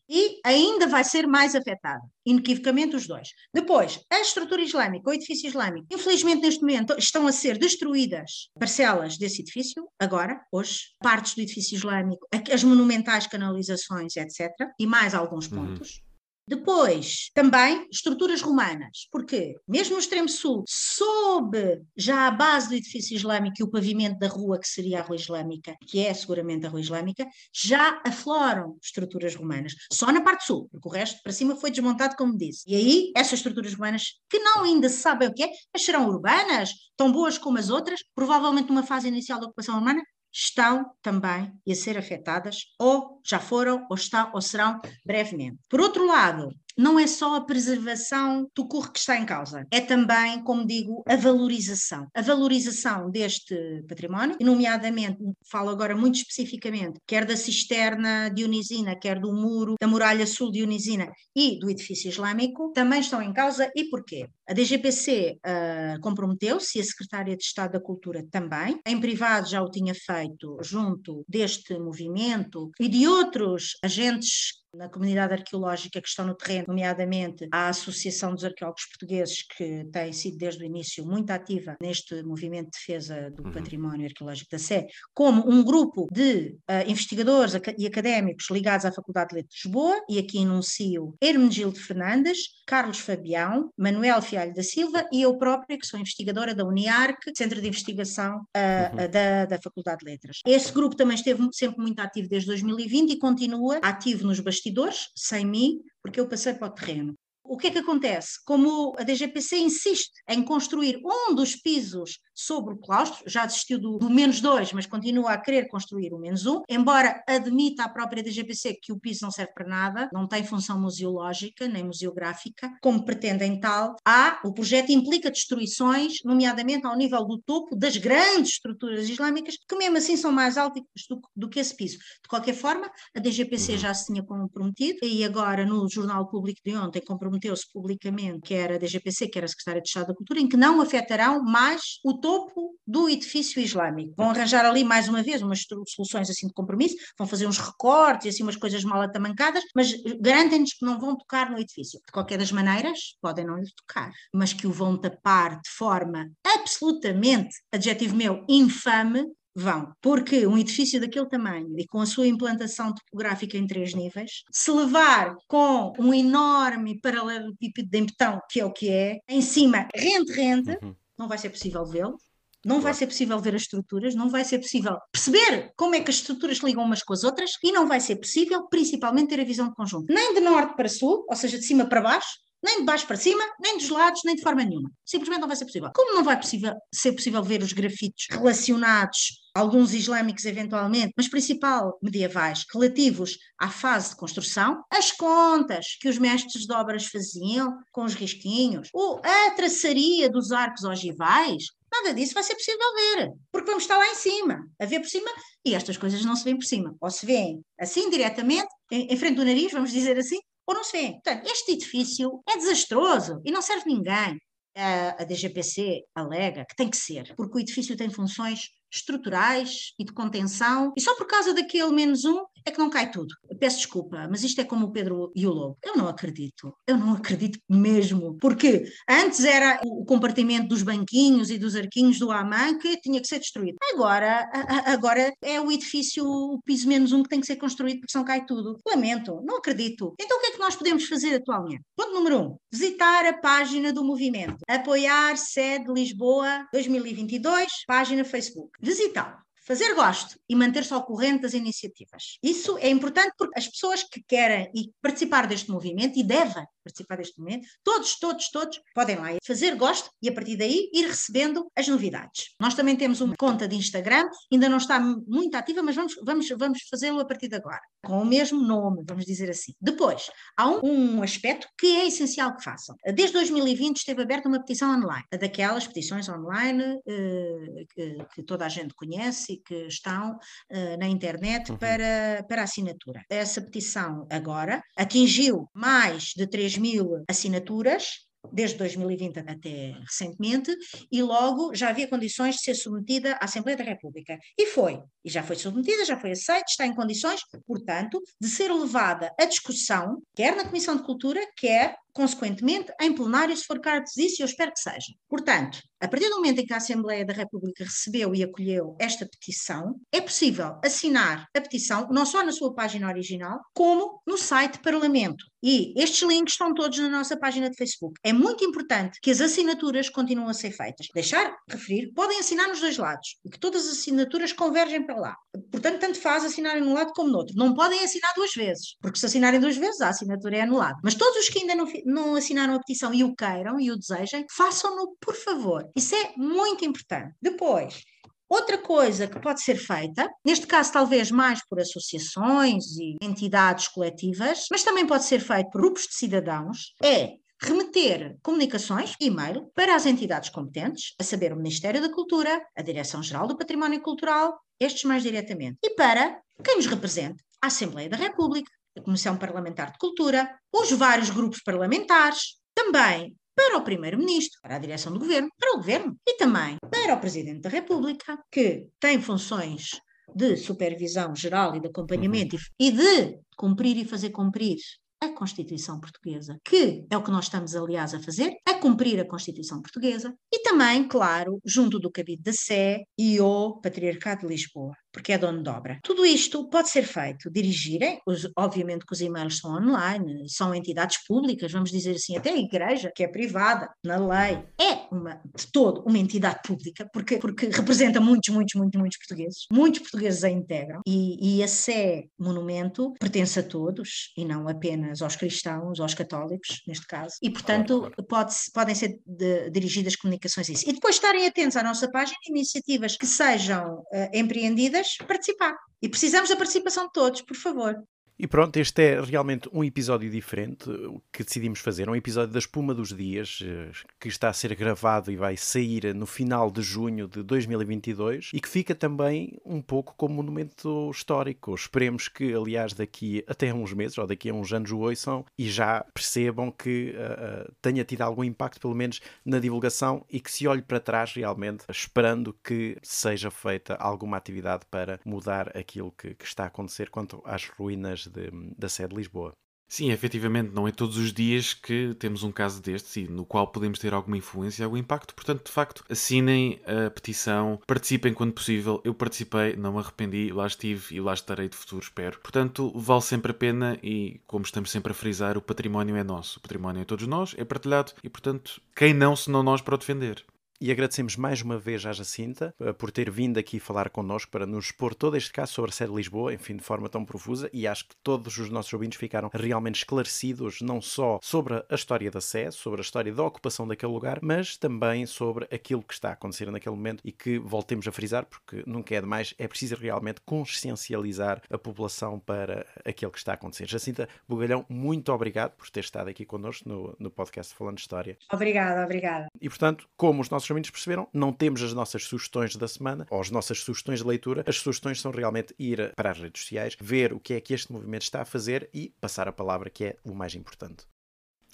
e 0.09 0.39
ainda 0.45 0.87
vai 0.87 1.03
ser 1.05 1.27
mais 1.27 1.55
afetada, 1.55 2.03
inequivocamente 2.24 2.97
os 2.97 3.07
dois. 3.07 3.31
Depois, 3.53 4.01
a 4.11 4.20
estrutura 4.20 4.61
islâmica, 4.61 5.09
o 5.09 5.14
edifício 5.14 5.49
islâmico, 5.49 5.87
infelizmente 5.91 6.43
neste 6.43 6.61
momento 6.61 6.95
estão 6.99 7.27
a 7.27 7.33
ser 7.33 7.57
destruídas 7.59 8.51
parcelas 8.59 9.16
desse 9.16 9.41
edifício, 9.41 9.89
agora, 9.99 10.39
hoje, 10.53 10.81
partes 11.01 11.35
do 11.35 11.41
edifício 11.41 11.77
islâmico, 11.77 12.27
as 12.53 12.62
monumentais 12.62 13.27
canalizações, 13.27 14.16
etc., 14.16 14.51
e 14.79 14.87
mais 14.87 15.14
alguns 15.14 15.51
uhum. 15.51 15.66
pontos. 15.66 15.97
Uhum. 15.97 16.06
Depois, 16.49 17.31
também 17.35 17.89
estruturas 17.91 18.41
romanas, 18.41 19.09
porque 19.11 19.57
mesmo 19.67 19.95
no 19.95 20.01
extremo 20.01 20.29
sul, 20.29 20.65
sob 20.69 21.83
já 21.97 22.29
a 22.29 22.31
base 22.31 22.69
do 22.69 22.75
edifício 22.75 23.17
islâmico 23.17 23.57
e 23.59 23.65
o 23.65 23.71
pavimento 23.71 24.19
da 24.19 24.29
rua, 24.29 24.61
que 24.61 24.69
seria 24.69 25.01
a 25.01 25.03
rua 25.03 25.17
islâmica, 25.17 25.75
que 25.89 25.99
é 25.99 26.15
seguramente 26.15 26.65
a 26.65 26.69
rua 26.69 26.81
islâmica, 26.81 27.27
já 27.53 28.01
afloram 28.07 28.77
estruturas 28.81 29.35
romanas. 29.35 29.75
Só 29.93 30.13
na 30.13 30.21
parte 30.21 30.47
sul, 30.47 30.69
porque 30.71 30.89
o 30.89 30.93
resto 30.93 31.21
para 31.23 31.33
cima 31.33 31.57
foi 31.57 31.71
desmontado, 31.71 32.15
como 32.17 32.37
disse. 32.37 32.63
E 32.67 32.77
aí, 32.77 33.13
essas 33.17 33.41
estruturas 33.41 33.75
romanas, 33.75 34.15
que 34.31 34.39
não 34.39 34.63
ainda 34.63 34.89
sabem 34.89 35.29
o 35.29 35.35
que 35.35 35.43
é, 35.43 35.51
mas 35.73 35.85
serão 35.85 36.09
urbanas, 36.09 36.71
tão 36.97 37.11
boas 37.11 37.39
como 37.39 37.59
as 37.59 37.71
outras, 37.71 38.01
provavelmente 38.15 38.69
numa 38.69 38.85
fase 38.85 39.09
inicial 39.09 39.41
da 39.41 39.47
ocupação 39.47 39.75
romana, 39.75 40.03
estão 40.37 40.93
também 41.01 41.51
a 41.66 41.74
ser 41.74 41.97
afetadas, 41.97 42.66
ou 42.78 43.22
já 43.24 43.41
foram, 43.41 43.87
ou 43.89 43.97
estão, 43.97 44.30
ou 44.34 44.43
serão 44.43 44.78
brevemente. 45.05 45.59
Por 45.68 45.80
outro 45.80 46.07
lado, 46.07 46.51
não 46.76 46.99
é 46.99 47.07
só 47.07 47.37
a 47.37 47.41
preservação 47.41 48.47
do 48.55 48.68
curro 48.68 48.93
que 48.93 48.99
está 48.99 49.16
em 49.16 49.24
causa, 49.24 49.66
é 49.70 49.80
também, 49.80 50.43
como 50.45 50.66
digo, 50.66 51.03
a 51.09 51.16
valorização. 51.16 52.07
A 52.14 52.20
valorização 52.20 53.11
deste 53.11 53.82
património, 53.89 54.37
nomeadamente, 54.41 55.18
falo 55.51 55.70
agora 55.70 55.97
muito 55.97 56.16
especificamente, 56.16 57.01
quer 57.07 57.24
da 57.24 57.37
cisterna 57.37 58.28
dionisina, 58.28 58.95
quer 58.95 59.18
do 59.18 59.32
muro 59.32 59.76
da 59.80 59.87
muralha 59.87 60.26
sul 60.26 60.53
dionisina 60.53 61.11
e 61.34 61.59
do 61.59 61.70
edifício 61.70 62.11
islâmico, 62.11 62.72
também 62.74 63.01
estão 63.01 63.22
em 63.22 63.32
causa. 63.32 63.70
E 63.74 63.84
porquê? 63.84 64.28
A 64.49 64.53
DGPC 64.53 65.33
uh, 65.33 65.41
ah, 65.45 65.99
comprometeu-se 66.01 66.79
e 66.79 66.81
a 66.81 66.85
Secretária 66.85 67.37
de 67.37 67.43
Estado 67.43 67.73
da 67.73 67.81
Cultura 67.81 68.25
também. 68.31 68.79
Em 68.87 69.01
privado 69.01 69.49
já 69.49 69.61
o 69.61 69.71
tinha 69.71 69.95
feito 69.95 70.57
junto 70.63 71.25
deste 71.29 71.77
movimento 71.79 72.71
e 72.79 72.89
de 72.89 73.09
outros 73.09 73.77
agentes 73.83 74.65
na 74.77 74.89
comunidade 74.89 75.33
arqueológica 75.33 76.01
que 76.01 76.09
estão 76.09 76.27
no 76.27 76.35
terreno, 76.35 76.67
nomeadamente 76.69 77.49
a 77.51 77.69
Associação 77.69 78.35
dos 78.35 78.45
Arqueólogos 78.45 78.87
Portugueses, 78.87 79.43
que 79.57 79.85
tem 79.91 80.13
sido 80.13 80.37
desde 80.37 80.63
o 80.63 80.67
início 80.67 81.05
muito 81.05 81.31
ativa 81.31 81.77
neste 81.81 82.23
movimento 82.23 82.67
de 82.67 82.79
defesa 82.79 83.31
do 83.31 83.45
uhum. 83.45 83.53
património 83.53 84.07
arqueológico 84.07 84.51
da 84.51 84.59
Sé, 84.59 84.87
como 85.15 85.49
um 85.51 85.65
grupo 85.65 86.07
de 86.13 86.57
uh, 86.69 86.89
investigadores 86.89 87.55
e 87.79 87.87
académicos 87.87 88.51
ligados 88.51 88.85
à 88.85 88.93
Faculdade 88.93 89.31
de 89.31 89.37
Letras 89.37 89.55
de 89.55 89.69
Lisboa, 89.69 90.05
e 90.09 90.19
aqui 90.19 90.39
enuncio 90.39 91.17
Hermenegildo 91.21 91.81
Fernandes, 91.81 92.39
Carlos 92.67 92.99
Fabião, 92.99 93.71
Manuel 93.79 94.21
Fialho 94.37 94.55
da 94.55 94.62
Silva 94.62 95.09
e 95.12 95.22
eu 95.22 95.37
própria, 95.39 95.78
que 95.78 95.87
sou 95.87 95.99
investigadora 95.99 96.55
da 96.55 96.64
UNIARC, 96.64 97.32
Centro 97.34 97.61
de 97.61 97.68
Investigação 97.68 98.39
uh, 98.39 99.01
uhum. 99.01 99.11
da, 99.11 99.47
da 99.47 99.59
Faculdade 99.59 100.01
de 100.01 100.11
Letras. 100.11 100.41
Esse 100.47 100.72
grupo 100.72 100.95
também 100.95 101.14
esteve 101.14 101.43
sempre 101.53 101.80
muito 101.80 101.99
ativo 102.01 102.28
desde 102.28 102.49
2020 102.49 103.12
e 103.12 103.18
continua 103.18 103.78
ativo 103.82 104.26
nos 104.26 104.39
bastidores 104.41 104.66
bastidores, 104.66 105.11
sem 105.14 105.45
mim, 105.45 105.80
porque 106.03 106.20
eu 106.20 106.28
passei 106.28 106.55
para 106.55 106.68
o 106.68 106.70
terreno. 106.70 107.14
O 107.49 107.57
que 107.57 107.69
é 107.69 107.71
que 107.71 107.79
acontece? 107.79 108.43
Como 108.45 108.95
a 108.99 109.03
DGPC 109.03 109.59
insiste 109.59 110.11
em 110.29 110.43
construir 110.43 111.01
um 111.05 111.35
dos 111.35 111.57
pisos 111.57 112.19
sobre 112.35 112.75
o 112.75 112.79
claustro, 112.79 113.23
já 113.27 113.47
desistiu 113.47 113.79
do, 113.81 113.99
do, 113.99 114.11
menos 114.11 114.41
dois, 114.41 114.73
mas 114.73 114.87
continua 114.87 115.33
a 115.33 115.39
querer 115.39 115.69
construir 115.69 116.13
o 116.13 116.19
menos 116.19 116.45
um, 116.45 116.63
embora 116.69 117.23
admita 117.27 117.85
a 117.85 117.89
própria 117.89 118.23
DGPC 118.23 118.79
que 118.83 118.93
o 118.93 118.99
piso 118.99 119.21
não 119.23 119.31
serve 119.31 119.53
para 119.55 119.67
nada, 119.67 120.11
não 120.13 120.29
tem 120.29 120.45
função 120.45 120.79
museológica 120.79 121.67
nem 121.67 121.85
museográfica, 121.85 122.71
como 122.83 123.05
pretendem 123.05 123.59
tal, 123.59 123.97
há, 124.05 124.41
o 124.45 124.53
projeto 124.53 124.91
implica 124.91 125.31
destruições, 125.31 126.19
nomeadamente 126.25 126.87
ao 126.87 126.97
nível 126.97 127.25
do 127.25 127.39
topo 127.39 127.75
das 127.75 127.97
grandes 127.97 128.53
estruturas 128.53 129.09
islâmicas, 129.09 129.57
que 129.67 129.77
mesmo 129.77 129.97
assim 129.97 130.17
são 130.17 130.33
mais 130.33 130.59
altas 130.59 130.83
do, 131.09 131.21
do 131.35 131.49
que 131.49 131.59
esse 131.59 131.75
piso. 131.75 131.99
De 132.23 132.29
qualquer 132.29 132.55
forma, 132.55 132.91
a 133.15 133.21
DGPC 133.21 133.73
uhum. 133.73 133.79
já 133.79 133.95
se 133.95 134.07
tinha 134.07 134.23
comprometido, 134.23 134.99
e 135.03 135.25
agora 135.25 135.65
no 135.65 135.89
Jornal 135.89 136.29
Público 136.29 136.61
de 136.65 136.77
ontem 136.77 137.01
comprometeu-se 137.37 137.70
publicamente, 137.72 138.41
que 138.41 138.55
era 138.55 138.74
a 138.74 138.78
DGPC, 138.78 139.28
que 139.28 139.39
era 139.39 139.45
a 139.45 139.49
Secretária 139.49 139.80
de 139.80 139.89
Estado 139.89 140.09
da 140.09 140.14
Cultura, 140.14 140.41
em 140.41 140.49
que 140.49 140.57
não 140.57 140.80
afetarão 140.80 141.43
mais 141.43 141.99
o 142.05 142.18
topo 142.18 142.74
do 142.87 143.09
edifício 143.09 143.61
islâmico. 143.61 144.14
Vão 144.16 144.30
arranjar 144.30 144.64
ali 144.64 144.82
mais 144.82 145.09
uma 145.09 145.22
vez 145.22 145.43
umas 145.43 145.64
soluções 145.89 146.30
assim 146.30 146.47
de 146.47 146.53
compromisso, 146.53 146.97
vão 147.18 147.26
fazer 147.26 147.47
uns 147.47 147.59
recortes, 147.59 148.34
assim 148.34 148.43
umas 148.43 148.57
coisas 148.57 148.82
mal 148.84 149.01
atamancadas, 149.01 149.62
mas 149.74 149.95
garantem-nos 150.20 150.72
que 150.74 150.84
não 150.84 150.99
vão 150.99 151.16
tocar 151.16 151.51
no 151.51 151.59
edifício. 151.59 152.01
De 152.07 152.12
qualquer 152.12 152.39
das 152.39 152.53
maneiras, 152.53 153.16
podem 153.20 153.47
não 153.47 153.57
lhe 153.57 153.70
tocar, 153.76 154.11
mas 154.32 154.53
que 154.53 154.66
o 154.66 154.72
vão 154.72 154.97
tapar 154.97 155.61
de 155.61 155.70
forma 155.70 156.30
absolutamente, 156.45 157.55
adjetivo 157.72 158.16
meu, 158.16 158.45
infame, 158.49 159.24
vão, 159.57 159.93
porque 160.01 160.47
um 160.47 160.59
edifício 160.59 161.01
daquele 161.01 161.29
tamanho 161.29 161.79
e 161.79 161.87
com 161.87 162.01
a 162.01 162.07
sua 162.07 162.27
implantação 162.27 162.95
topográfica 162.95 163.57
em 163.57 163.67
três 163.67 163.95
níveis, 163.95 164.43
se 164.53 164.71
levar 164.71 165.35
com 165.49 165.93
um 165.99 166.13
enorme 166.13 167.01
paralelepípedo 167.01 167.89
de 167.91 168.03
betão, 168.03 168.41
que 168.51 168.61
é 168.61 168.65
o 168.65 168.73
que 168.73 168.91
é, 168.91 169.19
em 169.29 169.41
cima, 169.41 169.89
rente-rente, 169.95 170.79
uhum 170.83 170.95
não 171.19 171.29
vai 171.29 171.39
ser 171.39 171.51
possível 171.51 171.85
vê-lo, 171.85 172.17
não 172.65 172.81
vai 172.81 172.93
ser 172.93 173.07
possível 173.07 173.39
ver 173.39 173.55
as 173.55 173.63
estruturas, 173.63 174.15
não 174.15 174.29
vai 174.29 174.45
ser 174.45 174.59
possível 174.59 174.97
perceber 175.13 175.73
como 175.77 175.95
é 175.95 176.01
que 176.01 176.11
as 176.11 176.17
estruturas 176.17 176.59
ligam 176.59 176.85
umas 176.85 177.03
com 177.03 177.13
as 177.13 177.23
outras 177.23 177.53
e 177.63 177.71
não 177.71 177.87
vai 177.87 178.01
ser 178.01 178.17
possível, 178.17 178.67
principalmente, 178.69 179.29
ter 179.29 179.41
a 179.41 179.45
visão 179.45 179.69
de 179.69 179.75
conjunto. 179.75 180.13
Nem 180.13 180.35
de 180.35 180.41
norte 180.41 180.75
para 180.75 180.89
sul, 180.89 181.25
ou 181.29 181.37
seja, 181.37 181.59
de 181.59 181.65
cima 181.65 181.87
para 181.87 182.01
baixo, 182.01 182.29
nem 182.67 182.81
de 182.81 182.85
baixo 182.85 183.07
para 183.07 183.17
cima, 183.17 183.45
nem 183.61 183.79
dos 183.79 183.89
lados, 183.89 184.23
nem 184.25 184.35
de 184.35 184.43
forma 184.43 184.64
nenhuma. 184.64 184.91
Simplesmente 185.05 185.41
não 185.41 185.49
vai 185.49 185.57
ser 185.57 185.64
possível. 185.64 185.91
Como 185.95 186.14
não 186.14 186.25
vai 186.25 186.37
possível, 186.37 186.75
ser 186.93 187.12
possível 187.12 187.43
ver 187.43 187.62
os 187.62 187.73
grafitos 187.73 188.27
relacionados, 188.29 189.41
alguns 189.55 189.95
islâmicos 189.95 190.45
eventualmente, 190.45 191.14
mas 191.17 191.29
principal 191.29 191.97
medievais, 192.03 192.64
relativos 192.75 193.39
à 193.59 193.71
fase 193.71 194.11
de 194.11 194.17
construção, 194.17 194.83
as 194.91 195.12
contas 195.12 195.97
que 196.01 196.09
os 196.09 196.19
mestres 196.19 196.67
de 196.67 196.75
obras 196.75 197.07
faziam 197.07 197.73
com 197.93 198.05
os 198.05 198.14
risquinhos, 198.14 198.89
ou 198.93 199.21
a 199.25 199.51
traçaria 199.53 200.29
dos 200.29 200.51
arcos 200.51 200.85
ogivais, 200.85 201.64
Nada 201.93 202.12
disso 202.12 202.35
vai 202.35 202.43
ser 202.43 202.55
possível 202.55 202.93
ver, 202.95 203.31
porque 203.51 203.69
vamos 203.69 203.85
estar 203.85 203.97
lá 203.97 204.07
em 204.11 204.14
cima, 204.17 204.59
a 204.79 204.85
ver 204.85 205.01
por 205.01 205.09
cima, 205.09 205.31
e 205.64 205.73
estas 205.75 205.97
coisas 205.97 206.23
não 206.25 206.37
se 206.37 206.45
vêem 206.45 206.59
por 206.59 206.64
cima. 206.64 206.95
Ou 207.01 207.11
se 207.11 207.25
vêem 207.25 207.62
assim 207.81 208.11
diretamente, 208.11 208.69
em, 208.91 209.07
em 209.07 209.17
frente 209.17 209.37
do 209.37 209.45
nariz, 209.45 209.73
vamos 209.73 209.93
dizer 209.93 210.19
assim, 210.19 210.39
ou 210.67 210.75
não 210.75 210.85
se 210.85 210.93
vê. 210.93 211.12
Portanto, 211.12 211.47
este 211.47 211.73
edifício 211.73 212.43
é 212.49 212.57
desastroso 212.57 213.41
e 213.45 213.51
não 213.51 213.62
serve 213.62 213.85
ninguém. 213.87 214.41
A 214.77 215.25
DGPC 215.25 216.05
alega 216.14 216.67
que 216.69 216.77
tem 216.77 216.91
que 216.91 216.99
ser, 216.99 217.35
porque 217.35 217.57
o 217.57 217.61
edifício 217.61 217.97
tem 217.97 218.11
funções 218.11 218.69
estruturais 218.93 219.93
e 219.99 220.05
de 220.05 220.12
contenção, 220.12 220.93
e 220.97 221.01
só 221.01 221.14
por 221.16 221.26
causa 221.26 221.55
daquele 221.55 221.91
menos 221.93 222.24
um 222.24 222.45
é 222.66 222.70
que 222.72 222.78
não 222.78 222.91
cai 222.91 223.11
tudo. 223.11 223.32
Peço 223.61 223.76
desculpa, 223.76 224.26
mas 224.28 224.43
isto 224.43 224.61
é 224.61 224.64
como 224.64 224.87
o 224.87 224.93
Pedro 224.93 225.30
e 225.37 225.47
o 225.47 225.53
Lobo. 225.53 225.78
Eu 225.84 225.97
não 225.97 226.09
acredito. 226.09 226.74
Eu 226.87 226.99
não 226.99 227.12
acredito 227.12 227.61
mesmo. 227.70 228.37
Porque 228.41 228.84
antes 229.09 229.45
era 229.45 229.80
o 229.84 230.05
compartimento 230.05 230.68
dos 230.68 230.82
banquinhos 230.82 231.49
e 231.49 231.59
dos 231.59 231.76
arquinhos 231.76 232.18
do 232.18 232.32
Amã 232.32 232.76
que 232.76 233.01
tinha 233.01 233.20
que 233.20 233.28
ser 233.28 233.39
destruído. 233.39 233.76
Agora, 233.93 234.51
agora 234.84 235.32
é 235.43 235.61
o 235.61 235.70
edifício, 235.70 236.24
o 236.26 236.61
piso 236.64 236.89
menos 236.89 237.12
um 237.12 237.22
que 237.22 237.28
tem 237.28 237.41
que 237.41 237.47
ser 237.47 237.57
construído 237.57 238.01
porque 238.01 238.11
senão 238.11 238.24
cai 238.24 238.45
tudo. 238.45 238.76
Lamento, 238.84 239.41
não 239.45 239.59
acredito. 239.59 240.14
Então 240.20 240.37
o 240.37 240.41
que 240.41 240.49
é 240.49 240.51
que 240.51 240.59
nós 240.59 240.74
podemos 240.74 241.07
fazer 241.07 241.37
atualmente? 241.37 241.82
Ponto 241.95 242.12
número 242.12 242.41
um, 242.41 242.57
visitar 242.72 243.26
a 243.26 243.39
página 243.39 243.93
do 243.93 244.05
movimento. 244.05 244.59
Apoiar 244.68 245.37
sede 245.37 245.87
Lisboa 245.93 246.66
2022, 246.72 247.66
página 247.87 248.24
Facebook. 248.24 248.70
Visitar 248.87 249.46
fazer 249.67 249.95
gosto 249.95 250.39
e 250.49 250.55
manter-se 250.55 250.95
ao 250.95 251.05
corrente 251.05 251.43
das 251.43 251.55
iniciativas. 251.55 252.39
Isso 252.43 252.79
é 252.79 252.89
importante 252.89 253.35
porque 253.37 253.59
as 253.59 253.67
pessoas 253.67 254.03
que 254.03 254.23
querem 254.23 254.71
participar 255.03 255.47
deste 255.47 255.71
movimento 255.71 256.19
e 256.19 256.23
devem 256.23 256.64
participar 256.87 257.17
deste 257.17 257.41
momento, 257.41 257.67
todos, 257.83 258.17
todos, 258.19 258.49
todos 258.51 258.81
podem 258.95 259.17
lá 259.17 259.31
fazer 259.45 259.75
gosto 259.75 260.09
e 260.23 260.29
a 260.29 260.33
partir 260.33 260.57
daí 260.57 260.89
ir 260.93 261.07
recebendo 261.07 261.69
as 261.75 261.89
novidades. 261.89 262.55
Nós 262.61 262.75
também 262.75 262.97
temos 262.97 263.21
uma 263.21 263.35
conta 263.37 263.67
de 263.67 263.75
Instagram, 263.75 264.29
ainda 264.53 264.69
não 264.69 264.79
está 264.79 265.01
muito 265.01 265.57
ativa, 265.57 265.83
mas 265.83 265.97
vamos, 265.97 266.14
vamos, 266.23 266.49
vamos 266.57 266.79
fazê-lo 266.89 267.19
a 267.19 267.25
partir 267.25 267.49
de 267.49 267.57
agora, 267.57 267.81
com 268.05 268.23
o 268.23 268.25
mesmo 268.25 268.62
nome, 268.62 269.03
vamos 269.05 269.25
dizer 269.25 269.51
assim. 269.51 269.73
Depois, 269.81 270.31
há 270.57 270.69
um, 270.69 271.17
um 271.17 271.23
aspecto 271.23 271.67
que 271.77 271.89
é 271.89 272.07
essencial 272.07 272.55
que 272.55 272.62
façam. 272.62 272.95
Desde 273.14 273.33
2020 273.33 273.97
esteve 273.97 274.23
aberta 274.23 274.49
uma 274.49 274.61
petição 274.61 274.97
online, 274.97 275.25
daquelas 275.33 275.87
petições 275.89 276.29
online 276.29 277.01
eh, 277.07 277.85
que, 277.93 278.19
que, 278.35 278.43
toda 278.45 278.64
a 278.64 278.69
gente 278.69 278.95
conhece 278.95 279.56
e 279.57 279.63
que 279.63 279.87
estão 279.87 280.39
eh, 280.71 280.97
na 280.97 281.09
internet 281.09 281.71
uhum. 281.71 281.79
para, 281.79 282.45
para 282.49 282.63
assinatura. 282.63 283.25
Essa 283.31 283.61
petição 283.61 284.27
agora 284.31 284.83
atingiu 284.97 285.69
mais 285.75 286.33
de 286.37 286.47
3 286.47 286.79
mil 286.79 287.25
assinaturas, 287.29 288.27
desde 288.53 288.77
2020 288.79 289.39
até 289.39 289.97
recentemente, 290.01 290.75
e 291.11 291.23
logo 291.23 291.75
já 291.75 291.89
havia 291.89 292.07
condições 292.07 292.57
de 292.57 292.63
ser 292.63 292.75
submetida 292.75 293.33
à 293.35 293.45
Assembleia 293.45 293.77
da 293.77 293.85
República. 293.85 294.39
E 294.57 294.67
foi, 294.67 295.03
e 295.25 295.31
já 295.31 295.43
foi 295.43 295.57
submetida, 295.57 296.05
já 296.05 296.19
foi 296.19 296.33
aceita, 296.33 296.67
está 296.69 296.87
em 296.87 296.95
condições, 296.95 297.41
portanto, 297.67 298.23
de 298.41 298.49
ser 298.49 298.73
levada 298.73 299.33
à 299.41 299.45
discussão, 299.45 300.23
quer 300.35 300.55
na 300.55 300.65
Comissão 300.65 300.97
de 300.97 301.03
Cultura, 301.03 301.41
quer 301.57 301.97
consequentemente, 302.17 302.91
em 302.99 303.14
plenário, 303.14 303.55
se 303.55 303.64
for 303.64 303.79
caso 303.79 304.07
disso, 304.17 304.37
e 304.39 304.43
eu 304.43 304.47
espero 304.47 304.73
que 304.73 304.81
seja. 304.81 305.12
Portanto, 305.29 305.79
a 306.01 306.09
partir 306.09 306.29
do 306.29 306.37
momento 306.37 306.61
em 306.61 306.67
que 306.67 306.73
a 306.73 306.79
Assembleia 306.79 307.25
da 307.25 307.33
República 307.33 307.85
recebeu 307.85 308.35
e 308.35 308.43
acolheu 308.43 308.97
esta 308.99 309.27
petição, 309.27 310.01
é 310.11 310.21
possível 310.21 310.79
assinar 310.85 311.47
a 311.55 311.61
petição 311.61 312.09
não 312.11 312.25
só 312.25 312.43
na 312.43 312.53
sua 312.53 312.75
página 312.75 313.09
original, 313.09 313.61
como 313.75 314.21
no 314.27 314.37
site 314.39 314.79
Parlamento. 314.79 315.45
E 315.62 315.95
estes 316.01 316.23
links 316.29 316.53
estão 316.55 316.73
todos 316.73 316.99
na 316.99 317.09
nossa 317.09 317.37
página 317.37 317.69
de 317.69 317.77
Facebook. 317.77 318.14
É 318.23 318.33
muito 318.33 318.64
importante 318.64 319.19
que 319.21 319.31
as 319.31 319.41
assinaturas 319.41 320.09
continuem 320.09 320.49
a 320.49 320.55
ser 320.55 320.71
feitas. 320.71 321.09
Deixar 321.12 321.57
referir, 321.69 322.12
podem 322.14 322.39
assinar 322.39 322.69
nos 322.69 322.81
dois 322.81 322.97
lados, 322.99 323.39
e 323.45 323.51
que 323.51 323.59
todas 323.59 323.87
as 323.87 323.99
assinaturas 323.99 324.53
convergem 324.53 325.05
para 325.05 325.17
lá. 325.17 325.37
Portanto, 325.73 325.99
tanto 325.99 326.21
faz 326.21 326.45
assinarem 326.45 326.83
num 326.83 326.95
lado 326.95 327.12
como 327.14 327.31
no 327.31 327.39
outro. 327.39 327.55
Não 327.57 327.75
podem 327.75 328.05
assinar 328.05 328.33
duas 328.37 328.53
vezes, 328.53 328.97
porque 329.01 329.19
se 329.19 329.27
assinarem 329.27 329.59
duas 329.59 329.77
vezes, 329.77 330.01
a 330.01 330.11
assinatura 330.11 330.59
é 330.59 330.61
anulada. 330.61 330.99
Mas 331.03 331.14
todos 331.14 331.37
os 331.37 331.49
que 331.49 331.61
ainda 331.61 331.75
não, 331.75 331.87
não 332.07 332.37
assinaram 332.37 332.75
a 332.75 332.79
petição 332.79 333.13
e 333.13 333.25
o 333.25 333.35
queiram 333.35 333.81
e 333.81 333.91
o 333.91 333.99
desejem, 333.99 334.47
façam-no, 334.51 335.17
por 335.21 335.35
favor. 335.35 335.91
Isso 335.97 336.15
é 336.15 336.33
muito 336.37 336.85
importante. 336.85 337.35
Depois, 337.43 338.03
Outra 338.49 338.79
coisa 338.79 339.27
que 339.27 339.41
pode 339.41 339.61
ser 339.61 339.75
feita, 339.75 340.31
neste 340.45 340.69
caso 340.69 340.93
talvez 340.93 341.33
mais 341.33 341.67
por 341.69 341.81
associações 341.81 342.97
e 342.97 343.17
entidades 343.21 343.89
coletivas, 343.89 344.67
mas 344.71 344.85
também 344.85 345.05
pode 345.05 345.25
ser 345.25 345.41
feito 345.41 345.69
por 345.71 345.81
grupos 345.81 346.05
de 346.05 346.15
cidadãos, 346.15 346.95
é 347.03 347.33
remeter 347.61 348.37
comunicações, 348.43 349.15
e-mail, 349.21 349.69
para 349.75 349.97
as 349.97 350.07
entidades 350.07 350.51
competentes, 350.51 351.15
a 351.19 351.25
saber, 351.25 351.53
o 351.53 351.57
Ministério 351.57 352.01
da 352.01 352.13
Cultura, 352.13 352.65
a 352.77 352.83
Direção-Geral 352.83 353.49
do 353.49 353.57
Património 353.57 354.01
Cultural, 354.01 354.57
estes 354.79 355.05
mais 355.05 355.23
diretamente, 355.23 355.79
e 355.83 355.91
para 355.95 356.39
quem 356.63 356.77
nos 356.77 356.87
represente, 356.87 357.43
a 357.61 357.67
Assembleia 357.67 358.09
da 358.09 358.17
República, 358.17 358.71
a 358.97 359.03
Comissão 359.03 359.37
Parlamentar 359.37 359.93
de 359.93 359.99
Cultura, 359.99 360.49
os 360.73 360.91
vários 360.93 361.31
grupos 361.31 361.63
parlamentares, 361.63 362.57
também 362.75 363.37
para 363.55 363.79
o 363.79 363.83
Primeiro-Ministro, 363.83 364.61
para 364.63 364.77
a 364.77 364.79
direção 364.79 365.13
do 365.13 365.19
Governo, 365.19 365.49
para 365.59 365.73
o 365.73 365.77
Governo 365.77 366.17
e 366.27 366.37
também 366.37 366.77
para 366.91 367.15
o 367.15 367.21
Presidente 367.21 367.63
da 367.63 367.71
República, 367.71 368.39
que 368.53 368.89
tem 369.01 369.21
funções 369.21 369.99
de 370.35 370.57
supervisão 370.57 371.35
geral 371.35 371.75
e 371.75 371.81
de 371.81 371.89
acompanhamento 371.89 372.57
uhum. 372.57 372.63
e 372.79 372.91
de 372.91 373.39
cumprir 373.57 373.97
e 373.97 374.05
fazer 374.05 374.31
cumprir 374.31 374.77
a 375.21 375.29
Constituição 375.31 375.99
Portuguesa, 375.99 376.59
que 376.63 377.07
é 377.11 377.17
o 377.17 377.23
que 377.23 377.31
nós 377.31 377.47
estamos, 377.47 377.75
aliás, 377.75 378.13
a 378.13 378.21
fazer, 378.21 378.53
a 378.67 378.75
cumprir 378.75 379.19
a 379.19 379.27
Constituição 379.27 379.81
Portuguesa, 379.81 380.35
e 380.53 380.59
também, 380.63 381.09
claro, 381.09 381.59
junto 381.65 381.99
do 381.99 382.11
Cabido 382.11 382.43
da 382.43 382.53
Sé 382.53 383.03
e 383.19 383.41
o 383.41 383.81
Patriarcado 383.81 384.43
de 384.43 384.49
Lisboa 384.49 384.93
porque 385.17 385.33
é 385.33 385.39
dono 385.39 385.62
de 385.62 385.71
obra. 385.71 385.99
Tudo 386.03 386.27
isto 386.27 386.69
pode 386.69 386.91
ser 386.91 387.03
feito, 387.05 387.51
dirigirem, 387.51 388.21
os, 388.27 388.47
obviamente 388.55 389.07
que 389.07 389.14
os 389.14 389.23
e-mails 389.23 389.57
são 389.57 389.75
online, 389.75 390.47
são 390.47 390.75
entidades 390.75 391.25
públicas, 391.27 391.73
vamos 391.73 391.91
dizer 391.91 392.17
assim, 392.17 392.37
até 392.37 392.51
a 392.51 392.59
igreja, 392.59 393.11
que 393.14 393.25
é 393.25 393.29
privada, 393.29 393.89
na 394.05 394.19
lei, 394.19 394.62
é 394.79 395.07
uma, 395.11 395.41
de 395.57 395.73
todo 395.73 396.03
uma 396.07 396.19
entidade 396.19 396.61
pública, 396.62 397.09
porque, 397.11 397.39
porque 397.39 397.69
representa 397.69 398.21
muitos, 398.21 398.55
muitos, 398.55 398.75
muitos, 398.75 399.01
muitos 399.01 399.17
portugueses. 399.17 399.67
Muitos 399.73 400.01
portugueses 400.01 400.45
a 400.45 400.51
integram, 400.51 401.01
e, 401.07 401.57
e 401.57 401.62
a 401.62 401.69
Sé 401.69 402.27
Monumento 402.39 403.14
pertence 403.19 403.59
a 403.59 403.62
todos, 403.62 404.35
e 404.37 404.45
não 404.45 404.69
apenas 404.69 405.23
aos 405.23 405.35
cristãos, 405.35 405.99
aos 405.99 406.12
católicos, 406.12 406.83
neste 406.87 407.07
caso, 407.07 407.37
e 407.41 407.49
portanto 407.49 408.01
claro, 408.01 408.14
claro. 408.17 408.29
Pode, 408.29 408.55
podem 408.75 408.95
ser 408.95 409.19
de, 409.25 409.71
dirigidas 409.71 410.14
comunicações 410.14 410.69
a 410.69 410.73
isso. 410.75 410.91
E 410.91 410.93
depois 410.93 411.14
estarem 411.14 411.47
atentos 411.47 411.75
à 411.79 411.83
nossa 411.83 412.11
página, 412.11 412.37
iniciativas 412.47 413.17
que 413.17 413.25
sejam 413.25 414.01
uh, 414.01 414.05
empreendidas 414.35 415.06
participar. 415.27 415.77
E 416.03 416.09
precisamos 416.09 416.49
da 416.49 416.57
participação 416.57 417.07
de 417.07 417.13
todos, 417.13 417.43
por 417.43 417.57
favor. 417.57 417.97
E 418.39 418.47
pronto, 418.47 418.76
este 418.76 419.01
é 419.01 419.20
realmente 419.22 419.66
um 419.72 419.82
episódio 419.82 420.28
diferente 420.28 420.91
que 421.32 421.43
decidimos 421.43 421.80
fazer, 421.80 422.07
um 422.07 422.14
episódio 422.14 422.53
da 422.53 422.59
Espuma 422.59 422.93
dos 422.93 423.16
Dias, 423.16 423.61
eh, 423.64 423.91
que 424.20 424.28
está 424.28 424.51
a 424.51 424.53
ser 424.53 424.74
gravado 424.74 425.32
e 425.32 425.37
vai 425.37 425.57
sair 425.57 426.14
no 426.14 426.26
final 426.26 426.70
de 426.70 426.82
junho 426.82 427.26
de 427.26 427.43
2022 427.43 428.51
e 428.53 428.61
que 428.61 428.68
fica 428.68 428.95
também 428.95 429.57
um 429.64 429.80
pouco 429.80 430.14
como 430.18 430.34
monumento 430.34 431.11
histórico. 431.11 431.74
Esperemos 431.74 432.28
que, 432.28 432.53
aliás, 432.53 432.93
daqui 432.93 433.43
até 433.49 433.72
uns 433.72 433.95
meses 433.95 434.18
ou 434.18 434.26
daqui 434.26 434.51
a 434.51 434.55
uns 434.55 434.70
anos 434.70 434.91
o 434.93 434.99
ouçam 434.99 435.43
e 435.57 435.66
já 435.66 436.05
percebam 436.12 436.70
que 436.70 437.14
uh, 437.16 437.72
tenha 437.80 438.05
tido 438.05 438.20
algum 438.20 438.45
impacto, 438.45 438.82
pelo 438.82 438.95
menos 438.95 439.18
na 439.47 439.59
divulgação, 439.59 440.26
e 440.28 440.41
que 440.41 440.53
se 440.53 440.68
olhe 440.68 440.82
para 440.82 441.01
trás 441.01 441.32
realmente, 441.32 441.87
esperando 441.89 442.55
que 442.62 442.99
seja 443.03 443.51
feita 443.51 443.95
alguma 443.95 444.37
atividade 444.37 444.84
para 444.91 445.18
mudar 445.24 445.74
aquilo 445.74 446.12
que, 446.12 446.34
que 446.34 446.45
está 446.45 446.64
a 446.64 446.66
acontecer 446.66 447.09
quanto 447.09 447.43
às 447.47 447.64
ruínas 447.64 448.26
de, 448.31 448.51
da 448.77 448.89
sede 448.89 449.11
de 449.11 449.16
Lisboa. 449.16 449.53
Sim, 449.89 450.11
efetivamente, 450.11 450.72
não 450.74 450.89
é 450.89 450.91
todos 450.91 451.16
os 451.16 451.33
dias 451.33 451.72
que 451.72 452.12
temos 452.18 452.43
um 452.43 452.51
caso 452.51 452.83
destes 452.83 453.16
e 453.16 453.29
no 453.29 453.47
qual 453.47 453.68
podemos 453.68 454.01
ter 454.01 454.12
alguma 454.12 454.37
influência, 454.37 454.85
algum 454.85 454.97
impacto. 454.97 455.33
Portanto, 455.33 455.64
de 455.64 455.70
facto, 455.70 456.05
assinem 456.11 456.81
a 456.85 457.09
petição, 457.09 457.81
participem 457.87 458.35
quando 458.35 458.53
possível. 458.53 459.01
Eu 459.05 459.14
participei, 459.14 459.77
não 459.77 459.93
me 459.93 459.99
arrependi, 460.01 460.51
lá 460.53 460.66
estive 460.66 461.14
e 461.14 461.20
lá 461.20 461.35
estarei 461.35 461.68
de 461.68 461.77
futuro, 461.77 462.03
espero. 462.03 462.41
Portanto, 462.41 462.93
vale 462.97 463.22
sempre 463.22 463.53
a 463.53 463.55
pena 463.55 463.97
e, 464.03 464.41
como 464.47 464.64
estamos 464.64 464.91
sempre 464.91 465.12
a 465.12 465.14
frisar, 465.14 465.57
o 465.57 465.62
património 465.62 466.16
é 466.16 466.24
nosso. 466.24 466.59
O 466.59 466.62
património 466.62 467.03
é 467.03 467.05
todos 467.05 467.27
nós, 467.29 467.55
é 467.57 467.64
partilhado 467.64 468.12
e, 468.24 468.29
portanto, 468.29 468.81
quem 468.95 469.14
não, 469.14 469.37
senão 469.37 469.62
nós, 469.62 469.81
para 469.81 469.95
o 469.95 469.99
defender. 469.99 470.45
E 470.79 470.93
agradecemos 470.93 471.37
mais 471.37 471.62
uma 471.62 471.79
vez 471.79 472.05
à 472.05 472.12
Jacinta 472.12 472.74
eh, 472.79 472.93
por 472.93 473.11
ter 473.11 473.31
vindo 473.31 473.59
aqui 473.59 473.81
falar 473.81 474.11
connosco 474.11 474.51
para 474.51 474.66
nos 474.66 474.87
expor 474.87 475.14
todo 475.14 475.37
este 475.37 475.51
caso 475.51 475.72
sobre 475.72 475.91
a 475.91 475.95
sede 475.95 476.11
de 476.11 476.16
Lisboa, 476.16 476.53
enfim, 476.53 476.77
de 476.77 476.85
forma 476.85 477.09
tão 477.09 477.24
profusa, 477.24 477.70
e 477.72 477.87
acho 477.87 478.07
que 478.07 478.14
todos 478.22 478.59
os 478.59 478.68
nossos 478.68 478.93
ouvintes 478.93 479.18
ficaram 479.18 479.51
realmente 479.55 479.97
esclarecidos, 479.97 480.83
não 480.83 481.01
só 481.01 481.39
sobre 481.43 481.83
a 481.89 481.95
história 481.95 482.31
da 482.31 482.43
sede, 482.43 482.74
sobre 482.74 483.01
a 483.01 483.03
história 483.03 483.33
da 483.33 483.43
ocupação 483.43 483.89
daquele 483.89 484.12
lugar, 484.12 484.39
mas 484.43 484.77
também 484.77 485.24
sobre 485.24 485.66
aquilo 485.74 486.03
que 486.03 486.12
está 486.12 486.29
a 486.29 486.33
acontecer 486.33 486.70
naquele 486.70 486.95
momento 486.95 487.22
e 487.24 487.33
que 487.33 487.59
voltemos 487.59 488.07
a 488.07 488.12
frisar, 488.12 488.45
porque 488.45 488.83
nunca 488.87 489.14
é 489.14 489.20
demais, 489.20 489.55
é 489.59 489.66
preciso 489.66 489.97
realmente 489.97 490.43
consciencializar 490.45 491.62
a 491.70 491.79
população 491.79 492.39
para 492.39 492.87
aquilo 493.03 493.33
que 493.33 493.39
está 493.39 493.53
a 493.53 493.55
acontecer. 493.55 493.89
Jacinta 493.89 494.29
Bugalhão, 494.47 494.85
muito 494.91 495.33
obrigado 495.33 495.72
por 495.72 495.89
ter 495.89 496.01
estado 496.01 496.29
aqui 496.29 496.45
connosco 496.45 496.87
no, 496.87 497.16
no 497.18 497.31
podcast 497.31 497.74
Falando 497.74 497.99
História. 497.99 498.37
Obrigada, 498.53 499.03
obrigada. 499.05 499.47
E 499.59 499.70
portanto, 499.70 500.07
como 500.16 500.43
os 500.43 500.51
nossos 500.51 500.66
nossos 500.67 500.71
ouvintes 500.71 500.91
perceberam, 500.91 501.29
não 501.33 501.53
temos 501.53 501.83
as 501.83 501.93
nossas 501.93 502.25
sugestões 502.25 502.75
da 502.77 502.89
semana 502.89 503.27
ou 503.31 503.41
as 503.41 503.51
nossas 503.51 503.81
sugestões 503.81 504.21
de 504.21 504.27
leitura. 504.27 504.64
As 504.67 504.79
sugestões 504.79 505.21
são 505.21 505.31
realmente 505.31 505.75
ir 505.79 506.12
para 506.14 506.31
as 506.31 506.39
redes 506.39 506.62
sociais, 506.62 506.97
ver 507.01 507.33
o 507.33 507.41
que 507.41 507.55
é 507.55 507.61
que 507.61 507.73
este 507.73 507.93
movimento 507.93 508.23
está 508.23 508.43
a 508.43 508.45
fazer 508.45 508.91
e 508.93 509.14
passar 509.21 509.49
a 509.49 509.53
palavra, 509.53 509.89
que 509.91 510.05
é 510.05 510.17
o 510.25 510.35
mais 510.35 510.55
importante. 510.55 511.07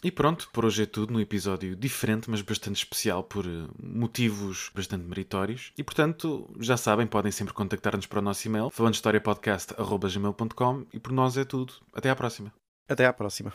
E 0.04 0.10
pronto, 0.10 0.50
por 0.52 0.64
hoje 0.64 0.82
é 0.82 0.86
tudo 0.86 1.12
num 1.12 1.20
episódio 1.20 1.76
diferente, 1.76 2.28
mas 2.28 2.42
bastante 2.42 2.78
especial 2.78 3.22
por 3.22 3.46
eh, 3.46 3.68
motivos 3.80 4.68
bastante 4.74 5.04
meritórios. 5.04 5.72
E 5.78 5.84
portanto, 5.84 6.52
já 6.58 6.76
sabem, 6.76 7.06
podem 7.06 7.30
sempre 7.30 7.54
contactar-nos 7.54 8.06
para 8.06 8.18
o 8.18 8.22
nosso 8.22 8.48
e-mail, 8.48 8.68
falandohistoriapodcast.gmail.com 8.70 10.86
e 10.92 10.98
por 10.98 11.12
nós 11.12 11.36
é 11.36 11.44
tudo. 11.44 11.74
Até 11.92 12.10
à 12.10 12.16
próxima. 12.16 12.52
Até 12.88 13.06
à 13.06 13.12
próxima. 13.12 13.54